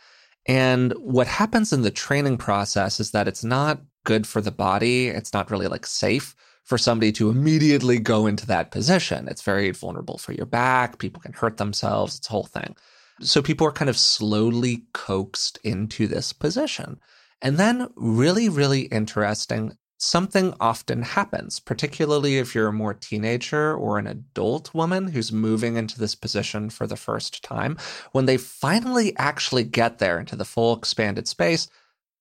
And 0.47 0.91
what 0.93 1.27
happens 1.27 1.71
in 1.71 1.83
the 1.83 1.91
training 1.91 2.37
process 2.37 2.99
is 2.99 3.11
that 3.11 3.27
it's 3.27 3.43
not 3.43 3.81
good 4.05 4.25
for 4.25 4.41
the 4.41 4.51
body. 4.51 5.07
It's 5.07 5.33
not 5.33 5.51
really 5.51 5.67
like 5.67 5.85
safe 5.85 6.35
for 6.65 6.77
somebody 6.77 7.11
to 7.13 7.29
immediately 7.29 7.99
go 7.99 8.25
into 8.27 8.45
that 8.47 8.71
position. 8.71 9.27
It's 9.27 9.43
very 9.43 9.71
vulnerable 9.71 10.17
for 10.17 10.33
your 10.33 10.47
back. 10.47 10.97
People 10.97 11.21
can 11.21 11.33
hurt 11.33 11.57
themselves. 11.57 12.17
It's 12.17 12.27
a 12.27 12.31
whole 12.31 12.45
thing. 12.45 12.75
So 13.21 13.41
people 13.41 13.65
are 13.65 13.71
kind 13.71 13.89
of 13.89 13.97
slowly 13.97 14.85
coaxed 14.93 15.57
into 15.63 16.07
this 16.07 16.33
position. 16.33 16.99
And 17.41 17.57
then, 17.57 17.89
really, 17.95 18.49
really 18.49 18.81
interesting, 18.81 19.77
something 19.97 20.53
often 20.59 21.01
happens, 21.03 21.59
particularly 21.59 22.37
if 22.37 22.53
you're 22.53 22.67
a 22.67 22.73
more 22.73 22.93
teenager 22.93 23.75
or 23.75 23.97
an 23.97 24.07
adult 24.07 24.73
woman 24.73 25.07
who's 25.07 25.31
moving 25.31 25.77
into 25.77 25.99
this 25.99 26.15
position 26.15 26.69
for 26.69 26.87
the 26.87 26.97
first 26.97 27.43
time. 27.43 27.77
When 28.11 28.25
they 28.25 28.37
finally 28.37 29.15
actually 29.17 29.63
get 29.63 29.99
there 29.99 30.19
into 30.19 30.35
the 30.35 30.45
full 30.45 30.75
expanded 30.75 31.27
space, 31.27 31.69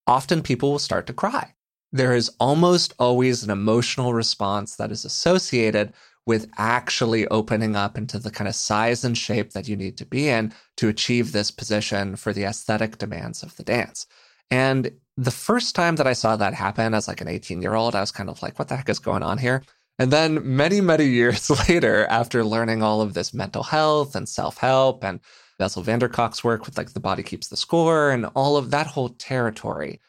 often 0.07 0.43
people 0.43 0.71
will 0.71 0.79
start 0.79 1.07
to 1.07 1.13
cry. 1.13 1.55
There 1.95 2.17
is 2.17 2.29
almost 2.41 2.93
always 2.99 3.45
an 3.45 3.51
emotional 3.51 4.15
response 4.15 4.75
that 4.75 4.91
is 4.91 5.05
associated 5.05 5.93
with 6.27 6.51
actually 6.59 7.25
opening 7.29 7.77
up 7.77 7.97
into 7.97 8.19
the 8.19 8.33
kind 8.33 8.49
of 8.49 8.57
size 8.57 9.05
and 9.05 9.17
shape 9.17 9.53
that 9.53 9.69
you 9.69 9.77
need 9.77 9.97
to 9.99 10.05
be 10.05 10.29
in 10.29 10.53
to 10.79 10.89
achieve 10.89 11.31
this 11.31 11.53
position 11.53 12.17
for 12.17 12.33
the 12.33 12.43
aesthetic 12.43 12.99
demands 12.99 13.45
of 13.45 13.57
the 13.57 13.63
dance. 13.63 14.09
And 14.51 14.91
the 15.17 15.31
first 15.31 15.77
time 15.77 15.95
that 15.95 16.07
I 16.09 16.15
saw 16.15 16.35
that 16.35 16.53
happen 16.53 16.95
as 16.95 17.07
like 17.07 17.21
an 17.21 17.29
18 17.29 17.63
year 17.63 17.77
old, 17.77 17.95
I 17.95 18.01
was 18.01 18.11
kind 18.11 18.29
of 18.29 18.43
like, 18.43 18.59
what 18.59 18.67
the 18.67 18.75
heck 18.77 18.89
is 18.89 18.99
going 18.99 19.23
on 19.23 19.39
here? 19.39 19.63
And 20.01 20.11
then 20.11 20.57
many, 20.57 20.81
many 20.81 21.07
years 21.21 21.49
later, 21.69 22.07
after 22.07 22.43
learning 22.43 22.83
all 22.83 23.03
of 23.03 23.15
this 23.15 23.33
mental 23.33 23.63
health 23.63 24.17
and 24.17 24.29
self 24.29 24.59
help 24.59 25.05
and 25.05 25.21
Bessel 25.61 25.85
van 25.85 26.01
der 26.01 26.09
Kolk's 26.09 26.43
work 26.43 26.67
with 26.67 26.77
like 26.77 26.93
the 26.93 26.99
body 26.99 27.23
keeps 27.23 27.47
the 27.47 27.57
score 27.57 28.11
and 28.11 28.27
all 28.35 28.57
of 28.57 28.73
that 28.73 28.89
whole 28.89 29.11
territory, 29.11 30.01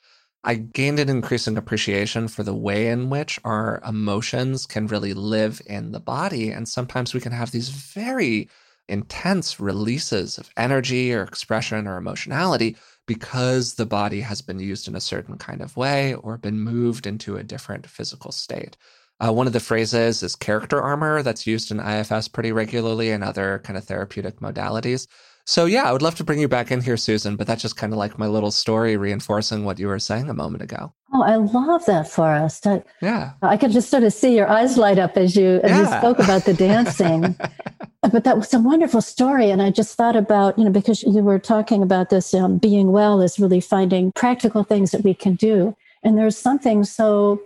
I 0.47 0.53
gained 0.53 0.99
an 0.99 1.09
increasing 1.09 1.57
appreciation 1.57 2.27
for 2.27 2.43
the 2.43 2.53
way 2.53 2.89
in 2.89 3.09
which 3.09 3.39
our 3.43 3.81
emotions 3.85 4.67
can 4.67 4.85
really 4.85 5.15
live 5.15 5.59
in 5.65 5.91
the 5.91 5.99
body. 5.99 6.51
And 6.51 6.69
sometimes 6.69 7.15
we 7.15 7.19
can 7.19 7.31
have 7.31 7.49
these 7.49 7.69
very 7.69 8.47
intense 8.87 9.59
releases 9.59 10.37
of 10.37 10.51
energy 10.55 11.11
or 11.11 11.23
expression 11.23 11.87
or 11.87 11.97
emotionality 11.97 12.77
because 13.07 13.73
the 13.73 13.87
body 13.87 14.21
has 14.21 14.43
been 14.43 14.59
used 14.59 14.87
in 14.87 14.95
a 14.95 15.01
certain 15.01 15.39
kind 15.39 15.61
of 15.61 15.75
way 15.75 16.13
or 16.13 16.37
been 16.37 16.59
moved 16.59 17.07
into 17.07 17.37
a 17.37 17.43
different 17.43 17.87
physical 17.87 18.31
state. 18.31 18.77
Uh, 19.19 19.33
one 19.33 19.47
of 19.47 19.53
the 19.53 19.59
phrases 19.59 20.21
is 20.21 20.35
character 20.35 20.79
armor 20.79 21.23
that's 21.23 21.47
used 21.47 21.71
in 21.71 21.79
IFS 21.79 22.27
pretty 22.27 22.51
regularly 22.51 23.09
and 23.09 23.23
other 23.23 23.61
kind 23.63 23.77
of 23.77 23.85
therapeutic 23.85 24.41
modalities. 24.41 25.07
So, 25.47 25.65
yeah, 25.65 25.83
I 25.83 25.91
would 25.91 26.01
love 26.01 26.15
to 26.15 26.23
bring 26.23 26.39
you 26.39 26.47
back 26.47 26.71
in 26.71 26.81
here, 26.81 26.97
Susan, 26.97 27.35
but 27.35 27.45
that's 27.45 27.61
just 27.61 27.77
kind 27.77 27.93
of 27.93 27.99
like 27.99 28.17
my 28.17 28.25
little 28.25 28.49
story 28.49 28.97
reinforcing 28.97 29.63
what 29.63 29.77
you 29.77 29.87
were 29.87 29.99
saying 29.99 30.27
a 30.27 30.33
moment 30.33 30.63
ago. 30.63 30.91
Oh, 31.13 31.21
I 31.21 31.35
love 31.35 31.85
that, 31.85 32.09
Forrest. 32.09 32.65
I, 32.65 32.83
yeah. 32.99 33.33
I 33.43 33.55
could 33.55 33.71
just 33.71 33.91
sort 33.91 34.03
of 34.03 34.11
see 34.11 34.35
your 34.35 34.49
eyes 34.49 34.75
light 34.75 34.97
up 34.97 35.17
as 35.17 35.35
you, 35.35 35.59
as 35.63 35.69
yeah. 35.69 35.79
you 35.81 35.97
spoke 35.99 36.17
about 36.17 36.45
the 36.45 36.55
dancing. 36.55 37.35
but 38.01 38.23
that 38.23 38.37
was 38.37 38.53
a 38.55 38.59
wonderful 38.59 39.01
story. 39.01 39.51
And 39.51 39.61
I 39.61 39.69
just 39.69 39.95
thought 39.95 40.15
about, 40.15 40.57
you 40.57 40.65
know, 40.65 40.71
because 40.71 41.03
you 41.03 41.21
were 41.21 41.39
talking 41.39 41.83
about 41.83 42.09
this 42.09 42.33
um, 42.33 42.57
being 42.57 42.91
well 42.91 43.21
is 43.21 43.39
really 43.39 43.61
finding 43.61 44.11
practical 44.13 44.63
things 44.63 44.89
that 44.91 45.03
we 45.03 45.13
can 45.13 45.35
do. 45.35 45.75
And 46.03 46.17
there's 46.17 46.37
something 46.37 46.83
so 46.83 47.39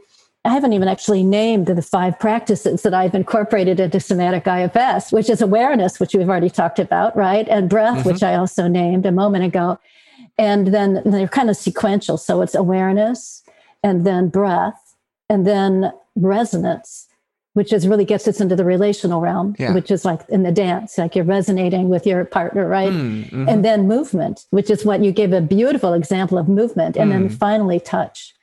I 0.50 0.54
haven't 0.54 0.74
even 0.74 0.88
actually 0.88 1.24
named 1.24 1.68
the 1.68 1.80
five 1.80 2.18
practices 2.18 2.82
that 2.82 2.92
I've 2.92 3.14
incorporated 3.14 3.80
into 3.80 4.00
somatic 4.00 4.48
IFS, 4.48 5.12
which 5.12 5.30
is 5.30 5.44
awareness, 5.44 6.00
which 6.00 6.16
we've 6.16 6.28
already 6.28 6.50
talked 6.50 6.80
about, 6.80 7.16
right? 7.16 7.48
And 7.48 7.70
breath, 7.70 8.00
mm-hmm. 8.00 8.10
which 8.10 8.24
I 8.24 8.34
also 8.34 8.68
named 8.68 9.06
a 9.06 9.12
moment 9.12 9.44
ago. 9.44 9.78
And 10.40 10.74
then 10.74 11.04
they're 11.06 11.28
kind 11.28 11.52
of 11.52 11.56
sequential. 11.56 12.18
So 12.18 12.42
it's 12.42 12.56
awareness 12.56 13.44
and 13.84 14.08
then 14.08 14.30
breath 14.30 14.96
and 15.30 15.46
then 15.46 15.92
resonance, 16.16 17.08
which 17.54 17.72
is 17.72 17.88
really 17.88 18.06
gets 18.06 18.28
us 18.28 18.42
into 18.42 18.56
the 18.56 18.66
relational 18.66 19.22
realm, 19.22 19.56
yeah. 19.60 19.72
which 19.76 19.92
is 19.92 20.04
like 20.04 20.22
in 20.30 20.42
the 20.42 20.52
dance, 20.52 20.98
like 20.98 21.16
you're 21.16 21.26
resonating 21.26 21.90
with 21.90 22.08
your 22.08 22.26
partner, 22.26 22.68
right? 22.68 22.92
Mm-hmm. 22.92 23.48
And 23.48 23.64
then 23.64 23.88
movement, 23.88 24.48
which 24.50 24.72
is 24.72 24.84
what 24.84 25.04
you 25.04 25.12
gave 25.12 25.32
a 25.32 25.42
beautiful 25.42 25.94
example 25.94 26.40
of 26.40 26.50
movement. 26.50 26.98
And 26.98 27.12
mm. 27.12 27.14
then 27.14 27.30
finally 27.30 27.80
touch 27.80 28.34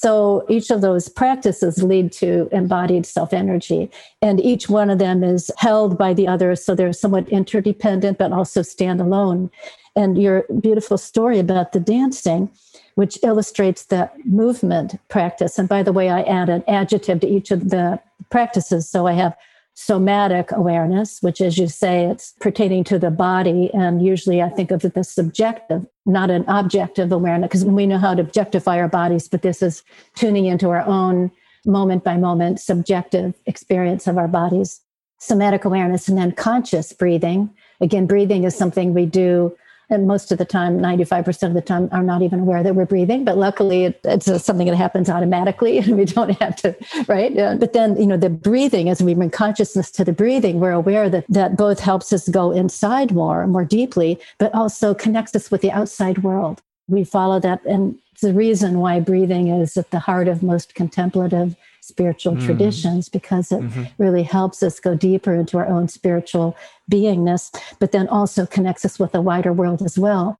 so 0.00 0.44
each 0.48 0.70
of 0.70 0.80
those 0.80 1.08
practices 1.08 1.82
lead 1.82 2.12
to 2.12 2.48
embodied 2.52 3.06
self 3.06 3.32
energy, 3.32 3.90
and 4.20 4.40
each 4.40 4.68
one 4.68 4.90
of 4.90 4.98
them 4.98 5.22
is 5.22 5.50
held 5.56 5.96
by 5.96 6.12
the 6.12 6.26
others. 6.26 6.64
So 6.64 6.74
they're 6.74 6.92
somewhat 6.92 7.28
interdependent, 7.28 8.18
but 8.18 8.32
also 8.32 8.62
stand 8.62 9.00
alone. 9.00 9.50
And 9.96 10.20
your 10.20 10.44
beautiful 10.60 10.98
story 10.98 11.38
about 11.38 11.72
the 11.72 11.80
dancing, 11.80 12.50
which 12.96 13.18
illustrates 13.22 13.84
that 13.86 14.12
movement 14.26 14.98
practice. 15.08 15.58
And 15.58 15.68
by 15.68 15.82
the 15.84 15.92
way, 15.92 16.10
I 16.10 16.22
add 16.22 16.48
an 16.48 16.64
adjective 16.66 17.20
to 17.20 17.28
each 17.28 17.52
of 17.52 17.70
the 17.70 18.00
practices. 18.30 18.88
So 18.88 19.06
I 19.06 19.12
have 19.12 19.36
somatic 19.74 20.52
awareness, 20.52 21.20
which, 21.20 21.40
as 21.40 21.58
you 21.58 21.68
say, 21.68 22.04
it's 22.06 22.32
pertaining 22.40 22.84
to 22.84 22.98
the 22.98 23.10
body. 23.10 23.72
And 23.74 24.00
usually 24.04 24.40
I 24.40 24.48
think 24.48 24.70
of 24.70 24.84
it 24.84 24.96
as 24.96 25.08
subjective, 25.10 25.84
not 26.06 26.30
an 26.30 26.44
objective 26.46 27.10
awareness, 27.12 27.48
because 27.48 27.64
we 27.64 27.86
know 27.86 27.98
how 27.98 28.14
to 28.14 28.22
objectify 28.22 28.78
our 28.78 28.88
bodies, 28.88 29.28
but 29.28 29.42
this 29.42 29.62
is 29.62 29.82
tuning 30.14 30.46
into 30.46 30.70
our 30.70 30.86
own 30.86 31.30
moment 31.66 32.04
by 32.04 32.16
moment 32.16 32.60
subjective 32.60 33.34
experience 33.46 34.06
of 34.06 34.16
our 34.16 34.28
bodies. 34.28 34.80
Somatic 35.18 35.64
awareness 35.64 36.08
and 36.08 36.18
then 36.18 36.32
conscious 36.32 36.92
breathing. 36.92 37.50
Again, 37.80 38.06
breathing 38.06 38.44
is 38.44 38.54
something 38.54 38.94
we 38.94 39.06
do 39.06 39.56
and 39.90 40.06
most 40.06 40.32
of 40.32 40.38
the 40.38 40.44
time 40.44 40.78
95% 40.78 41.48
of 41.48 41.54
the 41.54 41.60
time 41.60 41.88
are 41.92 42.02
not 42.02 42.22
even 42.22 42.40
aware 42.40 42.62
that 42.62 42.74
we're 42.74 42.86
breathing 42.86 43.24
but 43.24 43.36
luckily 43.36 43.84
it, 43.84 44.00
it's 44.04 44.26
something 44.44 44.66
that 44.66 44.76
happens 44.76 45.08
automatically 45.08 45.78
and 45.80 45.96
we 45.96 46.04
don't 46.04 46.30
have 46.40 46.56
to 46.56 46.74
right? 47.08 47.34
But 47.34 47.72
then 47.72 47.96
you 47.96 48.06
know 48.06 48.16
the 48.16 48.30
breathing 48.30 48.88
as 48.88 49.02
we 49.02 49.14
bring 49.14 49.30
consciousness 49.30 49.90
to 49.92 50.04
the 50.04 50.12
breathing 50.12 50.60
we're 50.60 50.72
aware 50.72 51.08
that 51.08 51.24
that 51.28 51.56
both 51.56 51.80
helps 51.80 52.12
us 52.12 52.28
go 52.28 52.50
inside 52.50 53.12
more 53.12 53.46
more 53.46 53.64
deeply 53.64 54.18
but 54.38 54.54
also 54.54 54.94
connects 54.94 55.34
us 55.34 55.50
with 55.50 55.60
the 55.60 55.72
outside 55.72 56.22
world. 56.22 56.62
We 56.88 57.04
follow 57.04 57.40
that 57.40 57.64
and 57.64 57.98
it's 58.12 58.22
the 58.22 58.32
reason 58.32 58.78
why 58.78 59.00
breathing 59.00 59.48
is 59.48 59.76
at 59.76 59.90
the 59.90 59.98
heart 59.98 60.28
of 60.28 60.42
most 60.42 60.74
contemplative 60.74 61.56
spiritual 61.84 62.34
mm. 62.34 62.44
traditions 62.44 63.08
because 63.08 63.52
it 63.52 63.60
mm-hmm. 63.60 63.84
really 63.98 64.22
helps 64.22 64.62
us 64.62 64.80
go 64.80 64.94
deeper 64.94 65.34
into 65.34 65.58
our 65.58 65.66
own 65.66 65.88
spiritual 65.88 66.56
beingness, 66.90 67.54
but 67.78 67.92
then 67.92 68.08
also 68.08 68.46
connects 68.46 68.84
us 68.84 68.98
with 68.98 69.12
the 69.12 69.20
wider 69.20 69.52
world 69.52 69.82
as 69.82 69.98
well. 69.98 70.38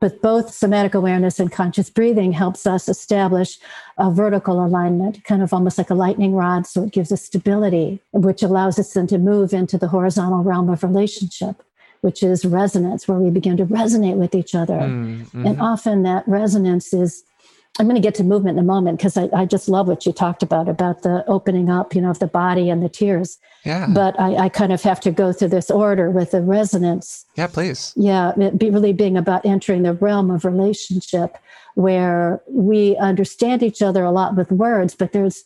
But 0.00 0.22
both 0.22 0.50
somatic 0.50 0.94
awareness 0.94 1.38
and 1.38 1.52
conscious 1.52 1.90
breathing 1.90 2.32
helps 2.32 2.66
us 2.66 2.88
establish 2.88 3.58
a 3.98 4.10
vertical 4.10 4.64
alignment, 4.64 5.22
kind 5.24 5.42
of 5.42 5.52
almost 5.52 5.76
like 5.76 5.90
a 5.90 5.94
lightning 5.94 6.32
rod. 6.32 6.66
So 6.66 6.84
it 6.84 6.92
gives 6.92 7.12
us 7.12 7.22
stability, 7.22 8.00
which 8.12 8.42
allows 8.42 8.78
us 8.78 8.94
then 8.94 9.06
to 9.08 9.18
move 9.18 9.52
into 9.52 9.76
the 9.76 9.88
horizontal 9.88 10.42
realm 10.42 10.70
of 10.70 10.82
relationship, 10.82 11.62
which 12.00 12.22
is 12.22 12.46
resonance, 12.46 13.06
where 13.06 13.18
we 13.18 13.28
begin 13.28 13.58
to 13.58 13.66
resonate 13.66 14.16
with 14.16 14.34
each 14.34 14.54
other. 14.54 14.78
Mm-hmm. 14.78 15.46
And 15.46 15.60
often 15.60 16.02
that 16.04 16.26
resonance 16.26 16.94
is 16.94 17.22
I'm 17.78 17.86
going 17.86 17.96
to 17.96 18.06
get 18.06 18.14
to 18.16 18.24
movement 18.24 18.58
in 18.58 18.64
a 18.64 18.66
moment 18.66 18.98
because 18.98 19.16
I, 19.16 19.28
I, 19.34 19.46
just 19.46 19.68
love 19.68 19.86
what 19.86 20.04
you 20.04 20.12
talked 20.12 20.42
about 20.42 20.68
about 20.68 21.02
the 21.02 21.24
opening 21.26 21.70
up, 21.70 21.94
you 21.94 22.00
know, 22.02 22.10
of 22.10 22.18
the 22.18 22.26
body 22.26 22.68
and 22.68 22.82
the 22.82 22.88
tears. 22.88 23.38
Yeah. 23.64 23.86
But 23.88 24.18
I, 24.18 24.36
I 24.36 24.48
kind 24.48 24.72
of 24.72 24.82
have 24.82 25.00
to 25.02 25.10
go 25.10 25.32
through 25.32 25.48
this 25.48 25.70
order 25.70 26.10
with 26.10 26.32
the 26.32 26.42
resonance. 26.42 27.24
Yeah, 27.36 27.46
please. 27.46 27.94
Yeah, 27.96 28.32
it 28.38 28.58
be 28.58 28.70
really 28.70 28.92
being 28.92 29.16
about 29.16 29.46
entering 29.46 29.82
the 29.82 29.94
realm 29.94 30.30
of 30.30 30.44
relationship 30.44 31.38
where 31.74 32.42
we 32.48 32.96
understand 32.96 33.62
each 33.62 33.80
other 33.80 34.04
a 34.04 34.10
lot 34.10 34.36
with 34.36 34.50
words, 34.50 34.94
but 34.94 35.12
there's 35.12 35.44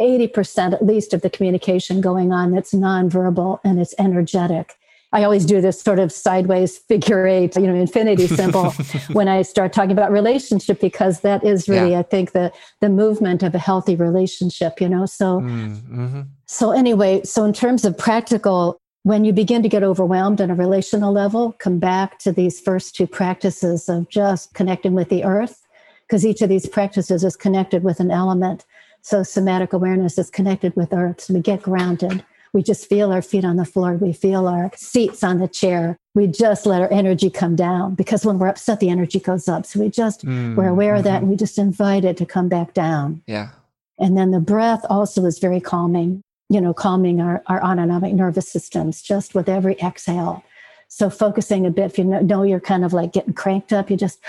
80% 0.00 0.72
at 0.72 0.84
least 0.84 1.14
of 1.14 1.22
the 1.22 1.30
communication 1.30 2.00
going 2.00 2.32
on 2.32 2.52
that's 2.52 2.72
nonverbal 2.72 3.60
and 3.64 3.80
it's 3.80 3.94
energetic. 3.98 4.78
I 5.12 5.24
always 5.24 5.44
do 5.44 5.60
this 5.60 5.80
sort 5.80 5.98
of 5.98 6.10
sideways 6.10 6.78
figure 6.78 7.26
eight, 7.26 7.54
you 7.56 7.66
know, 7.66 7.74
infinity 7.74 8.26
symbol 8.26 8.70
when 9.12 9.28
I 9.28 9.42
start 9.42 9.72
talking 9.72 9.92
about 9.92 10.10
relationship 10.10 10.80
because 10.80 11.20
that 11.20 11.44
is 11.44 11.68
really, 11.68 11.90
yeah. 11.90 11.98
I 11.98 12.02
think, 12.02 12.32
the 12.32 12.50
the 12.80 12.88
movement 12.88 13.42
of 13.42 13.54
a 13.54 13.58
healthy 13.58 13.94
relationship. 13.94 14.80
You 14.80 14.88
know, 14.88 15.04
so 15.04 15.40
mm, 15.40 15.76
mm-hmm. 15.80 16.22
so 16.46 16.70
anyway, 16.70 17.22
so 17.24 17.44
in 17.44 17.52
terms 17.52 17.84
of 17.84 17.96
practical, 17.98 18.80
when 19.02 19.24
you 19.24 19.34
begin 19.34 19.62
to 19.62 19.68
get 19.68 19.82
overwhelmed 19.82 20.40
on 20.40 20.50
a 20.50 20.54
relational 20.54 21.12
level, 21.12 21.52
come 21.52 21.78
back 21.78 22.18
to 22.20 22.32
these 22.32 22.58
first 22.58 22.94
two 22.94 23.06
practices 23.06 23.88
of 23.90 24.08
just 24.08 24.54
connecting 24.54 24.94
with 24.94 25.10
the 25.10 25.24
earth, 25.24 25.66
because 26.06 26.24
each 26.24 26.40
of 26.40 26.48
these 26.48 26.66
practices 26.66 27.22
is 27.22 27.36
connected 27.36 27.84
with 27.84 28.00
an 28.00 28.10
element. 28.10 28.64
So 29.02 29.24
somatic 29.24 29.72
awareness 29.72 30.16
is 30.16 30.30
connected 30.30 30.74
with 30.76 30.92
earth. 30.92 31.20
So 31.20 31.34
we 31.34 31.40
get 31.40 31.60
grounded 31.60 32.24
we 32.52 32.62
just 32.62 32.88
feel 32.88 33.12
our 33.12 33.22
feet 33.22 33.44
on 33.44 33.56
the 33.56 33.64
floor. 33.64 33.94
We 33.94 34.12
feel 34.12 34.46
our 34.46 34.70
seats 34.76 35.24
on 35.24 35.38
the 35.38 35.48
chair. 35.48 35.96
We 36.14 36.26
just 36.26 36.66
let 36.66 36.82
our 36.82 36.92
energy 36.92 37.30
come 37.30 37.56
down 37.56 37.94
because 37.94 38.26
when 38.26 38.38
we're 38.38 38.48
upset, 38.48 38.80
the 38.80 38.90
energy 38.90 39.20
goes 39.20 39.48
up. 39.48 39.64
So 39.64 39.80
we 39.80 39.88
just, 39.88 40.24
mm, 40.24 40.54
we're 40.54 40.68
aware 40.68 40.94
of 40.94 41.04
that 41.04 41.14
mm-hmm. 41.14 41.22
and 41.22 41.30
we 41.30 41.36
just 41.36 41.58
invite 41.58 42.04
it 42.04 42.16
to 42.18 42.26
come 42.26 42.48
back 42.48 42.74
down. 42.74 43.22
Yeah. 43.26 43.50
And 43.98 44.18
then 44.18 44.32
the 44.32 44.40
breath 44.40 44.84
also 44.90 45.24
is 45.24 45.38
very 45.38 45.60
calming, 45.60 46.22
you 46.50 46.60
know, 46.60 46.74
calming 46.74 47.20
our, 47.20 47.42
our 47.46 47.62
autonomic 47.62 48.12
nervous 48.12 48.50
systems 48.50 49.00
just 49.00 49.34
with 49.34 49.48
every 49.48 49.78
exhale. 49.80 50.44
So 50.88 51.08
focusing 51.08 51.64
a 51.64 51.70
bit, 51.70 51.86
if 51.86 51.98
you 51.98 52.04
know 52.04 52.42
you're 52.42 52.60
kind 52.60 52.84
of 52.84 52.92
like 52.92 53.14
getting 53.14 53.32
cranked 53.32 53.72
up, 53.72 53.90
you 53.90 53.96
just, 53.96 54.20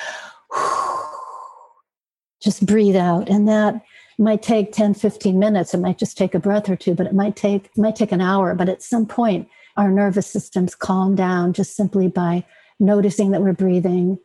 just 2.42 2.66
breathe 2.66 2.96
out. 2.96 3.28
And 3.28 3.50
that 3.50 3.82
might 4.18 4.42
take 4.42 4.72
10 4.72 4.94
15 4.94 5.38
minutes. 5.38 5.74
It 5.74 5.80
might 5.80 5.98
just 5.98 6.18
take 6.18 6.36
a 6.36 6.40
breath 6.40 6.70
or 6.70 6.76
two 6.76 6.94
but 6.94 7.08
it 7.08 7.14
might 7.14 7.36
take 7.36 7.66
it 7.66 7.78
might 7.78 7.96
take 7.96 8.12
an 8.12 8.22
hour. 8.22 8.56
But 8.56 8.70
at 8.70 8.84
some 8.84 9.06
point 9.06 9.48
our 9.78 9.90
nervous 9.90 10.28
systems 10.28 10.76
calm 10.76 11.16
down 11.16 11.54
just 11.54 11.76
simply 11.76 12.08
by 12.08 12.46
noticing 12.80 13.32
that 13.32 13.42
we're 13.42 13.54
breathing 13.54 14.20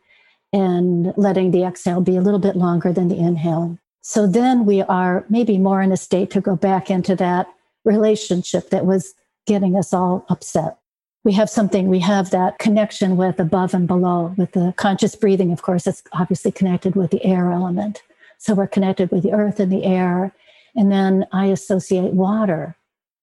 and 0.51 1.13
letting 1.17 1.51
the 1.51 1.63
exhale 1.63 2.01
be 2.01 2.15
a 2.15 2.21
little 2.21 2.39
bit 2.39 2.55
longer 2.55 2.91
than 2.91 3.07
the 3.07 3.17
inhale. 3.17 3.77
So 4.01 4.25
then 4.25 4.65
we 4.65 4.81
are 4.81 5.25
maybe 5.29 5.57
more 5.57 5.81
in 5.81 5.91
a 5.91 5.97
state 5.97 6.31
to 6.31 6.41
go 6.41 6.55
back 6.55 6.89
into 6.89 7.15
that 7.17 7.47
relationship 7.85 8.69
that 8.69 8.85
was 8.85 9.13
getting 9.45 9.75
us 9.75 9.93
all 9.93 10.25
upset. 10.29 10.77
We 11.23 11.33
have 11.33 11.49
something 11.49 11.89
we 11.89 11.99
have 11.99 12.29
that 12.31 12.59
connection 12.59 13.17
with 13.17 13.39
above 13.39 13.73
and 13.73 13.87
below 13.87 14.33
with 14.37 14.53
the 14.53 14.73
conscious 14.77 15.15
breathing 15.15 15.51
of 15.51 15.61
course 15.61 15.85
it's 15.85 16.01
obviously 16.13 16.51
connected 16.51 16.95
with 16.95 17.11
the 17.11 17.23
air 17.25 17.51
element 17.51 18.01
so 18.39 18.55
we're 18.55 18.67
connected 18.67 19.11
with 19.11 19.23
the 19.23 19.33
earth 19.33 19.59
and 19.59 19.71
the 19.71 19.83
air. 19.83 20.33
And 20.75 20.91
then 20.91 21.27
I 21.31 21.47
associate 21.47 22.13
water 22.13 22.77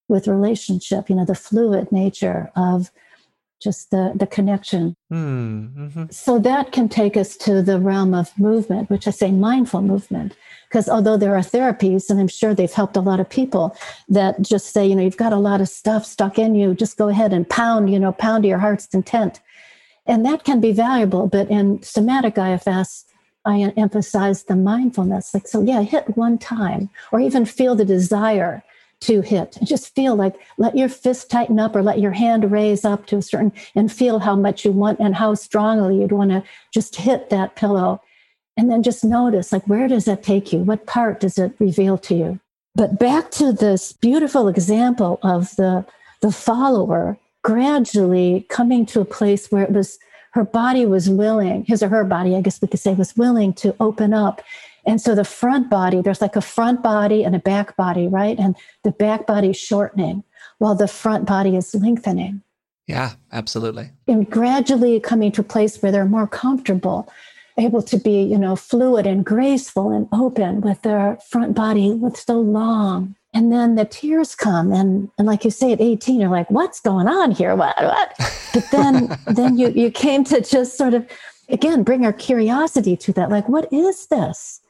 with 0.09 0.29
relationship, 0.29 1.09
you 1.09 1.17
know, 1.17 1.25
the 1.25 1.35
fluid 1.35 1.91
nature 1.91 2.53
of 2.55 2.93
just 3.61 3.91
the, 3.91 4.13
the 4.15 4.27
connection. 4.27 4.95
Hmm, 5.09 5.67
mm-hmm. 5.77 6.05
So 6.11 6.39
that 6.41 6.71
can 6.71 6.91
take 6.91 7.17
us 7.17 7.35
to 7.39 7.63
the 7.63 7.81
realm 7.81 8.13
of 8.13 8.39
movement, 8.39 8.91
which 8.91 9.09
I 9.09 9.11
say 9.11 9.33
mindful 9.33 9.81
movement. 9.81 10.37
Because 10.69 10.89
although 10.89 11.17
there 11.17 11.35
are 11.35 11.41
therapies, 11.41 12.11
and 12.11 12.21
I'm 12.21 12.29
sure 12.29 12.55
they've 12.55 12.71
helped 12.71 12.97
a 12.97 13.01
lot 13.01 13.19
of 13.19 13.31
people 13.31 13.75
that 14.11 14.43
just 14.43 14.67
say, 14.75 14.87
you 14.87 14.95
know, 14.95 15.03
you've 15.03 15.17
got 15.17 15.33
a 15.33 15.39
lot 15.39 15.63
of 15.63 15.71
stuff 15.71 16.05
stuck 16.05 16.39
in 16.39 16.55
you, 16.55 16.75
just 16.75 16.99
go 16.99 17.09
ahead 17.09 17.33
and 17.33 17.49
pound, 17.49 17.91
you 17.91 17.99
know, 17.99 18.13
pound 18.13 18.43
to 18.43 18.49
your 18.49 18.59
heart's 18.59 18.87
content. 18.87 19.41
And 20.05 20.27
that 20.27 20.45
can 20.45 20.61
be 20.61 20.73
valuable. 20.73 21.27
But 21.27 21.51
in 21.51 21.83
somatic 21.83 22.37
IFS, 22.37 23.06
I 23.47 23.73
emphasize 23.77 24.45
the 24.45 24.57
mindfulness. 24.57 25.33
Like, 25.33 25.47
so 25.47 25.63
yeah, 25.63 25.83
hit 25.83 26.17
one 26.17 26.37
time 26.37 26.91
or 27.13 27.21
even 27.21 27.45
feel 27.45 27.75
the 27.75 27.85
desire 27.85 28.63
to 28.99 29.21
hit 29.21 29.59
just 29.63 29.95
feel 29.95 30.17
like 30.17 30.35
let 30.57 30.77
your 30.77 30.89
fist 30.89 31.31
tighten 31.31 31.59
up 31.59 31.77
or 31.77 31.83
let 31.83 32.01
your 32.01 32.13
hand 32.13 32.51
raise 32.51 32.85
up 32.85 33.07
to 33.07 33.19
a 33.19 33.23
certain 33.23 33.53
and 33.75 33.93
feel 33.93 34.19
how 34.19 34.35
much 34.35 34.65
you 34.65 34.73
want 34.73 34.99
and 34.99 35.15
how 35.15 35.35
strongly 35.35 36.01
you'd 36.01 36.13
want 36.13 36.31
to 36.31 36.43
just 36.73 36.97
hit 36.97 37.29
that 37.29 37.57
pillow. 37.57 38.01
And 38.57 38.71
then 38.71 38.83
just 38.83 39.05
notice 39.05 39.53
like, 39.53 39.69
where 39.69 39.87
does 39.87 40.07
that 40.07 40.23
take 40.23 40.51
you? 40.51 40.61
What 40.61 40.87
part 40.87 41.21
does 41.21 41.37
it 41.37 41.53
reveal 41.59 41.99
to 41.99 42.15
you? 42.15 42.41
But 42.75 42.99
back 42.99 43.31
to 43.33 43.53
this 43.53 43.93
beautiful 43.93 44.49
example 44.49 45.19
of 45.23 45.55
the, 45.57 45.85
the 46.23 46.33
follower 46.33 47.19
gradually 47.43 48.47
coming 48.49 48.87
to 48.87 49.01
a 49.01 49.05
place 49.05 49.53
where 49.53 49.63
it 49.63 49.73
was 49.73 49.99
her 50.37 50.45
body 50.45 50.85
was 50.85 51.09
willing, 51.09 51.65
his 51.65 51.83
or 51.83 51.89
her 51.89 52.05
body, 52.05 52.37
I 52.37 52.43
guess 52.43 52.61
we 52.61 52.69
could 52.69 52.79
say, 52.79 52.93
was 52.93 53.17
willing 53.17 53.55
to 53.55 53.75
open 53.81 54.13
up. 54.13 54.43
And 54.85 55.01
so 55.01 55.15
the 55.15 55.25
front 55.25 55.71
body, 55.71 56.03
there's 56.03 56.21
like 56.21 56.37
a 56.37 56.43
front 56.43 56.83
body 56.83 57.25
and 57.25 57.35
a 57.35 57.39
back 57.39 57.75
body, 57.75 58.07
right? 58.07 58.39
And 58.39 58.55
the 58.85 58.91
back 58.91 59.27
body 59.27 59.51
is 59.51 59.57
shortening 59.57 60.25
while 60.59 60.75
the 60.75 60.89
front 60.89 61.25
body 61.25 61.57
is 61.57 61.75
lengthening. 61.75 62.43
Yeah, 62.87 63.15
absolutely. 63.33 63.93
And 64.07 64.31
gradually 64.31 65.01
coming 65.01 65.33
to 65.33 65.41
a 65.41 65.45
place 65.45 65.81
where 65.81 65.91
they're 65.91 66.05
more 66.05 66.27
comfortable, 66.27 67.11
able 67.59 67.83
to 67.85 67.97
be, 67.97 68.23
you 68.23 68.39
know, 68.39 68.57
fluid 68.57 69.07
and 69.07 69.25
graceful 69.25 69.91
and 69.91 70.07
open 70.13 70.61
with 70.61 70.83
their 70.83 71.17
front 71.31 71.55
body 71.55 71.93
with 71.93 72.15
so 72.15 72.39
long 72.39 73.17
and 73.37 73.53
then 73.53 73.75
the 73.75 73.85
tears 73.85 74.35
come 74.35 74.73
and 74.73 75.11
and 75.19 75.27
like 75.27 75.45
you 75.45 75.51
say 75.51 75.71
at 75.71 75.81
18 75.81 76.19
you're 76.19 76.31
like 76.31 76.51
what's 76.51 76.81
going 76.81 77.07
on 77.07 77.33
here? 77.33 77.55
What 77.55 77.77
what? 77.77 78.15
But 78.55 78.65
then 78.73 79.19
then 79.27 79.59
you 79.59 79.69
you 79.69 79.91
came 79.91 80.25
to 80.25 80.41
just 80.41 80.79
sort 80.79 80.95
of 80.95 81.07
again 81.51 81.83
bring 81.83 82.07
our 82.07 82.15
curiosity 82.15 82.97
to 82.97 83.13
that 83.13 83.29
like 83.29 83.47
what 83.47 83.71
is 83.71 84.07
this? 84.07 84.63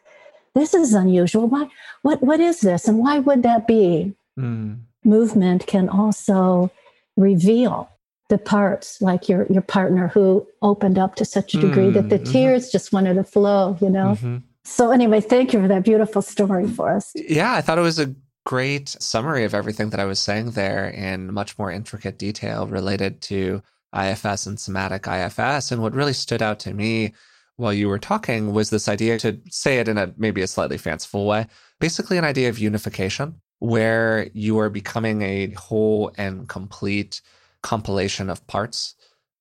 This 0.54 0.74
is 0.74 0.94
unusual. 0.94 1.46
Why 1.46 1.68
what 2.02 2.20
what 2.24 2.40
is 2.40 2.60
this? 2.60 2.88
And 2.88 2.98
why 2.98 3.20
would 3.20 3.44
that 3.44 3.68
be? 3.68 4.12
Mm. 4.38 4.80
movement 5.02 5.66
can 5.66 5.88
also 5.88 6.70
reveal 7.16 7.88
the 8.28 8.36
parts 8.36 9.00
like 9.00 9.30
your 9.30 9.46
your 9.48 9.62
partner 9.62 10.08
who 10.08 10.46
opened 10.60 10.98
up 10.98 11.14
to 11.14 11.24
such 11.24 11.54
a 11.54 11.58
degree 11.58 11.84
mm, 11.84 11.94
that 11.94 12.10
the 12.10 12.18
mm-hmm. 12.18 12.32
tears 12.32 12.70
just 12.70 12.92
wanted 12.92 13.14
to 13.14 13.24
flow 13.24 13.78
you 13.80 13.88
know? 13.88 14.08
Mm-hmm. 14.08 14.36
so 14.62 14.90
anyway 14.90 15.22
thank 15.22 15.54
you 15.54 15.62
for 15.62 15.68
that 15.68 15.84
beautiful 15.84 16.20
story 16.20 16.68
Forrest. 16.68 17.12
Yeah 17.14 17.54
i 17.54 17.62
thought 17.62 17.78
it 17.78 17.88
was 17.92 17.98
a 17.98 18.14
great 18.46 18.88
summary 19.00 19.42
of 19.42 19.54
everything 19.54 19.90
that 19.90 19.98
I 19.98 20.04
was 20.04 20.20
saying 20.20 20.52
there 20.52 20.86
in 20.88 21.34
much 21.34 21.58
more 21.58 21.70
intricate 21.70 22.16
detail 22.16 22.68
related 22.68 23.20
to 23.22 23.60
IFS 23.92 24.46
and 24.46 24.58
somatic 24.58 25.08
IFS. 25.08 25.72
And 25.72 25.82
what 25.82 25.94
really 25.94 26.12
stood 26.12 26.42
out 26.42 26.60
to 26.60 26.72
me 26.72 27.12
while 27.56 27.72
you 27.72 27.88
were 27.88 27.98
talking 27.98 28.52
was 28.52 28.70
this 28.70 28.88
idea 28.88 29.18
to 29.18 29.40
say 29.50 29.78
it 29.78 29.88
in 29.88 29.98
a 29.98 30.14
maybe 30.16 30.42
a 30.42 30.46
slightly 30.46 30.78
fanciful 30.78 31.26
way, 31.26 31.46
basically 31.80 32.18
an 32.18 32.24
idea 32.24 32.48
of 32.48 32.60
unification, 32.60 33.40
where 33.58 34.28
you 34.32 34.60
are 34.60 34.70
becoming 34.70 35.22
a 35.22 35.50
whole 35.50 36.12
and 36.16 36.48
complete 36.48 37.20
compilation 37.62 38.30
of 38.30 38.46
parts. 38.46 38.94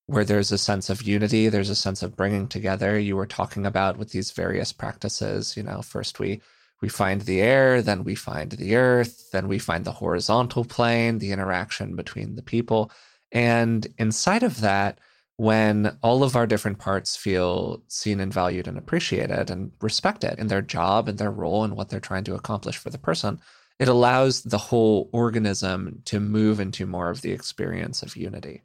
Where 0.07 0.23
there's 0.23 0.51
a 0.51 0.57
sense 0.57 0.89
of 0.89 1.01
unity, 1.01 1.49
there's 1.49 1.71
a 1.71 1.75
sense 1.75 2.03
of 2.03 2.15
bringing 2.15 2.47
together. 2.47 2.97
You 2.97 3.15
were 3.15 3.25
talking 3.25 3.65
about 3.65 3.97
with 3.97 4.11
these 4.11 4.31
various 4.31 4.71
practices. 4.71 5.57
You 5.57 5.63
know, 5.63 5.81
first 5.81 6.19
we 6.19 6.41
we 6.81 6.89
find 6.89 7.21
the 7.21 7.41
air, 7.41 7.81
then 7.81 8.03
we 8.03 8.15
find 8.15 8.51
the 8.51 8.75
earth, 8.75 9.31
then 9.31 9.47
we 9.47 9.59
find 9.59 9.85
the 9.85 9.91
horizontal 9.91 10.65
plane, 10.65 11.19
the 11.19 11.31
interaction 11.31 11.95
between 11.95 12.35
the 12.35 12.43
people. 12.43 12.91
And 13.31 13.87
inside 13.97 14.43
of 14.43 14.61
that, 14.61 14.99
when 15.37 15.97
all 16.01 16.23
of 16.23 16.35
our 16.35 16.47
different 16.47 16.79
parts 16.79 17.15
feel 17.15 17.83
seen 17.87 18.19
and 18.19 18.33
valued 18.33 18.67
and 18.67 18.77
appreciated 18.77 19.49
and 19.49 19.71
respected 19.81 20.39
in 20.39 20.47
their 20.47 20.61
job 20.61 21.09
and 21.09 21.17
their 21.17 21.31
role 21.31 21.63
and 21.63 21.75
what 21.75 21.89
they're 21.89 21.99
trying 21.99 22.23
to 22.25 22.35
accomplish 22.35 22.77
for 22.77 22.89
the 22.89 22.97
person, 22.97 23.39
it 23.77 23.89
allows 23.89 24.43
the 24.43 24.57
whole 24.57 25.09
organism 25.11 26.01
to 26.05 26.19
move 26.19 26.59
into 26.59 26.85
more 26.85 27.09
of 27.09 27.21
the 27.21 27.33
experience 27.33 28.01
of 28.01 28.15
unity, 28.15 28.63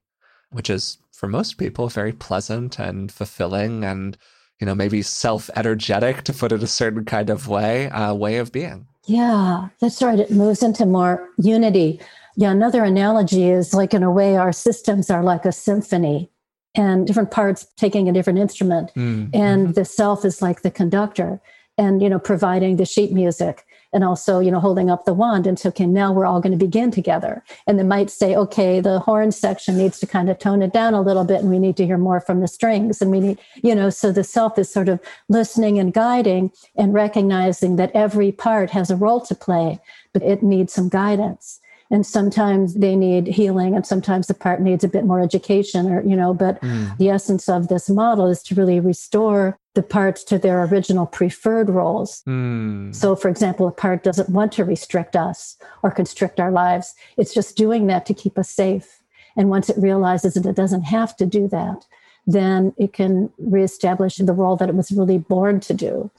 which 0.51 0.71
is 0.71 0.99
for 1.11 1.27
most 1.27 1.59
people 1.59 1.89
very 1.89 2.13
pleasant 2.13 2.79
and 2.79 3.11
fulfilling 3.11 3.85
and 3.85 4.17
you 4.61 4.67
know, 4.67 4.75
maybe 4.75 5.03
self 5.03 5.51
energetic 5.57 6.23
to 6.25 6.33
put 6.33 6.53
it 6.53 6.63
a 6.63 6.67
certain 6.67 7.05
kind 7.05 7.31
of 7.31 7.49
way, 7.49 7.89
uh, 7.91 8.15
way 8.15 8.37
of 8.37 8.53
being. 8.53 8.87
Yeah, 9.07 9.69
that's 9.81 10.03
right. 10.03 10.21
It 10.21 10.31
moves 10.31 10.63
into 10.63 10.87
more 10.87 11.29
unity. 11.39 12.01
Yeah, 12.37 12.53
another 12.53 12.85
analogy 12.85 13.49
is 13.49 13.75
like 13.75 13.95
in 13.95 14.03
a 14.03 14.11
way, 14.11 14.37
our 14.37 14.53
systems 14.53 15.11
are 15.11 15.23
like 15.23 15.45
a 15.45 15.53
symphony 15.53 16.31
and 16.75 17.07
different 17.07 17.31
parts 17.31 17.67
taking 17.77 18.09
a 18.09 18.13
different 18.13 18.39
instrument. 18.39 18.91
Mm-hmm. 18.95 19.35
And 19.35 19.75
the 19.75 19.85
self 19.85 20.25
is 20.25 20.41
like 20.41 20.63
the 20.63 20.71
conductor 20.71 21.41
and, 21.77 22.03
you 22.03 22.09
know, 22.09 22.19
providing 22.19 22.77
the 22.77 22.85
sheet 22.85 23.13
music 23.13 23.67
and 23.93 24.05
also 24.05 24.41
you 24.41 24.51
know 24.51 24.61
holding 24.61 24.91
up 24.91 25.05
the 25.05 25.15
wand 25.15 25.47
and 25.47 25.59
so 25.59 25.69
okay 25.69 25.87
now 25.87 26.13
we're 26.13 26.27
all 26.27 26.41
going 26.41 26.53
to 26.53 26.65
begin 26.65 26.91
together. 26.91 27.43
And 27.67 27.79
they 27.79 27.85
might 27.85 28.11
say 28.11 28.35
okay 28.37 28.81
the 28.81 29.01
horn 29.01 29.33
section 29.33 29.77
needs 29.77 29.99
to 30.01 30.07
kind 30.07 30.31
of 30.31 30.39
tone 30.39 30.63
it 30.63 30.73
down 30.73 30.95
a 30.95 31.03
little 31.03 31.25
bit 31.25 31.41
and 31.41 31.51
we 31.51 31.59
need 31.59 31.77
to 31.79 31.87
hear 31.87 31.99
more 31.99 32.21
from 32.21 32.41
the 32.41 32.49
strings. 32.49 33.01
And 33.03 33.11
we 33.11 33.21
need 33.21 33.39
you 33.63 33.75
know 33.75 33.91
so 33.91 34.13
the 34.13 34.25
self 34.25 34.59
is 34.59 34.73
sort 34.73 34.89
of 34.89 35.01
listening 35.29 35.79
and 35.79 35.93
guiding 35.93 36.53
and 36.77 36.95
recognizing 36.95 37.77
that 37.77 37.91
every 37.95 38.33
part 38.33 38.71
has 38.71 38.91
a 38.91 38.97
role 38.97 39.21
to 39.21 39.35
play 39.35 39.79
but 40.13 40.23
it 40.23 40.43
needs 40.43 40.73
some 40.73 40.89
guidance 40.89 41.61
and 41.91 42.07
sometimes 42.07 42.75
they 42.75 42.95
need 42.95 43.27
healing 43.27 43.75
and 43.75 43.85
sometimes 43.85 44.29
the 44.29 44.35
part 44.35 44.61
needs 44.61 44.85
a 44.85 44.89
bit 44.89 45.05
more 45.05 45.21
education 45.21 45.91
or 45.91 46.03
you 46.03 46.17
know 46.17 46.33
but 46.33 46.61
mm. 46.61 46.97
the 46.99 47.11
essence 47.11 47.49
of 47.49 47.69
this 47.69 47.91
model 47.91 48.27
is 48.27 48.43
to 48.43 48.55
really 48.55 48.81
restore 48.81 49.59
the 49.75 49.83
parts 49.83 50.25
to 50.25 50.39
their 50.39 50.65
original 50.65 51.07
preferred 51.07 51.69
roles. 51.71 52.23
Mm. 52.27 52.95
so 52.95 53.17
for 53.17 53.29
example 53.29 53.67
a 53.67 53.73
part 53.73 54.03
doesn't 54.03 54.29
want 54.29 54.53
to 54.53 54.65
restrict 54.65 55.17
us 55.17 55.57
or 55.83 55.91
constrict 55.91 56.41
our 56.41 56.51
lives. 56.51 56.95
It's 57.17 57.35
just 57.35 57.57
doing 57.57 57.87
that 57.89 58.07
to 58.07 58.15
keep 58.15 58.39
us 58.39 58.51
safe. 58.51 59.01
And 59.37 59.49
once 59.49 59.69
it 59.69 59.79
realizes 59.79 60.35
that 60.35 60.47
it 60.47 60.57
doesn't 60.57 60.83
have 60.83 61.17
to 61.17 61.27
do 61.27 61.49
that 61.49 61.87
then 62.27 62.73
it 62.77 62.93
can 62.93 63.33
reestablish 63.39 64.17
the 64.17 64.33
role 64.33 64.55
that 64.55 64.69
it 64.69 64.75
was 64.75 64.93
really 64.93 65.19
born 65.19 65.59
to 65.59 65.75
do. 65.75 66.11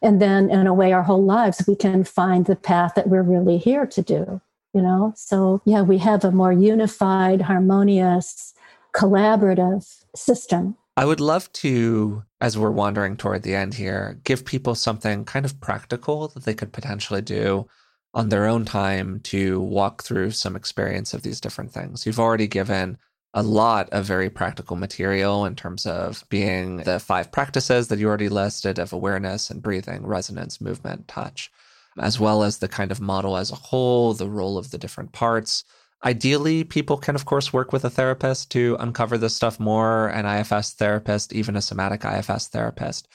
And 0.00 0.22
then 0.22 0.50
in 0.50 0.66
a 0.66 0.72
way 0.72 0.92
our 0.92 1.02
whole 1.02 1.24
lives 1.24 1.64
we 1.66 1.76
can 1.76 2.04
find 2.04 2.46
the 2.46 2.56
path 2.56 2.92
that 2.94 3.08
we're 3.08 3.22
really 3.22 3.58
here 3.58 3.86
to 3.86 4.02
do 4.02 4.40
you 4.76 4.82
know? 4.82 5.12
So 5.16 5.62
yeah 5.64 5.82
we 5.82 5.98
have 5.98 6.22
a 6.24 6.30
more 6.30 6.52
unified 6.52 7.40
harmonious 7.40 8.54
collaborative 8.94 10.04
system. 10.14 10.76
I 10.98 11.04
would 11.04 11.20
love 11.20 11.52
to 11.64 12.22
as 12.40 12.56
we're 12.56 12.70
wandering 12.70 13.16
toward 13.16 13.42
the 13.42 13.54
end 13.54 13.74
here 13.74 14.20
give 14.24 14.44
people 14.44 14.74
something 14.74 15.24
kind 15.24 15.46
of 15.46 15.60
practical 15.60 16.28
that 16.28 16.44
they 16.44 16.54
could 16.54 16.72
potentially 16.72 17.22
do 17.22 17.66
on 18.14 18.28
their 18.28 18.46
own 18.46 18.64
time 18.64 19.20
to 19.20 19.60
walk 19.60 20.02
through 20.02 20.30
some 20.30 20.56
experience 20.56 21.12
of 21.12 21.22
these 21.22 21.40
different 21.40 21.70
things. 21.70 22.06
You've 22.06 22.20
already 22.20 22.46
given 22.46 22.96
a 23.34 23.42
lot 23.42 23.90
of 23.90 24.06
very 24.06 24.30
practical 24.30 24.76
material 24.76 25.44
in 25.44 25.54
terms 25.54 25.84
of 25.84 26.24
being 26.30 26.78
the 26.78 26.98
five 26.98 27.30
practices 27.30 27.88
that 27.88 27.98
you 27.98 28.08
already 28.08 28.30
listed 28.30 28.78
of 28.78 28.94
awareness 28.94 29.50
and 29.50 29.60
breathing, 29.60 30.06
resonance, 30.06 30.60
movement, 30.62 31.06
touch 31.08 31.50
as 31.98 32.20
well 32.20 32.42
as 32.42 32.58
the 32.58 32.68
kind 32.68 32.90
of 32.90 33.00
model 33.00 33.36
as 33.36 33.50
a 33.50 33.56
whole, 33.56 34.14
the 34.14 34.28
role 34.28 34.58
of 34.58 34.70
the 34.70 34.78
different 34.78 35.12
parts. 35.12 35.64
Ideally, 36.04 36.64
people 36.64 36.98
can, 36.98 37.14
of 37.14 37.24
course, 37.24 37.52
work 37.52 37.72
with 37.72 37.84
a 37.84 37.90
therapist 37.90 38.50
to 38.52 38.76
uncover 38.80 39.18
this 39.18 39.34
stuff 39.34 39.58
more, 39.58 40.08
an 40.08 40.26
IFS 40.26 40.74
therapist, 40.74 41.32
even 41.32 41.56
a 41.56 41.62
somatic 41.62 42.04
IFS 42.04 42.48
therapist. 42.48 43.08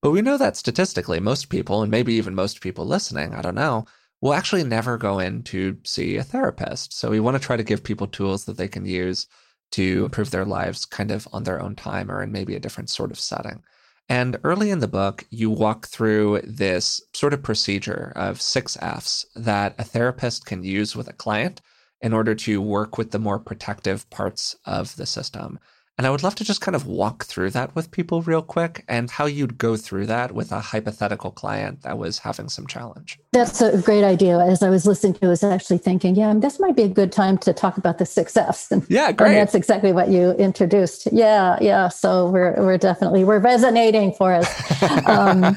But 0.00 0.12
we 0.12 0.22
know 0.22 0.38
that 0.38 0.56
statistically, 0.56 1.18
most 1.20 1.48
people, 1.48 1.82
and 1.82 1.90
maybe 1.90 2.14
even 2.14 2.34
most 2.34 2.60
people 2.60 2.86
listening, 2.86 3.34
I 3.34 3.42
don't 3.42 3.56
know, 3.56 3.86
will 4.20 4.34
actually 4.34 4.64
never 4.64 4.96
go 4.96 5.18
in 5.18 5.42
to 5.44 5.76
see 5.84 6.16
a 6.16 6.24
therapist. 6.24 6.92
So 6.92 7.10
we 7.10 7.20
want 7.20 7.36
to 7.36 7.44
try 7.44 7.56
to 7.56 7.64
give 7.64 7.84
people 7.84 8.06
tools 8.06 8.44
that 8.44 8.56
they 8.56 8.68
can 8.68 8.86
use 8.86 9.26
to 9.72 10.04
improve 10.04 10.30
their 10.30 10.44
lives 10.44 10.86
kind 10.86 11.10
of 11.10 11.28
on 11.32 11.44
their 11.44 11.60
own 11.60 11.74
time 11.76 12.10
or 12.10 12.22
in 12.22 12.32
maybe 12.32 12.54
a 12.56 12.60
different 12.60 12.90
sort 12.90 13.10
of 13.10 13.20
setting. 13.20 13.62
And 14.08 14.38
early 14.42 14.70
in 14.70 14.78
the 14.78 14.88
book, 14.88 15.26
you 15.30 15.50
walk 15.50 15.86
through 15.86 16.40
this 16.42 17.00
sort 17.12 17.34
of 17.34 17.42
procedure 17.42 18.12
of 18.16 18.40
six 18.40 18.78
F's 18.80 19.26
that 19.34 19.74
a 19.78 19.84
therapist 19.84 20.46
can 20.46 20.64
use 20.64 20.96
with 20.96 21.08
a 21.08 21.12
client 21.12 21.60
in 22.00 22.12
order 22.12 22.34
to 22.34 22.62
work 22.62 22.96
with 22.96 23.10
the 23.10 23.18
more 23.18 23.38
protective 23.38 24.08
parts 24.08 24.56
of 24.64 24.96
the 24.96 25.04
system. 25.04 25.58
And 25.98 26.06
I 26.06 26.10
would 26.10 26.22
love 26.22 26.36
to 26.36 26.44
just 26.44 26.60
kind 26.60 26.76
of 26.76 26.86
walk 26.86 27.24
through 27.24 27.50
that 27.50 27.74
with 27.74 27.90
people 27.90 28.22
real 28.22 28.40
quick 28.40 28.84
and 28.86 29.10
how 29.10 29.26
you'd 29.26 29.58
go 29.58 29.76
through 29.76 30.06
that 30.06 30.30
with 30.30 30.52
a 30.52 30.60
hypothetical 30.60 31.32
client 31.32 31.82
that 31.82 31.98
was 31.98 32.20
having 32.20 32.48
some 32.48 32.68
challenge. 32.68 33.18
That's 33.32 33.60
a 33.60 33.82
great 33.82 34.04
idea. 34.04 34.38
As 34.38 34.62
I 34.62 34.70
was 34.70 34.86
listening 34.86 35.14
to, 35.14 35.26
I 35.26 35.28
was 35.30 35.42
actually 35.42 35.78
thinking, 35.78 36.14
yeah, 36.14 36.32
this 36.36 36.60
might 36.60 36.76
be 36.76 36.84
a 36.84 36.88
good 36.88 37.10
time 37.10 37.36
to 37.38 37.52
talk 37.52 37.78
about 37.78 37.98
the 37.98 38.06
six 38.06 38.36
F's. 38.36 38.68
And, 38.78 38.86
yeah, 38.88 39.10
great. 39.10 39.28
And 39.28 39.36
that's 39.38 39.56
exactly 39.56 39.92
what 39.92 40.08
you 40.08 40.32
introduced. 40.32 41.08
Yeah, 41.10 41.58
yeah. 41.60 41.88
So 41.88 42.28
we're 42.28 42.54
we're 42.58 42.78
definitely 42.78 43.24
we're 43.24 43.40
resonating 43.40 44.12
Forrest. 44.12 44.54
Um, 45.08 45.56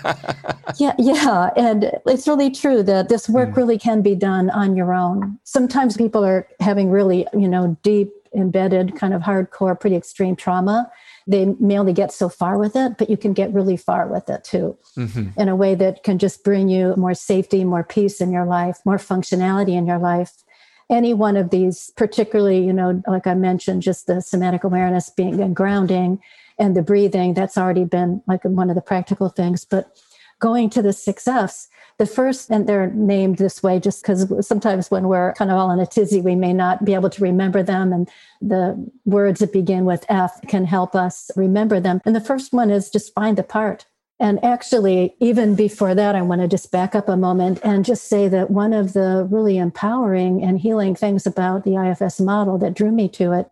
yeah, 0.77 0.93
yeah. 0.97 1.49
And 1.55 1.91
it's 2.05 2.27
really 2.27 2.49
true 2.51 2.83
that 2.83 3.09
this 3.09 3.27
work 3.27 3.49
mm. 3.49 3.57
really 3.57 3.77
can 3.77 4.01
be 4.01 4.15
done 4.15 4.49
on 4.49 4.75
your 4.75 4.93
own. 4.93 5.37
Sometimes 5.43 5.97
people 5.97 6.23
are 6.23 6.47
having 6.59 6.89
really, 6.89 7.27
you 7.33 7.47
know, 7.47 7.77
deep 7.83 8.11
embedded 8.35 8.95
kind 8.95 9.13
of 9.13 9.21
hardcore, 9.21 9.79
pretty 9.79 9.95
extreme 9.95 10.35
trauma, 10.35 10.89
they 11.27 11.45
may 11.59 11.77
only 11.77 11.93
get 11.93 12.11
so 12.11 12.29
far 12.29 12.57
with 12.57 12.75
it, 12.75 12.97
but 12.97 13.09
you 13.09 13.17
can 13.17 13.33
get 13.33 13.53
really 13.53 13.77
far 13.77 14.07
with 14.07 14.29
it 14.29 14.43
too 14.43 14.77
mm-hmm. 14.97 15.39
in 15.39 15.49
a 15.49 15.55
way 15.55 15.75
that 15.75 16.03
can 16.03 16.17
just 16.17 16.43
bring 16.43 16.69
you 16.69 16.95
more 16.97 17.13
safety, 17.13 17.63
more 17.63 17.83
peace 17.83 18.21
in 18.21 18.31
your 18.31 18.45
life, 18.45 18.79
more 18.85 18.97
functionality 18.97 19.73
in 19.73 19.85
your 19.85 19.99
life. 19.99 20.43
Any 20.89 21.13
one 21.13 21.37
of 21.37 21.51
these, 21.51 21.91
particularly, 21.95 22.65
you 22.65 22.73
know, 22.73 23.01
like 23.07 23.27
I 23.27 23.33
mentioned, 23.33 23.81
just 23.81 24.07
the 24.07 24.21
somatic 24.21 24.63
awareness 24.63 25.09
being 25.09 25.39
and 25.39 25.55
grounding 25.55 26.19
and 26.59 26.75
the 26.75 26.81
breathing, 26.81 27.33
that's 27.33 27.57
already 27.57 27.85
been 27.85 28.21
like 28.27 28.43
one 28.43 28.69
of 28.69 28.75
the 28.75 28.81
practical 28.81 29.29
things. 29.29 29.63
But 29.63 29.97
going 30.39 30.69
to 30.71 30.81
the 30.81 30.91
six 30.91 31.27
F's, 31.27 31.69
the 32.01 32.07
first, 32.07 32.49
and 32.49 32.65
they're 32.65 32.89
named 32.89 33.37
this 33.37 33.61
way 33.61 33.79
just 33.79 34.01
because 34.01 34.47
sometimes 34.47 34.89
when 34.89 35.07
we're 35.07 35.33
kind 35.33 35.51
of 35.51 35.57
all 35.57 35.69
in 35.69 35.79
a 35.79 35.85
tizzy, 35.85 36.19
we 36.19 36.33
may 36.33 36.51
not 36.51 36.83
be 36.83 36.95
able 36.95 37.11
to 37.11 37.21
remember 37.21 37.61
them. 37.61 37.93
And 37.93 38.09
the 38.41 38.89
words 39.05 39.39
that 39.39 39.53
begin 39.53 39.85
with 39.85 40.03
F 40.09 40.41
can 40.47 40.65
help 40.65 40.95
us 40.95 41.29
remember 41.35 41.79
them. 41.79 42.01
And 42.03 42.15
the 42.15 42.19
first 42.19 42.53
one 42.53 42.71
is 42.71 42.89
just 42.89 43.13
find 43.13 43.37
the 43.37 43.43
part. 43.43 43.85
And 44.19 44.43
actually, 44.43 45.13
even 45.19 45.53
before 45.53 45.93
that, 45.93 46.15
I 46.15 46.23
want 46.23 46.41
to 46.41 46.47
just 46.47 46.71
back 46.71 46.95
up 46.95 47.07
a 47.07 47.15
moment 47.15 47.59
and 47.63 47.85
just 47.85 48.07
say 48.07 48.27
that 48.29 48.49
one 48.49 48.73
of 48.73 48.93
the 48.93 49.27
really 49.29 49.59
empowering 49.59 50.43
and 50.43 50.59
healing 50.59 50.95
things 50.95 51.27
about 51.27 51.65
the 51.65 51.75
IFS 51.75 52.19
model 52.19 52.57
that 52.57 52.73
drew 52.73 52.91
me 52.91 53.09
to 53.09 53.31
it 53.33 53.51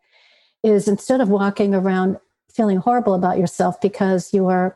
is 0.64 0.88
instead 0.88 1.22
of 1.22 1.30
walking 1.30 1.76
around 1.76 2.18
feeling 2.52 2.78
horrible 2.78 3.14
about 3.14 3.38
yourself 3.38 3.80
because 3.80 4.34
you 4.34 4.48
are 4.48 4.76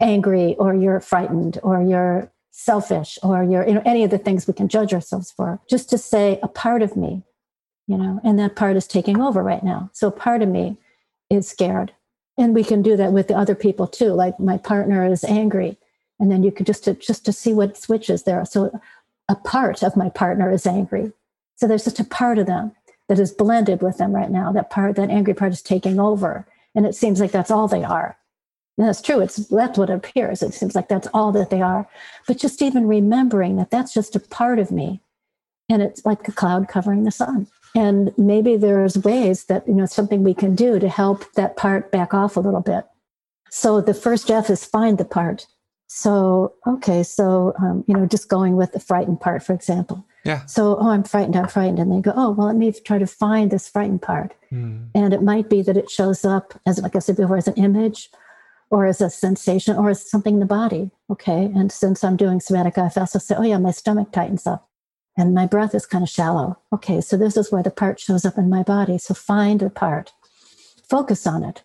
angry 0.00 0.56
or 0.56 0.74
you're 0.74 0.98
frightened 0.98 1.60
or 1.62 1.80
you're 1.80 2.31
selfish 2.52 3.18
or 3.22 3.42
you're 3.42 3.66
you 3.66 3.74
know 3.74 3.82
any 3.84 4.04
of 4.04 4.10
the 4.10 4.18
things 4.18 4.46
we 4.46 4.54
can 4.54 4.68
judge 4.68 4.94
ourselves 4.94 5.32
for. 5.32 5.60
Just 5.68 5.90
to 5.90 5.98
say 5.98 6.38
a 6.42 6.48
part 6.48 6.82
of 6.82 6.96
me 6.96 7.22
you 7.88 7.96
know 7.96 8.20
and 8.22 8.38
that 8.38 8.54
part 8.54 8.76
is 8.76 8.86
taking 8.86 9.20
over 9.20 9.42
right 9.42 9.64
now. 9.64 9.90
So 9.92 10.10
part 10.10 10.42
of 10.42 10.48
me 10.48 10.76
is 11.30 11.48
scared. 11.48 11.92
And 12.38 12.54
we 12.54 12.64
can 12.64 12.82
do 12.82 12.96
that 12.96 13.12
with 13.12 13.28
the 13.28 13.36
other 13.36 13.54
people 13.54 13.86
too. 13.86 14.12
Like 14.12 14.38
my 14.38 14.56
partner 14.58 15.04
is 15.04 15.24
angry. 15.24 15.78
And 16.20 16.30
then 16.30 16.42
you 16.42 16.52
can 16.52 16.64
just 16.64 16.84
to 16.84 16.94
just 16.94 17.24
to 17.24 17.32
see 17.32 17.52
what 17.52 17.76
switches 17.76 18.22
there 18.22 18.44
so 18.44 18.78
a 19.28 19.34
part 19.34 19.82
of 19.82 19.96
my 19.96 20.10
partner 20.10 20.50
is 20.50 20.66
angry. 20.66 21.12
So 21.56 21.66
there's 21.66 21.84
just 21.84 22.00
a 22.00 22.04
part 22.04 22.38
of 22.38 22.46
them 22.46 22.72
that 23.08 23.18
is 23.18 23.32
blended 23.32 23.82
with 23.82 23.98
them 23.98 24.12
right 24.12 24.30
now. 24.30 24.52
That 24.52 24.70
part 24.70 24.96
that 24.96 25.10
angry 25.10 25.34
part 25.34 25.52
is 25.52 25.62
taking 25.62 25.98
over. 25.98 26.46
And 26.74 26.86
it 26.86 26.94
seems 26.94 27.18
like 27.18 27.32
that's 27.32 27.50
all 27.50 27.68
they 27.68 27.84
are 27.84 28.16
and 28.78 28.88
that's 28.88 29.02
true. 29.02 29.20
It's 29.20 29.36
that's 29.48 29.78
what 29.78 29.90
appears. 29.90 30.42
It 30.42 30.54
seems 30.54 30.74
like 30.74 30.88
that's 30.88 31.08
all 31.12 31.30
that 31.32 31.50
they 31.50 31.60
are. 31.60 31.86
But 32.26 32.38
just 32.38 32.62
even 32.62 32.86
remembering 32.86 33.56
that 33.56 33.70
that's 33.70 33.92
just 33.92 34.16
a 34.16 34.20
part 34.20 34.58
of 34.58 34.70
me, 34.70 35.00
and 35.68 35.82
it's 35.82 36.04
like 36.06 36.26
a 36.26 36.32
cloud 36.32 36.68
covering 36.68 37.04
the 37.04 37.10
sun. 37.10 37.46
And 37.74 38.16
maybe 38.18 38.56
there's 38.56 38.98
ways 38.98 39.44
that 39.44 39.66
you 39.68 39.74
know 39.74 39.86
something 39.86 40.22
we 40.22 40.34
can 40.34 40.54
do 40.54 40.78
to 40.78 40.88
help 40.88 41.30
that 41.34 41.56
part 41.56 41.90
back 41.90 42.14
off 42.14 42.36
a 42.36 42.40
little 42.40 42.60
bit. 42.60 42.86
So 43.50 43.82
the 43.82 43.94
first 43.94 44.30
F 44.30 44.48
is 44.48 44.64
find 44.64 44.96
the 44.96 45.04
part. 45.04 45.46
So 45.88 46.54
okay, 46.66 47.02
so 47.02 47.52
um, 47.58 47.84
you 47.86 47.94
know, 47.94 48.06
just 48.06 48.28
going 48.28 48.56
with 48.56 48.72
the 48.72 48.80
frightened 48.80 49.20
part, 49.20 49.42
for 49.42 49.52
example. 49.52 50.06
Yeah. 50.24 50.46
So 50.46 50.78
oh, 50.78 50.88
I'm 50.88 51.04
frightened. 51.04 51.36
I'm 51.36 51.48
frightened, 51.48 51.78
and 51.78 51.92
they 51.92 52.00
go, 52.00 52.14
oh, 52.16 52.30
well, 52.30 52.46
let 52.46 52.56
me 52.56 52.72
try 52.72 52.96
to 52.96 53.06
find 53.06 53.50
this 53.50 53.68
frightened 53.68 54.00
part. 54.00 54.32
Mm. 54.50 54.88
And 54.94 55.12
it 55.12 55.22
might 55.22 55.50
be 55.50 55.60
that 55.60 55.76
it 55.76 55.90
shows 55.90 56.24
up 56.24 56.58
as, 56.64 56.78
like 56.78 56.96
I 56.96 57.00
said 57.00 57.16
before, 57.16 57.36
as 57.36 57.48
an 57.48 57.54
image 57.54 58.08
or 58.72 58.86
as 58.86 59.02
a 59.02 59.10
sensation 59.10 59.76
or 59.76 59.90
as 59.90 60.10
something 60.10 60.34
in 60.34 60.40
the 60.40 60.46
body. 60.46 60.90
Okay. 61.10 61.44
And 61.44 61.70
since 61.70 62.02
I'm 62.02 62.16
doing 62.16 62.40
somatic 62.40 62.78
IFS, 62.78 62.96
I'll 63.14 63.20
say, 63.20 63.34
oh, 63.36 63.42
yeah, 63.42 63.58
my 63.58 63.70
stomach 63.70 64.10
tightens 64.12 64.46
up 64.46 64.66
and 65.14 65.34
my 65.34 65.46
breath 65.46 65.74
is 65.74 65.84
kind 65.84 66.02
of 66.02 66.08
shallow. 66.08 66.58
Okay. 66.72 67.02
So 67.02 67.18
this 67.18 67.36
is 67.36 67.52
where 67.52 67.62
the 67.62 67.70
part 67.70 68.00
shows 68.00 68.24
up 68.24 68.38
in 68.38 68.48
my 68.48 68.62
body. 68.62 68.96
So 68.96 69.12
find 69.12 69.60
the 69.60 69.68
part, 69.68 70.12
focus 70.88 71.26
on 71.26 71.44
it. 71.44 71.62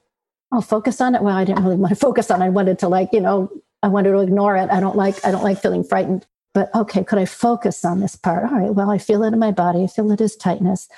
Oh, 0.51 0.59
focus 0.59 0.99
on 0.99 1.15
it. 1.15 1.21
Well, 1.21 1.35
I 1.35 1.45
didn't 1.45 1.63
really 1.63 1.77
want 1.77 1.91
to 1.91 1.95
focus 2.07 2.29
on 2.29 2.41
it. 2.41 2.45
I 2.45 2.49
wanted 2.49 2.77
to 2.79 2.89
like, 2.89 3.09
you 3.13 3.21
know, 3.21 3.49
I 3.81 3.87
wanted 3.87 4.11
to 4.11 4.19
ignore 4.19 4.57
it. 4.57 4.69
I 4.69 4.81
don't 4.81 4.97
like, 4.97 5.25
I 5.25 5.31
don't 5.31 5.43
like 5.43 5.61
feeling 5.61 5.85
frightened. 5.85 6.25
But 6.53 6.73
okay, 6.75 7.05
could 7.05 7.19
I 7.19 7.25
focus 7.25 7.85
on 7.85 8.01
this 8.01 8.17
part? 8.17 8.51
All 8.51 8.59
right, 8.59 8.73
well, 8.73 8.89
I 8.89 8.97
feel 8.97 9.23
it 9.23 9.31
in 9.31 9.39
my 9.39 9.51
body. 9.51 9.83
I 9.83 9.87
feel 9.87 10.11
it 10.11 10.19
as 10.19 10.35
tightness 10.35 10.89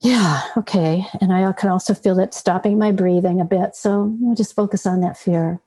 yeah, 0.00 0.42
okay. 0.56 1.06
And 1.20 1.32
I 1.32 1.52
can 1.52 1.70
also 1.70 1.94
feel 1.94 2.18
it 2.20 2.34
stopping 2.34 2.78
my 2.78 2.92
breathing 2.92 3.40
a 3.40 3.44
bit. 3.44 3.74
So 3.74 4.16
we'll 4.20 4.36
just 4.36 4.54
focus 4.54 4.86
on 4.86 5.00
that 5.00 5.16
fear. 5.16 5.60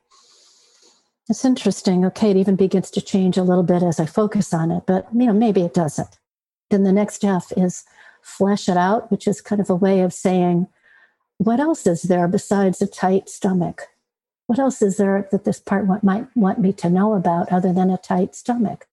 It's 1.29 1.45
interesting. 1.45 2.05
Okay, 2.05 2.31
it 2.31 2.37
even 2.37 2.55
begins 2.55 2.91
to 2.91 3.01
change 3.01 3.37
a 3.37 3.43
little 3.43 3.63
bit 3.63 3.83
as 3.83 3.99
I 3.99 4.05
focus 4.05 4.53
on 4.53 4.71
it, 4.71 4.83
but 4.85 5.07
you 5.13 5.25
know, 5.25 5.33
maybe 5.33 5.61
it 5.61 5.73
doesn't. 5.73 6.17
Then 6.69 6.83
the 6.83 6.91
next 6.91 7.15
step 7.15 7.43
is 7.55 7.83
flesh 8.21 8.69
it 8.69 8.77
out, 8.77 9.11
which 9.11 9.27
is 9.27 9.41
kind 9.41 9.61
of 9.61 9.69
a 9.69 9.75
way 9.75 10.01
of 10.01 10.13
saying, 10.13 10.67
what 11.37 11.59
else 11.59 11.87
is 11.87 12.03
there 12.03 12.27
besides 12.27 12.81
a 12.81 12.87
tight 12.87 13.29
stomach? 13.29 13.87
What 14.47 14.59
else 14.59 14.81
is 14.81 14.97
there 14.97 15.27
that 15.31 15.43
this 15.43 15.59
part 15.59 16.03
might 16.03 16.27
want 16.35 16.59
me 16.59 16.73
to 16.73 16.89
know 16.89 17.13
about 17.13 17.51
other 17.51 17.73
than 17.73 17.89
a 17.89 17.97
tight 17.97 18.35
stomach? 18.35 18.87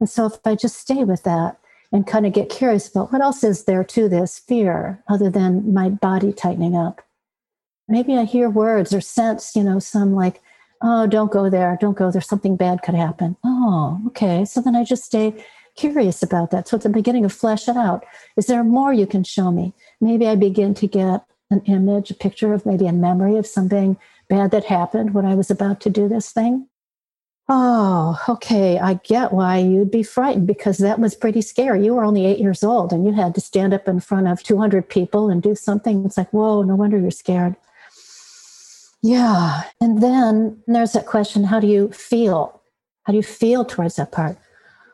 And 0.00 0.08
so 0.08 0.26
if 0.26 0.38
I 0.44 0.54
just 0.56 0.76
stay 0.76 1.04
with 1.04 1.22
that, 1.22 1.58
and 1.92 2.06
kind 2.06 2.26
of 2.26 2.32
get 2.32 2.48
curious 2.48 2.88
about 2.88 3.12
what 3.12 3.20
else 3.20 3.42
is 3.42 3.64
there 3.64 3.84
to 3.84 4.08
this 4.08 4.38
fear 4.38 5.02
other 5.08 5.28
than 5.28 5.74
my 5.74 5.88
body 5.88 6.32
tightening 6.32 6.76
up. 6.76 7.02
Maybe 7.88 8.16
I 8.16 8.24
hear 8.24 8.48
words 8.48 8.94
or 8.94 9.00
sense, 9.00 9.56
you 9.56 9.64
know, 9.64 9.80
some 9.80 10.14
like, 10.14 10.40
oh, 10.82 11.06
don't 11.06 11.32
go 11.32 11.50
there, 11.50 11.76
don't 11.80 11.98
go 11.98 12.10
there, 12.10 12.20
something 12.20 12.56
bad 12.56 12.82
could 12.82 12.94
happen. 12.94 13.36
Oh, 13.44 14.00
okay. 14.08 14.44
So 14.44 14.60
then 14.60 14.76
I 14.76 14.84
just 14.84 15.04
stay 15.04 15.44
curious 15.76 16.22
about 16.22 16.50
that. 16.52 16.68
So 16.68 16.76
it's 16.76 16.84
the 16.84 16.90
beginning 16.90 17.24
of 17.24 17.32
flesh 17.32 17.68
it 17.68 17.76
out. 17.76 18.04
Is 18.36 18.46
there 18.46 18.62
more 18.62 18.92
you 18.92 19.06
can 19.06 19.24
show 19.24 19.50
me? 19.50 19.74
Maybe 20.00 20.26
I 20.28 20.36
begin 20.36 20.74
to 20.74 20.86
get 20.86 21.24
an 21.50 21.62
image, 21.66 22.10
a 22.10 22.14
picture 22.14 22.54
of 22.54 22.64
maybe 22.64 22.86
a 22.86 22.92
memory 22.92 23.36
of 23.36 23.46
something 23.46 23.96
bad 24.28 24.52
that 24.52 24.64
happened 24.64 25.12
when 25.12 25.26
I 25.26 25.34
was 25.34 25.50
about 25.50 25.80
to 25.80 25.90
do 25.90 26.08
this 26.08 26.30
thing. 26.30 26.68
Oh, 27.52 28.16
okay. 28.28 28.78
I 28.78 28.94
get 28.94 29.32
why 29.32 29.58
you'd 29.58 29.90
be 29.90 30.04
frightened 30.04 30.46
because 30.46 30.78
that 30.78 31.00
was 31.00 31.16
pretty 31.16 31.42
scary. 31.42 31.84
You 31.84 31.94
were 31.94 32.04
only 32.04 32.24
eight 32.24 32.38
years 32.38 32.62
old 32.62 32.92
and 32.92 33.04
you 33.04 33.12
had 33.12 33.34
to 33.34 33.40
stand 33.40 33.74
up 33.74 33.88
in 33.88 33.98
front 33.98 34.28
of 34.28 34.40
200 34.44 34.88
people 34.88 35.28
and 35.28 35.42
do 35.42 35.56
something. 35.56 36.06
It's 36.06 36.16
like, 36.16 36.30
whoa, 36.32 36.62
no 36.62 36.76
wonder 36.76 36.96
you're 36.96 37.10
scared. 37.10 37.56
Yeah. 39.02 39.64
And 39.80 40.00
then 40.00 40.62
there's 40.68 40.92
that 40.92 41.06
question 41.06 41.42
how 41.42 41.58
do 41.58 41.66
you 41.66 41.90
feel? 41.90 42.62
How 43.02 43.12
do 43.12 43.16
you 43.16 43.24
feel 43.24 43.64
towards 43.64 43.96
that 43.96 44.12
part? 44.12 44.38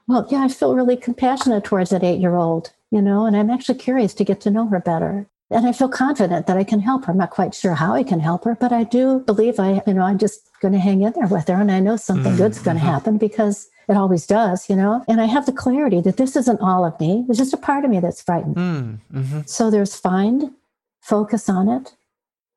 Well, 0.09 0.27
yeah, 0.31 0.45
I 0.45 0.49
feel 0.49 0.75
really 0.75 0.97
compassionate 0.97 1.65
towards 1.65 1.91
that 1.91 2.05
eight 2.05 2.21
year 2.21 2.37
old, 2.37 2.73
you 2.91 3.03
know, 3.03 3.27
and 3.27 3.37
I'm 3.37 3.51
actually 3.51 3.79
curious 3.79 4.15
to 4.15 4.25
get 4.25 4.41
to 4.43 4.51
know 4.51 4.67
her 4.69 4.81
better 4.81 5.27
and 5.51 5.67
I 5.67 5.73
feel 5.73 5.89
confident 5.89 6.47
that 6.47 6.57
I 6.57 6.65
can 6.65 6.81
help 6.81 7.05
her. 7.05 7.13
I'm 7.13 7.19
not 7.19 7.31
quite 7.31 7.55
sure 7.55 7.75
how 7.75 7.95
I 7.95 8.03
can 8.03 8.21
help 8.21 8.45
her, 8.45 8.57
but 8.59 8.73
I 8.73 8.85
do 8.85 9.21
believe 9.21 9.61
I, 9.61 9.81
you 9.87 9.95
know, 9.95 10.03
I'm 10.03 10.19
just 10.19 10.51
going 10.61 10.73
to 10.73 10.81
hang 10.81 11.03
in 11.03 11.13
there 11.13 11.29
with 11.29 11.49
her, 11.49 11.55
and 11.55 11.71
I 11.71 11.81
know 11.81 11.97
something 11.97 12.33
mm, 12.33 12.37
good's 12.37 12.61
going 12.61 12.77
to 12.77 12.83
mm-hmm. 12.83 12.93
happen 12.93 13.19
because 13.19 13.69
it 13.89 13.97
always 13.97 14.27
does, 14.27 14.69
you 14.69 14.75
know. 14.75 15.05
And 15.07 15.21
I 15.21 15.27
have 15.27 15.47
the 15.47 15.53
clarity 15.53 16.01
that 16.01 16.17
this 16.17 16.35
isn't 16.35 16.61
all 16.61 16.85
of 16.85 16.99
me; 16.99 17.25
there's 17.27 17.39
just 17.39 17.55
a 17.55 17.59
part 17.59 17.85
of 17.85 17.91
me 17.91 18.01
that's 18.01 18.23
frightened. 18.23 18.57
Mm, 18.57 18.99
mm-hmm. 19.13 19.41
So 19.47 19.71
there's 19.71 19.95
find, 19.95 20.53
focus 21.01 21.49
on 21.49 21.69
it. 21.69 21.95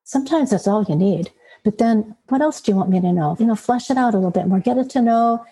Sometimes 0.04 0.50
that's 0.50 0.68
all 0.68 0.84
you 0.84 0.96
need. 0.96 1.32
But 1.64 1.78
then, 1.78 2.16
what 2.30 2.42
else 2.42 2.62
do 2.62 2.72
you 2.72 2.76
want 2.76 2.90
me 2.90 3.02
to 3.02 3.14
know? 3.14 3.36
You 3.40 3.46
know, 3.46 3.56
flesh 3.56 3.92
it 3.92 3.98
out 3.98 4.14
a 4.14 4.18
little 4.18 4.32
bit 4.32 4.48
more. 4.48 4.60
Get 4.60 4.78
it 4.78 4.90
to 4.92 5.02
know 5.02 5.46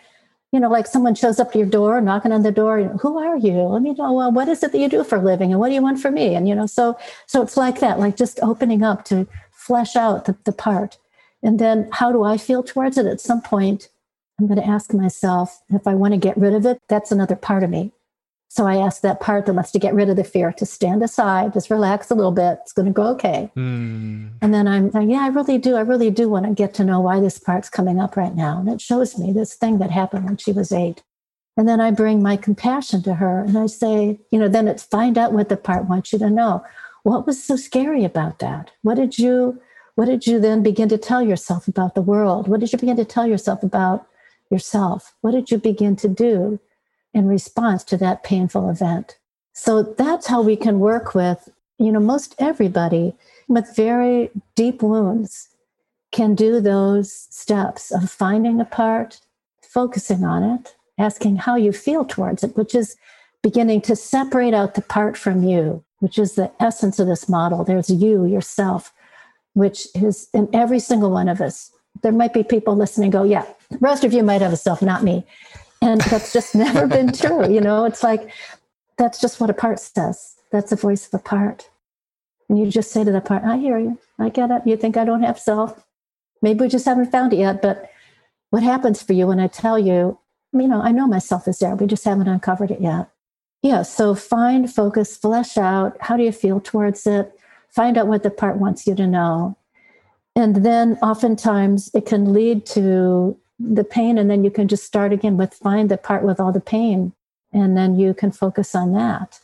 you 0.51 0.59
know, 0.59 0.69
like 0.69 0.87
someone 0.87 1.15
shows 1.15 1.39
up 1.39 1.51
to 1.51 1.57
your 1.57 1.67
door, 1.67 1.99
knocking 1.99 2.31
on 2.31 2.43
the 2.43 2.51
door, 2.51 2.83
who 3.01 3.17
are 3.17 3.37
you? 3.37 3.61
Let 3.63 3.81
me 3.81 3.93
know, 3.93 4.13
well, 4.13 4.31
what 4.31 4.47
is 4.47 4.63
it 4.63 4.71
that 4.71 4.79
you 4.79 4.87
do 4.87 5.03
for 5.03 5.17
a 5.17 5.21
living 5.21 5.51
and 5.51 5.59
what 5.59 5.67
do 5.69 5.75
you 5.75 5.81
want 5.81 5.99
from 5.99 6.13
me? 6.13 6.35
And, 6.35 6.47
you 6.47 6.55
know, 6.55 6.65
so, 6.65 6.97
so 7.25 7.41
it's 7.41 7.57
like 7.57 7.79
that, 7.79 7.99
like 7.99 8.15
just 8.15 8.39
opening 8.41 8.81
up 8.81 9.03
to 9.05 9.27
flesh 9.51 9.95
out 9.95 10.25
the, 10.25 10.37
the 10.45 10.53
part. 10.53 10.97
And 11.43 11.59
then 11.59 11.89
how 11.91 12.11
do 12.11 12.23
I 12.23 12.37
feel 12.37 12.63
towards 12.63 12.97
it? 12.97 13.05
At 13.05 13.19
some 13.19 13.41
point, 13.41 13.89
I'm 14.39 14.47
going 14.47 14.59
to 14.59 14.67
ask 14.67 14.93
myself 14.93 15.61
if 15.69 15.85
I 15.85 15.95
want 15.95 16.13
to 16.13 16.19
get 16.19 16.37
rid 16.37 16.53
of 16.53 16.65
it, 16.65 16.81
that's 16.87 17.11
another 17.11 17.35
part 17.35 17.63
of 17.63 17.69
me. 17.69 17.91
So 18.57 18.65
I 18.65 18.77
asked 18.77 19.03
that 19.03 19.19
part 19.19 19.45
that 19.45 19.53
wants 19.53 19.69
to 19.69 19.77
get 19.77 19.93
rid 19.93 20.09
of 20.09 20.15
the 20.15 20.23
fear 20.23 20.51
to 20.53 20.65
stand 20.65 21.03
aside, 21.03 21.53
just 21.53 21.69
relax 21.69 22.09
a 22.09 22.15
little 22.15 22.31
bit. 22.31 22.57
It's 22.63 22.73
going 22.73 22.87
to 22.87 22.91
go 22.91 23.03
okay. 23.09 23.51
Mm. 23.55 24.31
And 24.41 24.51
then 24.51 24.67
I'm 24.67 24.89
like, 24.89 25.07
yeah, 25.07 25.19
I 25.19 25.27
really 25.27 25.59
do. 25.59 25.75
I 25.75 25.81
really 25.81 26.09
do 26.09 26.27
want 26.27 26.47
to 26.47 26.53
get 26.53 26.73
to 26.73 26.83
know 26.83 26.99
why 26.99 27.19
this 27.19 27.37
part's 27.37 27.69
coming 27.69 27.99
up 27.99 28.17
right 28.17 28.33
now. 28.33 28.59
And 28.59 28.67
it 28.67 28.81
shows 28.81 29.15
me 29.15 29.31
this 29.31 29.53
thing 29.53 29.77
that 29.77 29.91
happened 29.91 30.25
when 30.25 30.37
she 30.37 30.53
was 30.53 30.71
eight. 30.71 31.03
And 31.55 31.69
then 31.69 31.79
I 31.79 31.91
bring 31.91 32.23
my 32.23 32.35
compassion 32.35 33.03
to 33.03 33.13
her 33.13 33.43
and 33.43 33.55
I 33.59 33.67
say, 33.67 34.19
you 34.31 34.39
know, 34.39 34.47
then 34.47 34.67
it's 34.67 34.81
find 34.81 35.19
out 35.19 35.33
what 35.33 35.49
the 35.49 35.57
part 35.57 35.85
wants 35.85 36.11
you 36.11 36.17
to 36.17 36.29
know. 36.31 36.65
What 37.03 37.27
was 37.27 37.43
so 37.43 37.57
scary 37.57 38.03
about 38.03 38.39
that? 38.39 38.71
What 38.81 38.95
did 38.95 39.19
you, 39.19 39.61
what 39.93 40.05
did 40.05 40.25
you 40.25 40.39
then 40.39 40.63
begin 40.63 40.89
to 40.89 40.97
tell 40.97 41.21
yourself 41.21 41.67
about 41.67 41.93
the 41.93 42.01
world? 42.01 42.47
What 42.47 42.59
did 42.59 42.73
you 42.73 42.79
begin 42.79 42.97
to 42.97 43.05
tell 43.05 43.27
yourself 43.27 43.61
about 43.61 44.07
yourself? 44.49 45.13
What 45.21 45.33
did 45.33 45.51
you 45.51 45.59
begin 45.59 45.95
to 45.97 46.07
do 46.07 46.59
in 47.17 47.27
response 47.27 47.83
to 47.83 47.97
that 47.97 48.23
painful 48.23 48.69
event. 48.69 49.17
So 49.53 49.81
that's 49.81 50.27
how 50.27 50.43
we 50.43 50.55
can 50.55 50.79
work 50.79 51.15
with, 51.15 51.49
you 51.79 51.91
know, 51.91 51.99
most 51.99 52.35
everybody 52.37 53.15
with 53.47 53.75
very 53.75 54.29
deep 54.53 54.83
wounds 54.83 55.49
can 56.11 56.35
do 56.35 56.61
those 56.61 57.11
steps 57.31 57.91
of 57.91 58.11
finding 58.11 58.61
a 58.61 58.65
part, 58.65 59.19
focusing 59.63 60.23
on 60.23 60.43
it, 60.43 60.75
asking 60.99 61.37
how 61.37 61.55
you 61.55 61.71
feel 61.71 62.05
towards 62.05 62.43
it, 62.43 62.55
which 62.55 62.75
is 62.75 62.95
beginning 63.41 63.81
to 63.81 63.95
separate 63.95 64.53
out 64.53 64.75
the 64.75 64.81
part 64.83 65.17
from 65.17 65.43
you, 65.43 65.83
which 65.97 66.19
is 66.19 66.35
the 66.35 66.51
essence 66.59 66.99
of 66.99 67.07
this 67.07 67.27
model. 67.27 67.63
There's 67.63 67.89
you, 67.89 68.25
yourself, 68.25 68.93
which 69.53 69.87
is 69.95 70.29
in 70.35 70.47
every 70.53 70.79
single 70.79 71.09
one 71.09 71.29
of 71.29 71.41
us. 71.41 71.71
There 72.03 72.11
might 72.11 72.33
be 72.33 72.43
people 72.43 72.75
listening 72.75 73.09
go, 73.09 73.23
yeah, 73.23 73.45
the 73.71 73.79
rest 73.79 74.03
of 74.03 74.13
you 74.13 74.21
might 74.21 74.41
have 74.41 74.53
a 74.53 74.57
self, 74.57 74.83
not 74.83 75.03
me. 75.03 75.25
And 75.81 76.01
that's 76.01 76.33
just 76.33 76.55
never 76.55 76.87
been 76.97 77.11
true. 77.11 77.51
You 77.51 77.61
know, 77.61 77.85
it's 77.85 78.03
like 78.03 78.31
that's 78.97 79.21
just 79.21 79.39
what 79.39 79.49
a 79.49 79.53
part 79.53 79.79
says. 79.79 80.35
That's 80.51 80.69
the 80.69 80.75
voice 80.75 81.07
of 81.07 81.13
a 81.13 81.23
part. 81.23 81.69
And 82.49 82.57
you 82.57 82.69
just 82.69 82.91
say 82.91 83.03
to 83.03 83.11
the 83.11 83.21
part, 83.21 83.43
I 83.43 83.57
hear 83.57 83.77
you. 83.77 83.99
I 84.19 84.29
get 84.29 84.51
it. 84.51 84.63
You 84.65 84.77
think 84.77 84.97
I 84.97 85.05
don't 85.05 85.23
have 85.23 85.39
self. 85.39 85.85
Maybe 86.41 86.61
we 86.61 86.67
just 86.67 86.85
haven't 86.85 87.11
found 87.11 87.33
it 87.33 87.37
yet. 87.39 87.61
But 87.61 87.89
what 88.49 88.63
happens 88.63 89.03
for 89.03 89.13
you 89.13 89.27
when 89.27 89.39
I 89.39 89.47
tell 89.47 89.77
you, 89.77 90.17
you 90.53 90.67
know, 90.67 90.81
I 90.81 90.91
know 90.91 91.07
myself 91.07 91.47
is 91.47 91.59
there. 91.59 91.75
We 91.75 91.87
just 91.87 92.05
haven't 92.05 92.27
uncovered 92.27 92.71
it 92.71 92.81
yet. 92.81 93.09
Yeah. 93.61 93.81
So 93.81 94.15
find, 94.15 94.73
focus, 94.73 95.17
flesh 95.17 95.57
out. 95.57 95.97
How 95.99 96.15
do 96.15 96.23
you 96.23 96.31
feel 96.31 96.61
towards 96.61 97.05
it? 97.05 97.37
Find 97.69 97.97
out 97.97 98.07
what 98.07 98.23
the 98.23 98.29
part 98.29 98.57
wants 98.57 98.87
you 98.87 98.95
to 98.95 99.05
know. 99.05 99.57
And 100.35 100.57
then 100.57 100.97
oftentimes 101.01 101.91
it 101.93 102.05
can 102.05 102.31
lead 102.31 102.65
to 102.67 103.37
the 103.59 103.83
pain 103.83 104.17
and 104.17 104.29
then 104.29 104.43
you 104.43 104.51
can 104.51 104.67
just 104.67 104.85
start 104.85 105.11
again 105.11 105.37
with 105.37 105.53
find 105.53 105.89
the 105.89 105.97
part 105.97 106.23
with 106.23 106.39
all 106.39 106.51
the 106.51 106.59
pain 106.59 107.13
and 107.51 107.75
then 107.75 107.97
you 107.97 108.13
can 108.13 108.31
focus 108.31 108.75
on 108.75 108.93
that. 108.93 109.39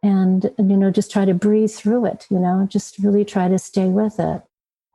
And, 0.00 0.52
and 0.56 0.70
you 0.70 0.76
know 0.76 0.92
just 0.92 1.10
try 1.10 1.24
to 1.24 1.34
breathe 1.34 1.72
through 1.72 2.06
it 2.06 2.28
you 2.30 2.38
know 2.38 2.68
just 2.70 2.98
really 3.00 3.24
try 3.24 3.48
to 3.48 3.58
stay 3.58 3.86
with 3.86 4.20
it. 4.20 4.42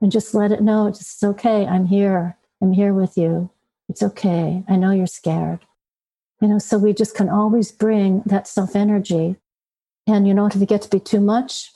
And 0.01 0.11
just 0.11 0.33
let 0.33 0.51
it 0.51 0.61
know 0.61 0.87
it's 0.87 1.23
okay 1.23 1.65
i'm 1.65 1.85
here 1.87 2.37
i'm 2.61 2.73
here 2.73 2.93
with 2.93 3.17
you. 3.17 3.49
It's 3.89 4.03
okay 4.03 4.63
i 4.67 4.75
know 4.75 4.91
you're 4.91 5.07
scared. 5.07 5.59
You 6.41 6.47
know 6.47 6.59
so 6.59 6.77
we 6.77 6.93
just 6.93 7.15
can 7.15 7.29
always 7.29 7.71
bring 7.71 8.23
that 8.25 8.47
self 8.47 8.75
energy 8.75 9.35
and 10.07 10.27
you 10.27 10.33
know 10.33 10.45
if 10.45 10.55
it 10.55 10.69
gets 10.69 10.87
to 10.87 10.97
be 10.97 10.99
too 10.99 11.19
much 11.19 11.71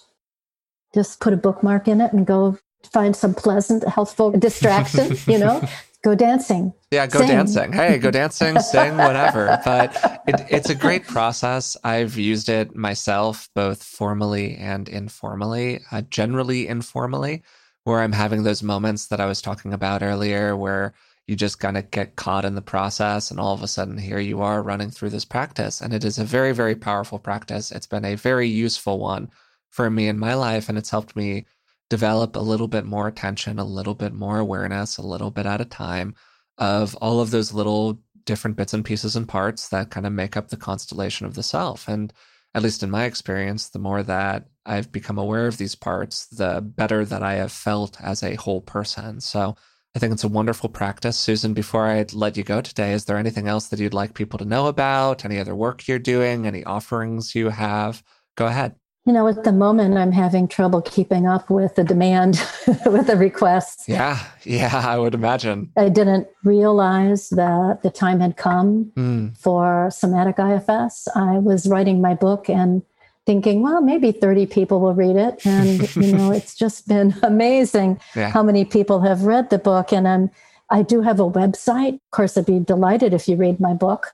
just 0.94 1.20
put 1.20 1.34
a 1.34 1.38
bookmark 1.38 1.88
in 1.88 2.02
it 2.02 2.14
and 2.14 2.26
go 2.26 2.58
find 2.92 3.16
some 3.16 3.34
pleasant 3.34 3.88
healthful 3.88 4.32
distraction 4.40 5.18
you 5.28 5.38
know 5.38 5.62
go 6.08 6.16
dancing. 6.16 6.74
Yeah, 6.92 7.06
go 7.06 7.20
sing. 7.20 7.28
dancing. 7.28 7.74
Hey, 7.74 7.98
go 7.98 8.12
dancing, 8.12 8.60
sing, 8.72 8.96
whatever. 8.96 9.60
But 9.66 9.94
it, 10.26 10.46
it's 10.50 10.70
a 10.70 10.76
great 10.76 11.06
process. 11.06 11.76
I've 11.84 12.18
used 12.18 12.48
it 12.48 12.76
myself, 12.76 13.50
both 13.54 13.84
formally 13.84 14.56
and 14.56 14.88
informally, 14.88 15.82
uh, 15.92 16.04
generally 16.04 16.68
informally, 16.68 17.44
where 17.84 18.00
I'm 18.00 18.14
having 18.14 18.44
those 18.44 18.64
moments 18.64 19.08
that 19.08 19.20
I 19.20 19.26
was 19.26 19.42
talking 19.42 19.74
about 19.74 20.02
earlier, 20.02 20.56
where 20.56 20.94
you 21.28 21.36
just 21.36 21.60
kind 21.60 21.78
of 21.78 21.92
get 21.92 22.16
caught 22.16 22.46
in 22.46 22.56
the 22.56 22.62
process 22.62 23.32
and 23.32 23.38
all 23.38 23.54
of 23.54 23.62
a 23.62 23.68
sudden 23.68 23.98
here 23.98 24.20
you 24.20 24.42
are 24.42 24.64
running 24.64 24.90
through 24.90 25.10
this 25.10 25.26
practice. 25.26 25.82
And 25.82 25.94
it 25.94 26.06
is 26.06 26.18
a 26.18 26.24
very, 26.24 26.54
very 26.54 26.76
powerful 26.76 27.20
practice. 27.20 27.70
It's 27.70 27.88
been 27.88 28.06
a 28.06 28.16
very 28.16 28.48
useful 28.48 28.98
one 28.98 29.30
for 29.72 29.90
me 29.90 30.08
in 30.08 30.18
my 30.18 30.36
life, 30.36 30.70
and 30.70 30.78
it's 30.78 30.90
helped 30.90 31.18
me 31.18 31.46
develop 31.90 32.36
a 32.36 32.40
little 32.40 32.68
bit 32.68 32.86
more 32.86 33.08
attention, 33.08 33.60
a 33.60 33.66
little 33.66 33.96
bit 33.96 34.14
more 34.14 34.40
awareness, 34.40 34.98
a 34.98 35.02
little 35.02 35.32
bit 35.32 35.46
at 35.46 35.62
a 35.62 35.66
time 35.66 36.16
of 36.58 36.96
all 36.96 37.20
of 37.20 37.32
those 37.32 37.54
little 37.54 38.00
different 38.26 38.58
bits 38.58 38.74
and 38.74 38.84
pieces 38.84 39.16
and 39.16 39.28
parts 39.28 39.70
that 39.70 39.90
kind 39.90 40.06
of 40.06 40.12
make 40.12 40.36
up 40.36 40.50
the 40.50 40.58
constellation 40.58 41.26
of 41.26 41.34
the 41.34 41.44
self. 41.44 41.88
And 41.88 42.12
at 42.54 42.64
least 42.64 42.84
in 42.84 42.90
my 42.90 43.06
experience, 43.06 43.70
the 43.70 43.80
more 43.80 44.04
that 44.04 44.48
I've 44.66 44.92
become 44.92 45.18
aware 45.18 45.48
of 45.48 45.58
these 45.58 45.76
parts, 45.76 46.28
the 46.28 46.62
better 46.62 47.06
that 47.06 47.24
I 47.24 47.36
have 47.36 47.52
felt 47.52 48.02
as 48.02 48.24
a 48.24 48.36
whole 48.36 48.62
person. 48.62 49.22
So 49.22 49.56
I 49.96 50.00
think 50.00 50.14
it's 50.14 50.24
a 50.24 50.28
wonderful 50.28 50.70
practice. 50.70 51.18
Susan, 51.18 51.54
before 51.54 51.88
I 51.88 52.06
let 52.14 52.36
you 52.36 52.44
go 52.44 52.62
today, 52.62 52.94
is 52.94 53.06
there 53.06 53.18
anything 53.18 53.48
else 53.48 53.68
that 53.70 53.80
you'd 53.80 53.94
like 53.94 54.14
people 54.14 54.40
to 54.40 54.46
know 54.46 54.68
about? 54.68 55.24
Any 55.24 55.40
other 55.40 55.56
work 55.56 55.88
you're 55.88 56.00
doing? 56.00 56.46
Any 56.46 56.64
offerings 56.64 57.34
you 57.34 57.50
have? 57.50 58.04
Go 58.36 58.48
ahead. 58.48 58.76
You 59.08 59.14
know, 59.14 59.26
at 59.30 59.46
the 59.46 59.54
moment, 59.54 59.98
I'm 59.98 60.12
having 60.12 60.50
trouble 60.50 60.82
keeping 60.82 61.28
up 61.28 61.50
with 61.50 61.76
the 61.76 61.84
demand, 61.86 62.44
with 62.86 63.08
the 63.08 63.16
requests. 63.16 63.88
Yeah, 63.88 64.22
yeah, 64.44 64.84
I 64.86 64.98
would 64.98 65.14
imagine. 65.14 65.72
I 65.78 65.88
didn't 65.88 66.28
realize 66.44 67.30
that 67.30 67.84
the 67.84 67.90
time 67.90 68.20
had 68.20 68.36
come 68.36 68.92
mm. 68.98 69.38
for 69.38 69.90
somatic 69.92 70.38
IFS. 70.40 71.08
I 71.16 71.38
was 71.38 71.68
writing 71.70 72.02
my 72.02 72.16
book 72.16 72.50
and 72.50 72.82
thinking, 73.26 73.62
well, 73.62 73.80
maybe 73.82 74.12
30 74.12 74.46
people 74.48 74.82
will 74.82 74.94
read 74.94 75.16
it. 75.16 75.46
And, 75.46 75.96
you 75.96 76.12
know, 76.12 76.32
it's 76.34 76.54
just 76.54 76.90
been 76.90 77.16
amazing 77.24 78.02
yeah. 78.14 78.30
how 78.30 78.44
many 78.44 78.66
people 78.66 79.00
have 79.00 79.24
read 79.24 79.50
the 79.50 79.58
book. 79.58 79.94
And 79.94 80.06
I'm, 80.06 80.32
I 80.70 80.82
do 80.82 81.02
have 81.02 81.22
a 81.22 81.30
website. 81.30 81.94
Of 81.94 82.12
course, 82.12 82.38
I'd 82.38 82.46
be 82.46 82.60
delighted 82.60 83.14
if 83.14 83.30
you 83.30 83.38
read 83.38 83.62
my 83.62 83.74
book. 83.74 84.14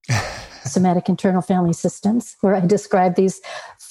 somatic 0.65 1.09
internal 1.09 1.41
family 1.41 1.73
systems, 1.73 2.37
where 2.39 2.55
I 2.55 2.61
describe 2.61 3.15
these 3.15 3.41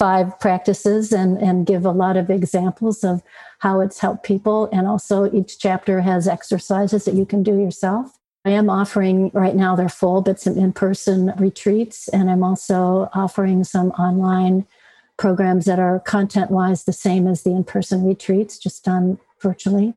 five 0.02 0.36
practices 0.40 1.12
and, 1.12 1.40
and 1.40 1.64
give 1.64 1.84
a 1.84 1.92
lot 1.92 2.16
of 2.16 2.28
examples 2.28 3.04
of 3.04 3.22
how 3.60 3.78
it's 3.78 4.00
helped 4.00 4.24
people. 4.24 4.68
And 4.72 4.88
also, 4.88 5.32
each 5.32 5.60
chapter 5.60 6.00
has 6.00 6.26
exercises 6.26 7.04
that 7.04 7.14
you 7.14 7.24
can 7.24 7.44
do 7.44 7.56
yourself. 7.56 8.18
I 8.44 8.50
am 8.50 8.68
offering 8.68 9.30
right 9.32 9.54
now, 9.54 9.76
they're 9.76 9.88
full, 9.88 10.20
but 10.20 10.40
some 10.40 10.58
in 10.58 10.72
person 10.72 11.32
retreats. 11.38 12.08
And 12.08 12.28
I'm 12.28 12.42
also 12.42 13.10
offering 13.14 13.62
some 13.62 13.92
online 13.92 14.66
programs 15.18 15.66
that 15.66 15.78
are 15.78 16.00
content 16.00 16.50
wise 16.50 16.82
the 16.82 16.92
same 16.92 17.28
as 17.28 17.44
the 17.44 17.50
in 17.50 17.62
person 17.62 18.04
retreats, 18.04 18.58
just 18.58 18.84
done 18.84 19.20
virtually. 19.40 19.94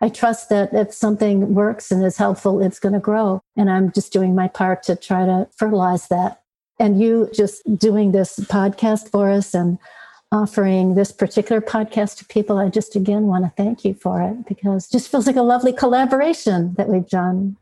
I 0.00 0.08
trust 0.08 0.50
that 0.50 0.72
if 0.72 0.94
something 0.94 1.52
works 1.52 1.90
and 1.90 2.04
is 2.04 2.18
helpful, 2.18 2.62
it's 2.62 2.78
going 2.78 2.92
to 2.92 3.00
grow. 3.00 3.40
And 3.56 3.68
I'm 3.68 3.90
just 3.90 4.12
doing 4.12 4.36
my 4.36 4.46
part 4.46 4.84
to 4.84 4.94
try 4.94 5.26
to 5.26 5.48
fertilize 5.56 6.06
that. 6.06 6.42
And 6.78 7.00
you 7.00 7.28
just 7.34 7.62
doing 7.78 8.12
this 8.12 8.38
podcast 8.40 9.10
for 9.10 9.30
us 9.30 9.54
and 9.54 9.78
offering 10.30 10.94
this 10.94 11.10
particular 11.10 11.60
podcast 11.60 12.18
to 12.18 12.24
people, 12.24 12.58
I 12.58 12.68
just 12.68 12.94
again 12.94 13.26
want 13.26 13.44
to 13.44 13.52
thank 13.56 13.84
you 13.84 13.94
for 13.94 14.22
it 14.22 14.46
because 14.46 14.86
it 14.86 14.92
just 14.92 15.10
feels 15.10 15.26
like 15.26 15.36
a 15.36 15.42
lovely 15.42 15.72
collaboration 15.72 16.74
that 16.76 16.88
we've 16.88 17.08
done. 17.08 17.56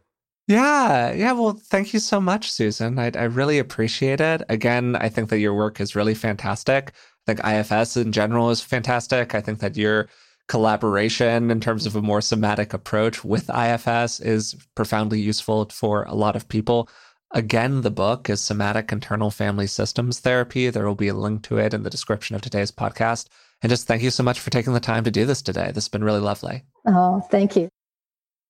Yeah, 0.48 1.12
yeah. 1.12 1.32
Well, 1.32 1.60
thank 1.60 1.92
you 1.92 1.98
so 1.98 2.20
much, 2.20 2.52
Susan. 2.52 2.98
I, 2.98 3.10
I 3.16 3.24
really 3.24 3.58
appreciate 3.58 4.20
it. 4.20 4.42
Again, 4.48 4.94
I 4.96 5.08
think 5.08 5.28
that 5.30 5.38
your 5.38 5.54
work 5.54 5.80
is 5.80 5.96
really 5.96 6.14
fantastic. 6.14 6.92
I 7.26 7.34
think 7.34 7.44
IFS 7.44 7.96
in 7.96 8.12
general 8.12 8.50
is 8.50 8.60
fantastic. 8.60 9.34
I 9.34 9.40
think 9.40 9.58
that 9.58 9.76
your 9.76 10.08
collaboration 10.46 11.50
in 11.50 11.60
terms 11.60 11.86
of 11.86 11.96
a 11.96 12.02
more 12.02 12.20
somatic 12.20 12.72
approach 12.72 13.24
with 13.24 13.50
IFS 13.50 14.20
is 14.20 14.54
profoundly 14.76 15.20
useful 15.20 15.64
for 15.66 16.04
a 16.04 16.14
lot 16.14 16.36
of 16.36 16.48
people. 16.48 16.88
Again, 17.32 17.80
the 17.80 17.90
book 17.90 18.30
is 18.30 18.40
Somatic 18.40 18.92
Internal 18.92 19.30
Family 19.30 19.66
Systems 19.66 20.20
Therapy. 20.20 20.70
There 20.70 20.86
will 20.86 20.94
be 20.94 21.08
a 21.08 21.14
link 21.14 21.42
to 21.44 21.58
it 21.58 21.74
in 21.74 21.82
the 21.82 21.90
description 21.90 22.36
of 22.36 22.40
today's 22.40 22.70
podcast. 22.70 23.26
And 23.62 23.70
just 23.70 23.86
thank 23.86 24.02
you 24.02 24.10
so 24.10 24.22
much 24.22 24.38
for 24.38 24.50
taking 24.50 24.74
the 24.74 24.80
time 24.80 25.02
to 25.04 25.10
do 25.10 25.26
this 25.26 25.42
today. 25.42 25.66
This 25.66 25.84
has 25.84 25.88
been 25.88 26.04
really 26.04 26.20
lovely. 26.20 26.62
Oh, 26.86 27.20
thank 27.30 27.56
you. 27.56 27.68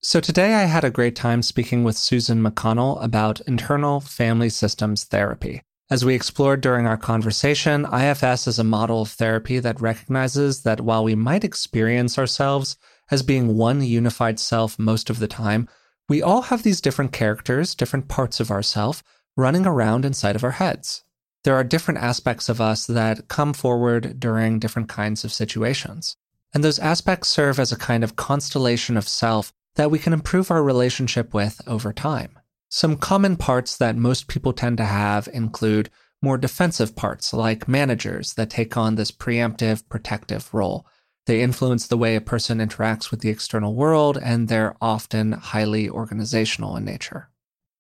So, 0.03 0.21
today 0.21 0.55
I 0.55 0.65
had 0.65 0.85
a 0.85 0.91
great 0.91 1.17
time 1.17 1.41
speaking 1.41 1.85
with 1.85 1.97
Susan 1.97 2.43
McConnell 2.43 3.03
about 3.03 3.41
internal 3.41 4.01
family 4.01 4.51
systems 4.51 5.05
therapy. 5.05 5.63
As 5.89 6.05
we 6.05 6.15
explored 6.15 6.61
during 6.61 6.87
our 6.87 6.99
conversation, 6.99 7.87
IFS 7.87 8.47
is 8.47 8.59
a 8.59 8.65
model 8.65 9.03
of 9.03 9.09
therapy 9.09 9.59
that 9.59 9.81
recognizes 9.81 10.63
that 10.63 10.83
while 10.83 11.03
we 11.03 11.15
might 11.15 11.45
experience 11.45 12.19
ourselves 12.19 12.77
as 13.11 13.23
being 13.23 13.57
one 13.57 13.83
unified 13.83 14.39
self 14.39 14.79
most 14.79 15.09
of 15.09 15.19
the 15.19 15.29
time, 15.29 15.67
we 16.09 16.23
all 16.23 16.43
have 16.43 16.63
these 16.63 16.81
different 16.81 17.13
characters, 17.13 17.75
different 17.75 18.09
parts 18.09 18.41
of 18.41 18.51
ourself 18.51 19.03
running 19.37 19.67
around 19.67 20.05
inside 20.05 20.37
of 20.37 20.45
our 20.45 20.53
heads. 20.53 21.05
There 21.45 21.55
are 21.55 21.65
different 21.65 22.01
aspects 22.01 22.49
of 22.49 22.61
us 22.61 22.87
that 22.87 23.29
come 23.29 23.53
forward 23.53 24.19
during 24.19 24.59
different 24.59 24.89
kinds 24.89 25.25
of 25.25 25.33
situations. 25.33 26.17
And 26.55 26.65
those 26.65 26.79
aspects 26.79 27.29
serve 27.29 27.59
as 27.59 27.71
a 27.71 27.77
kind 27.77 28.03
of 28.03 28.17
constellation 28.17 28.97
of 28.97 29.09
self 29.09 29.53
that 29.75 29.91
we 29.91 29.99
can 29.99 30.13
improve 30.13 30.51
our 30.51 30.63
relationship 30.63 31.35
with 31.35 31.61
over 31.67 31.93
time. 31.93 32.39
Some 32.69 32.97
common 32.97 33.37
parts 33.37 33.77
that 33.77 33.97
most 33.97 34.27
people 34.27 34.53
tend 34.53 34.79
to 34.79 34.85
have 34.85 35.29
include 35.33 35.91
more 36.23 36.39
defensive 36.39 36.97
parts, 36.97 37.33
like 37.33 37.69
managers 37.69 38.35
that 38.35 38.51
take 38.51 38.77
on 38.77 38.95
this 38.95 39.11
preemptive, 39.11 39.89
protective 39.89 40.53
role. 40.53 40.87
They 41.27 41.43
influence 41.43 41.87
the 41.87 41.97
way 41.97 42.15
a 42.15 42.21
person 42.21 42.59
interacts 42.59 43.11
with 43.11 43.21
the 43.21 43.29
external 43.29 43.75
world, 43.75 44.17
and 44.23 44.49
they're 44.49 44.77
often 44.81 45.33
highly 45.33 45.91
organizational 45.91 46.77
in 46.77 46.85
nature. 46.85 47.31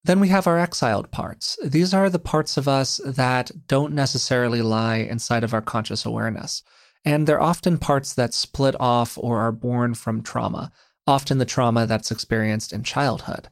Then 0.04 0.20
we 0.20 0.28
have 0.28 0.46
our 0.46 0.58
exiled 0.58 1.10
parts. 1.10 1.58
These 1.64 1.94
are 1.94 2.10
the 2.10 2.18
parts 2.18 2.56
of 2.56 2.68
us 2.68 3.00
that 3.04 3.50
don't 3.66 3.92
necessarily 3.92 4.62
lie 4.62 4.96
inside 4.96 5.42
of 5.42 5.54
our 5.54 5.62
conscious 5.62 6.04
awareness. 6.04 6.62
And 7.04 7.26
they're 7.26 7.40
often 7.40 7.78
parts 7.78 8.14
that 8.14 8.34
split 8.34 8.74
off 8.80 9.16
or 9.16 9.40
are 9.40 9.52
born 9.52 9.94
from 9.94 10.22
trauma, 10.22 10.72
often 11.06 11.38
the 11.38 11.44
trauma 11.44 11.86
that's 11.86 12.10
experienced 12.10 12.72
in 12.72 12.82
childhood. 12.82 13.48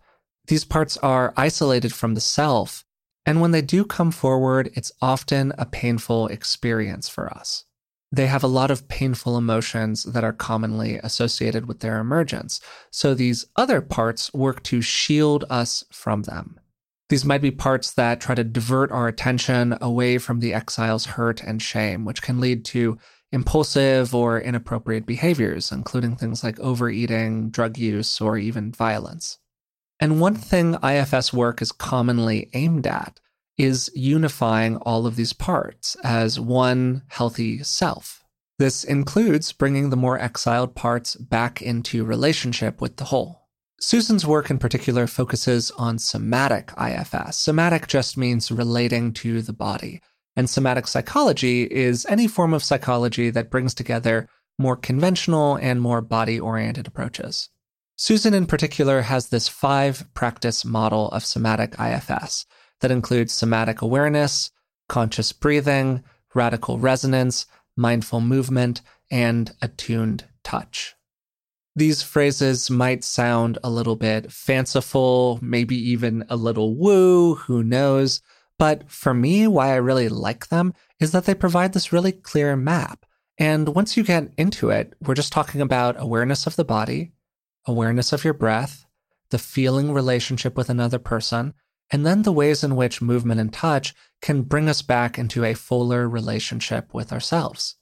These 0.48 0.64
parts 0.64 0.96
are 0.98 1.32
isolated 1.36 1.92
from 1.92 2.14
the 2.14 2.20
self, 2.20 2.84
and 3.24 3.40
when 3.40 3.52
they 3.52 3.62
do 3.62 3.84
come 3.84 4.10
forward, 4.10 4.70
it's 4.74 4.92
often 5.00 5.52
a 5.56 5.66
painful 5.66 6.26
experience 6.28 7.08
for 7.08 7.32
us. 7.32 7.64
They 8.14 8.26
have 8.28 8.44
a 8.44 8.48
lot 8.48 8.70
of 8.70 8.86
painful 8.86 9.36
emotions 9.36 10.04
that 10.04 10.22
are 10.22 10.32
commonly 10.32 11.00
associated 11.02 11.66
with 11.66 11.80
their 11.80 11.98
emergence, 11.98 12.60
so 12.88 13.12
these 13.12 13.46
other 13.56 13.80
parts 13.80 14.32
work 14.32 14.62
to 14.64 14.80
shield 14.80 15.44
us 15.50 15.82
from 15.90 16.22
them. 16.22 16.60
These 17.08 17.24
might 17.24 17.42
be 17.42 17.50
parts 17.50 17.90
that 17.94 18.20
try 18.20 18.36
to 18.36 18.44
divert 18.44 18.92
our 18.92 19.08
attention 19.08 19.76
away 19.80 20.18
from 20.18 20.38
the 20.38 20.54
exile's 20.54 21.06
hurt 21.06 21.42
and 21.42 21.60
shame, 21.60 22.04
which 22.04 22.22
can 22.22 22.38
lead 22.38 22.64
to 22.66 22.98
impulsive 23.32 24.14
or 24.14 24.40
inappropriate 24.40 25.06
behaviors, 25.06 25.72
including 25.72 26.14
things 26.14 26.44
like 26.44 26.60
overeating, 26.60 27.50
drug 27.50 27.76
use, 27.76 28.20
or 28.20 28.38
even 28.38 28.70
violence. 28.70 29.38
And 29.98 30.20
one 30.20 30.36
thing 30.36 30.76
IFS 30.84 31.32
work 31.32 31.60
is 31.60 31.72
commonly 31.72 32.48
aimed 32.52 32.86
at 32.86 33.18
is 33.56 33.90
unifying 33.94 34.76
all 34.78 35.06
of 35.06 35.16
these 35.16 35.32
parts 35.32 35.96
as 36.02 36.40
one 36.40 37.02
healthy 37.08 37.62
self. 37.62 38.24
This 38.58 38.84
includes 38.84 39.52
bringing 39.52 39.90
the 39.90 39.96
more 39.96 40.18
exiled 40.18 40.74
parts 40.74 41.16
back 41.16 41.60
into 41.60 42.04
relationship 42.04 42.80
with 42.80 42.96
the 42.96 43.04
whole. 43.04 43.48
Susan's 43.80 44.24
work 44.24 44.50
in 44.50 44.58
particular 44.58 45.06
focuses 45.06 45.70
on 45.72 45.98
somatic 45.98 46.72
IFS. 46.80 47.36
Somatic 47.36 47.86
just 47.86 48.16
means 48.16 48.50
relating 48.50 49.12
to 49.12 49.42
the 49.42 49.52
body. 49.52 50.00
And 50.36 50.48
somatic 50.48 50.86
psychology 50.86 51.64
is 51.64 52.06
any 52.06 52.26
form 52.26 52.54
of 52.54 52.64
psychology 52.64 53.30
that 53.30 53.50
brings 53.50 53.74
together 53.74 54.28
more 54.58 54.76
conventional 54.76 55.56
and 55.56 55.80
more 55.80 56.00
body 56.00 56.38
oriented 56.38 56.86
approaches. 56.86 57.50
Susan, 57.96 58.34
in 58.34 58.46
particular, 58.46 59.02
has 59.02 59.28
this 59.28 59.48
five 59.48 60.04
practice 60.14 60.64
model 60.64 61.08
of 61.10 61.24
somatic 61.24 61.74
IFS 61.78 62.46
that 62.80 62.90
includes 62.90 63.32
somatic 63.32 63.82
awareness, 63.82 64.50
conscious 64.88 65.32
breathing, 65.32 66.02
radical 66.34 66.78
resonance, 66.78 67.46
mindful 67.76 68.20
movement, 68.20 68.80
and 69.10 69.52
attuned 69.62 70.24
touch. 70.42 70.94
These 71.76 72.02
phrases 72.02 72.70
might 72.70 73.02
sound 73.02 73.58
a 73.64 73.70
little 73.70 73.96
bit 73.96 74.30
fanciful, 74.30 75.40
maybe 75.42 75.76
even 75.90 76.24
a 76.28 76.36
little 76.36 76.76
woo, 76.76 77.34
who 77.34 77.64
knows? 77.64 78.20
But 78.58 78.88
for 78.90 79.12
me, 79.12 79.48
why 79.48 79.70
I 79.70 79.76
really 79.76 80.08
like 80.08 80.48
them 80.48 80.72
is 81.00 81.10
that 81.10 81.24
they 81.24 81.34
provide 81.34 81.72
this 81.72 81.92
really 81.92 82.12
clear 82.12 82.54
map. 82.54 83.04
And 83.38 83.74
once 83.74 83.96
you 83.96 84.04
get 84.04 84.32
into 84.38 84.70
it, 84.70 84.94
we're 85.00 85.14
just 85.14 85.32
talking 85.32 85.60
about 85.60 86.00
awareness 86.00 86.46
of 86.46 86.54
the 86.54 86.64
body, 86.64 87.10
awareness 87.66 88.12
of 88.12 88.22
your 88.22 88.34
breath, 88.34 88.86
the 89.30 89.38
feeling 89.38 89.92
relationship 89.92 90.56
with 90.56 90.70
another 90.70 91.00
person, 91.00 91.54
and 91.90 92.04
then 92.04 92.22
the 92.22 92.32
ways 92.32 92.64
in 92.64 92.76
which 92.76 93.02
movement 93.02 93.40
and 93.40 93.52
touch 93.52 93.94
can 94.22 94.42
bring 94.42 94.68
us 94.68 94.82
back 94.82 95.18
into 95.18 95.44
a 95.44 95.54
fuller 95.54 96.08
relationship 96.08 96.92
with 96.92 97.12
ourselves. 97.12 97.76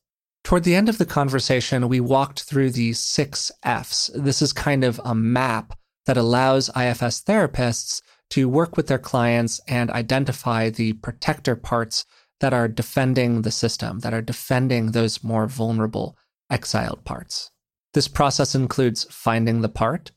Toward 0.44 0.64
the 0.64 0.74
end 0.74 0.88
of 0.88 0.98
the 0.98 1.06
conversation, 1.06 1.88
we 1.88 2.00
walked 2.00 2.42
through 2.42 2.70
the 2.70 2.92
six 2.94 3.52
F's. 3.62 4.10
This 4.14 4.42
is 4.42 4.52
kind 4.52 4.82
of 4.82 5.00
a 5.04 5.14
map 5.14 5.78
that 6.06 6.16
allows 6.16 6.68
IFS 6.70 7.22
therapists 7.22 8.02
to 8.30 8.48
work 8.48 8.76
with 8.76 8.88
their 8.88 8.98
clients 8.98 9.60
and 9.68 9.90
identify 9.90 10.68
the 10.68 10.94
protector 10.94 11.54
parts 11.54 12.04
that 12.40 12.52
are 12.52 12.66
defending 12.66 13.42
the 13.42 13.50
system, 13.52 14.00
that 14.00 14.12
are 14.12 14.22
defending 14.22 14.90
those 14.90 15.22
more 15.22 15.46
vulnerable 15.46 16.16
exiled 16.50 17.04
parts. 17.04 17.50
This 17.94 18.08
process 18.08 18.54
includes 18.54 19.04
finding 19.10 19.60
the 19.60 19.68
part. 19.68 20.10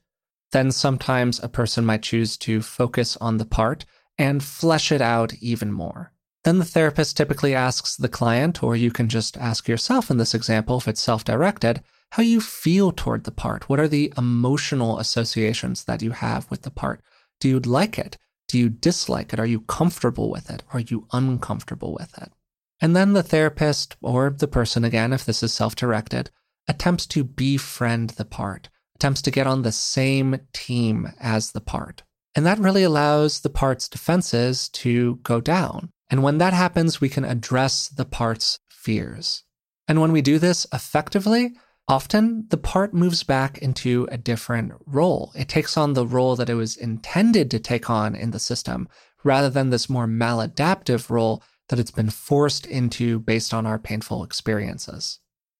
Then 0.56 0.72
sometimes 0.72 1.44
a 1.44 1.50
person 1.50 1.84
might 1.86 2.02
choose 2.02 2.38
to 2.38 2.62
focus 2.62 3.18
on 3.18 3.40
the 3.40 3.46
part 3.46 3.84
and 4.18 4.42
flesh 4.42 4.90
it 4.90 5.02
out 5.02 5.34
even 5.42 5.70
more. 5.70 6.14
Then 6.46 6.60
the 6.60 6.64
therapist 6.64 7.18
typically 7.18 7.54
asks 7.54 7.98
the 7.98 8.08
client, 8.08 8.64
or 8.64 8.74
you 8.74 8.90
can 8.90 9.10
just 9.10 9.36
ask 9.36 9.68
yourself 9.68 10.10
in 10.10 10.16
this 10.16 10.34
example 10.34 10.78
if 10.78 10.88
it's 10.88 11.02
self 11.02 11.26
directed, 11.26 11.84
how 12.12 12.24
you 12.24 12.40
feel 12.40 12.94
toward 12.94 13.26
the 13.26 13.34
part. 13.34 13.68
What 13.68 13.82
are 13.82 13.88
the 13.90 14.14
emotional 14.18 14.98
associations 14.98 15.84
that 15.84 16.02
you 16.02 16.12
have 16.12 16.50
with 16.50 16.62
the 16.62 16.72
part? 16.72 17.02
Do 17.42 17.50
you 17.50 17.60
like 17.60 18.00
it? 18.00 18.18
Do 18.48 18.58
you 18.58 18.70
dislike 18.70 19.34
it? 19.34 19.40
Are 19.42 19.46
you 19.46 19.60
comfortable 19.60 20.32
with 20.32 20.50
it? 20.50 20.64
Are 20.72 20.80
you 20.80 21.06
uncomfortable 21.12 21.94
with 22.00 22.18
it? 22.18 22.32
And 22.80 22.96
then 22.96 23.12
the 23.12 23.24
therapist, 23.24 23.98
or 24.02 24.30
the 24.30 24.48
person 24.48 24.86
again, 24.86 25.12
if 25.12 25.26
this 25.26 25.44
is 25.44 25.54
self 25.54 25.76
directed, 25.76 26.32
attempts 26.66 27.06
to 27.08 27.26
befriend 27.26 28.12
the 28.12 28.24
part, 28.24 28.70
attempts 28.96 29.22
to 29.24 29.32
get 29.32 29.48
on 29.48 29.62
the 29.62 29.72
same 29.72 30.40
team 30.54 31.12
as 31.20 31.52
the 31.52 31.62
part. 31.62 32.04
And 32.36 32.46
that 32.46 32.60
really 32.60 32.84
allows 32.84 33.42
the 33.42 33.50
part's 33.50 33.88
defenses 33.88 34.70
to 34.70 35.16
go 35.24 35.40
down. 35.40 35.92
And 36.10 36.22
when 36.24 36.38
that 36.40 36.54
happens, 36.54 37.02
we 37.02 37.10
can 37.10 37.26
address 37.26 37.88
the 37.90 38.06
part's 38.06 38.60
fears. 38.70 39.44
And 39.88 40.02
when 40.02 40.12
we 40.12 40.22
do 40.22 40.40
this 40.40 40.68
effectively, 40.74 41.54
Often, 41.88 42.48
the 42.50 42.58
part 42.58 42.96
moves 42.96 43.22
back 43.22 43.60
into 43.60 44.08
a 44.12 44.18
different 44.18 44.74
role. 44.88 45.32
It 45.36 45.48
takes 45.48 45.78
on 45.78 45.94
the 45.94 46.06
role 46.06 46.36
that 46.36 46.50
it 46.50 46.56
was 46.56 46.76
intended 46.76 47.52
to 47.52 47.60
take 47.60 47.92
on 47.92 48.16
in 48.16 48.32
the 48.32 48.40
system, 48.40 48.90
rather 49.24 49.52
than 49.52 49.70
this 49.70 49.88
more 49.88 50.08
maladaptive 50.08 51.12
role 51.12 51.44
that 51.70 51.78
it's 51.78 51.92
been 51.92 52.10
forced 52.10 52.66
into 52.66 53.20
based 53.20 53.54
on 53.54 53.68
our 53.68 53.78
painful 53.78 54.24
experiences. 54.24 55.20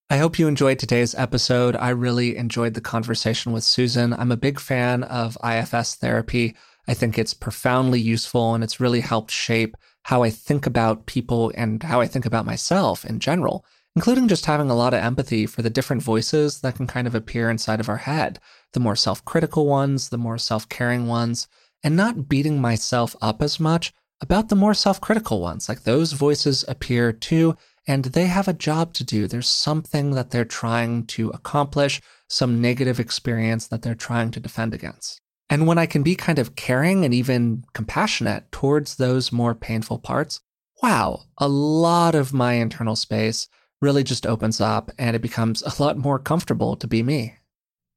I 0.10 0.18
hope 0.18 0.38
you 0.38 0.48
enjoyed 0.48 0.80
today's 0.80 1.16
episode. 1.16 1.76
I 1.76 1.90
really 1.90 2.38
enjoyed 2.38 2.76
the 2.76 2.82
conversation 2.82 3.52
with 3.52 3.64
Susan. 3.64 4.14
I'm 4.14 4.32
a 4.32 4.38
big 4.38 4.60
fan 4.60 5.04
of 5.04 5.38
IFS 5.44 5.96
therapy. 5.96 6.56
I 6.88 6.94
think 6.94 7.18
it's 7.18 7.34
profoundly 7.34 8.00
useful 8.00 8.54
and 8.54 8.64
it's 8.64 8.80
really 8.80 9.02
helped 9.02 9.32
shape 9.32 9.76
how 10.04 10.22
I 10.22 10.30
think 10.30 10.68
about 10.68 11.08
people 11.08 11.52
and 11.56 11.82
how 11.82 12.02
I 12.02 12.08
think 12.08 12.26
about 12.26 12.46
myself 12.46 13.04
in 13.04 13.20
general 13.20 13.66
including 13.96 14.28
just 14.28 14.46
having 14.46 14.70
a 14.70 14.76
lot 14.76 14.94
of 14.94 15.00
empathy 15.00 15.46
for 15.46 15.62
the 15.62 15.70
different 15.70 16.04
voices 16.04 16.62
that 16.62 16.76
can 16.76 16.86
kind 16.86 17.08
of 17.08 17.16
appear 17.16 17.50
inside 17.50 17.80
of 17.80 17.90
our 17.90 17.98
head 17.98 18.40
the 18.74 18.80
more 18.80 18.96
self 18.96 19.24
critical 19.24 19.66
ones, 19.68 20.10
the 20.10 20.18
more 20.18 20.38
self 20.38 20.68
caring 20.68 21.08
ones, 21.08 21.48
and 21.84 21.96
not 21.96 22.28
beating 22.28 22.60
myself 22.60 23.16
up 23.22 23.42
as 23.42 23.60
much 23.60 23.94
about 24.20 24.50
the 24.50 24.56
more 24.56 24.74
self 24.74 25.00
critical 25.00 25.40
ones. 25.40 25.70
Like 25.70 25.84
those 25.84 26.12
voices 26.12 26.66
appear 26.68 27.14
too, 27.14 27.56
and 27.88 28.06
they 28.06 28.26
have 28.26 28.48
a 28.48 28.54
job 28.54 28.94
to 28.94 29.04
do. 29.04 29.28
There's 29.28 29.48
something 29.48 30.12
that 30.12 30.32
they're 30.32 30.46
trying 30.46 31.06
to 31.08 31.30
accomplish, 31.30 32.02
some 32.30 32.62
negative 32.62 33.00
experience 33.00 33.68
that 33.68 33.82
they're 33.82 33.96
trying 33.96 34.32
to 34.32 34.40
defend 34.40 34.74
against. 34.74 35.22
And 35.50 35.68
when 35.68 35.78
I 35.78 35.86
can 35.86 36.02
be 36.02 36.16
kind 36.16 36.40
of 36.40 36.56
caring 36.56 37.06
and 37.06 37.14
even 37.14 37.64
compassionate 37.74 38.52
towards 38.52 38.96
those 38.96 39.32
more 39.32 39.54
painful 39.54 40.00
parts, 40.00 40.42
wow, 40.82 41.22
a 41.38 41.48
lot 41.48 42.16
of 42.16 42.34
my 42.34 42.54
internal 42.54 42.96
space 42.96 43.48
really 43.82 44.04
just 44.04 44.26
opens 44.26 44.60
up 44.60 44.92
and 44.98 45.16
it 45.16 45.22
becomes 45.22 45.62
a 45.62 45.82
lot 45.82 45.98
more 45.98 46.18
comfortable 46.18 46.76
to 46.78 46.88
be 46.88 47.04
me. 47.04 47.36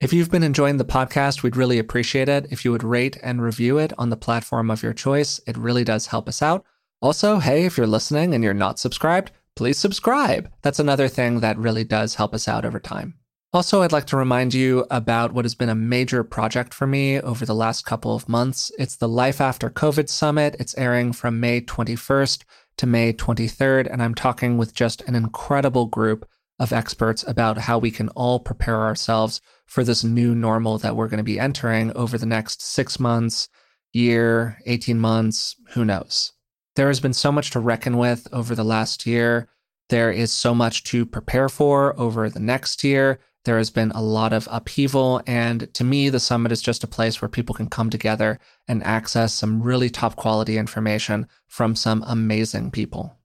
If 0.00 0.12
you've 0.12 0.30
been 0.30 0.44
enjoying 0.44 0.76
the 0.76 0.84
podcast, 0.84 1.42
we'd 1.42 1.56
really 1.56 1.78
appreciate 1.78 2.28
it 2.28 2.46
if 2.50 2.64
you 2.64 2.70
would 2.70 2.84
rate 2.84 3.18
and 3.22 3.42
review 3.42 3.78
it 3.78 3.92
on 3.98 4.10
the 4.10 4.16
platform 4.16 4.70
of 4.70 4.82
your 4.82 4.92
choice. 4.92 5.40
It 5.46 5.56
really 5.56 5.82
does 5.82 6.06
help 6.06 6.28
us 6.28 6.42
out. 6.42 6.64
Also, 7.00 7.38
hey, 7.38 7.64
if 7.64 7.76
you're 7.76 7.86
listening 7.86 8.34
and 8.34 8.44
you're 8.44 8.54
not 8.54 8.78
subscribed, 8.78 9.32
please 9.58 9.76
subscribe. 9.76 10.48
That's 10.62 10.78
another 10.78 11.08
thing 11.08 11.40
that 11.40 11.58
really 11.58 11.82
does 11.82 12.14
help 12.14 12.32
us 12.32 12.46
out 12.46 12.64
over 12.64 12.78
time. 12.78 13.14
Also, 13.52 13.82
I'd 13.82 13.90
like 13.90 14.06
to 14.06 14.16
remind 14.16 14.54
you 14.54 14.86
about 14.88 15.32
what 15.32 15.44
has 15.44 15.56
been 15.56 15.68
a 15.68 15.74
major 15.74 16.22
project 16.22 16.72
for 16.72 16.86
me 16.86 17.20
over 17.20 17.44
the 17.44 17.56
last 17.56 17.84
couple 17.84 18.14
of 18.14 18.28
months. 18.28 18.70
It's 18.78 18.94
the 18.94 19.08
Life 19.08 19.40
After 19.40 19.68
COVID 19.68 20.08
Summit. 20.08 20.54
It's 20.60 20.78
airing 20.78 21.12
from 21.12 21.40
May 21.40 21.60
21st 21.60 22.44
to 22.76 22.86
May 22.86 23.12
23rd, 23.12 23.92
and 23.92 24.00
I'm 24.00 24.14
talking 24.14 24.58
with 24.58 24.74
just 24.74 25.02
an 25.08 25.16
incredible 25.16 25.86
group 25.86 26.24
of 26.60 26.72
experts 26.72 27.24
about 27.26 27.58
how 27.58 27.78
we 27.78 27.90
can 27.90 28.10
all 28.10 28.38
prepare 28.38 28.82
ourselves 28.82 29.40
for 29.66 29.82
this 29.82 30.04
new 30.04 30.36
normal 30.36 30.78
that 30.78 30.94
we're 30.94 31.08
going 31.08 31.18
to 31.18 31.24
be 31.24 31.40
entering 31.40 31.90
over 31.96 32.16
the 32.16 32.26
next 32.26 32.62
six 32.62 33.00
months, 33.00 33.48
year, 33.92 34.58
18 34.66 35.00
months, 35.00 35.56
who 35.70 35.84
knows. 35.84 36.32
There 36.78 36.86
has 36.86 37.00
been 37.00 37.12
so 37.12 37.32
much 37.32 37.50
to 37.50 37.58
reckon 37.58 37.96
with 37.96 38.28
over 38.32 38.54
the 38.54 38.62
last 38.62 39.04
year. 39.04 39.48
There 39.88 40.12
is 40.12 40.30
so 40.30 40.54
much 40.54 40.84
to 40.84 41.04
prepare 41.04 41.48
for 41.48 41.98
over 41.98 42.30
the 42.30 42.38
next 42.38 42.84
year. 42.84 43.18
There 43.44 43.58
has 43.58 43.68
been 43.68 43.90
a 43.90 44.00
lot 44.00 44.32
of 44.32 44.46
upheaval. 44.48 45.20
And 45.26 45.74
to 45.74 45.82
me, 45.82 46.08
the 46.08 46.20
summit 46.20 46.52
is 46.52 46.62
just 46.62 46.84
a 46.84 46.86
place 46.86 47.20
where 47.20 47.28
people 47.28 47.52
can 47.52 47.68
come 47.68 47.90
together 47.90 48.38
and 48.68 48.80
access 48.84 49.34
some 49.34 49.60
really 49.60 49.90
top 49.90 50.14
quality 50.14 50.56
information 50.56 51.26
from 51.48 51.74
some 51.74 52.04
amazing 52.06 52.70
people. 52.70 53.18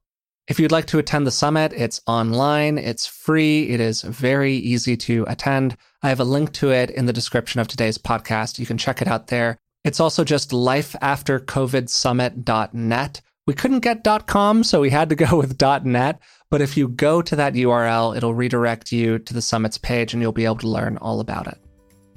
If 0.47 0.59
you'd 0.59 0.71
like 0.71 0.87
to 0.87 0.97
attend 0.97 1.27
the 1.27 1.31
summit, 1.31 1.73
it's 1.73 2.01
online, 2.07 2.79
it's 2.79 3.05
free, 3.05 3.69
it 3.69 3.79
is 3.79 4.01
very 4.01 4.55
easy 4.55 4.97
to 4.97 5.25
attend. 5.27 5.77
I 6.01 6.09
have 6.09 6.19
a 6.19 6.23
link 6.23 6.53
to 6.53 6.71
it 6.71 6.89
in 6.89 7.05
the 7.05 7.13
description 7.13 7.61
of 7.61 7.67
today's 7.67 7.99
podcast. 7.99 8.57
You 8.57 8.65
can 8.65 8.79
check 8.79 8.99
it 8.99 9.07
out 9.07 9.27
there. 9.27 9.59
It's 9.83 9.99
also 9.99 10.23
just 10.23 10.49
lifeaftercovidsummit.net. 10.49 13.21
We 13.45 13.53
couldn't 13.53 13.81
get 13.81 14.05
.com, 14.25 14.63
so 14.63 14.79
we 14.79 14.89
had 14.89 15.09
to 15.09 15.15
go 15.15 15.37
with 15.37 15.61
.net. 15.85 16.19
But 16.49 16.61
if 16.61 16.77
you 16.77 16.87
go 16.87 17.21
to 17.21 17.35
that 17.35 17.53
URL, 17.53 18.15
it'll 18.15 18.33
redirect 18.33 18.91
you 18.91 19.19
to 19.19 19.33
the 19.33 19.41
summit's 19.41 19.77
page 19.77 20.13
and 20.13 20.21
you'll 20.21 20.31
be 20.31 20.45
able 20.45 20.57
to 20.57 20.67
learn 20.67 20.97
all 20.97 21.19
about 21.19 21.47
it. 21.47 21.57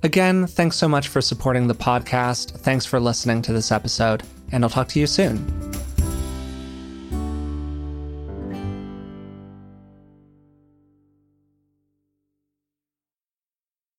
Again, 0.02 0.46
thanks 0.46 0.76
so 0.76 0.88
much 0.88 1.08
for 1.08 1.20
supporting 1.20 1.66
the 1.66 1.74
podcast. 1.74 2.52
Thanks 2.60 2.86
for 2.86 3.00
listening 3.00 3.42
to 3.42 3.52
this 3.52 3.72
episode, 3.72 4.22
and 4.52 4.62
I'll 4.62 4.70
talk 4.70 4.88
to 4.88 5.00
you 5.00 5.06
soon. 5.06 5.72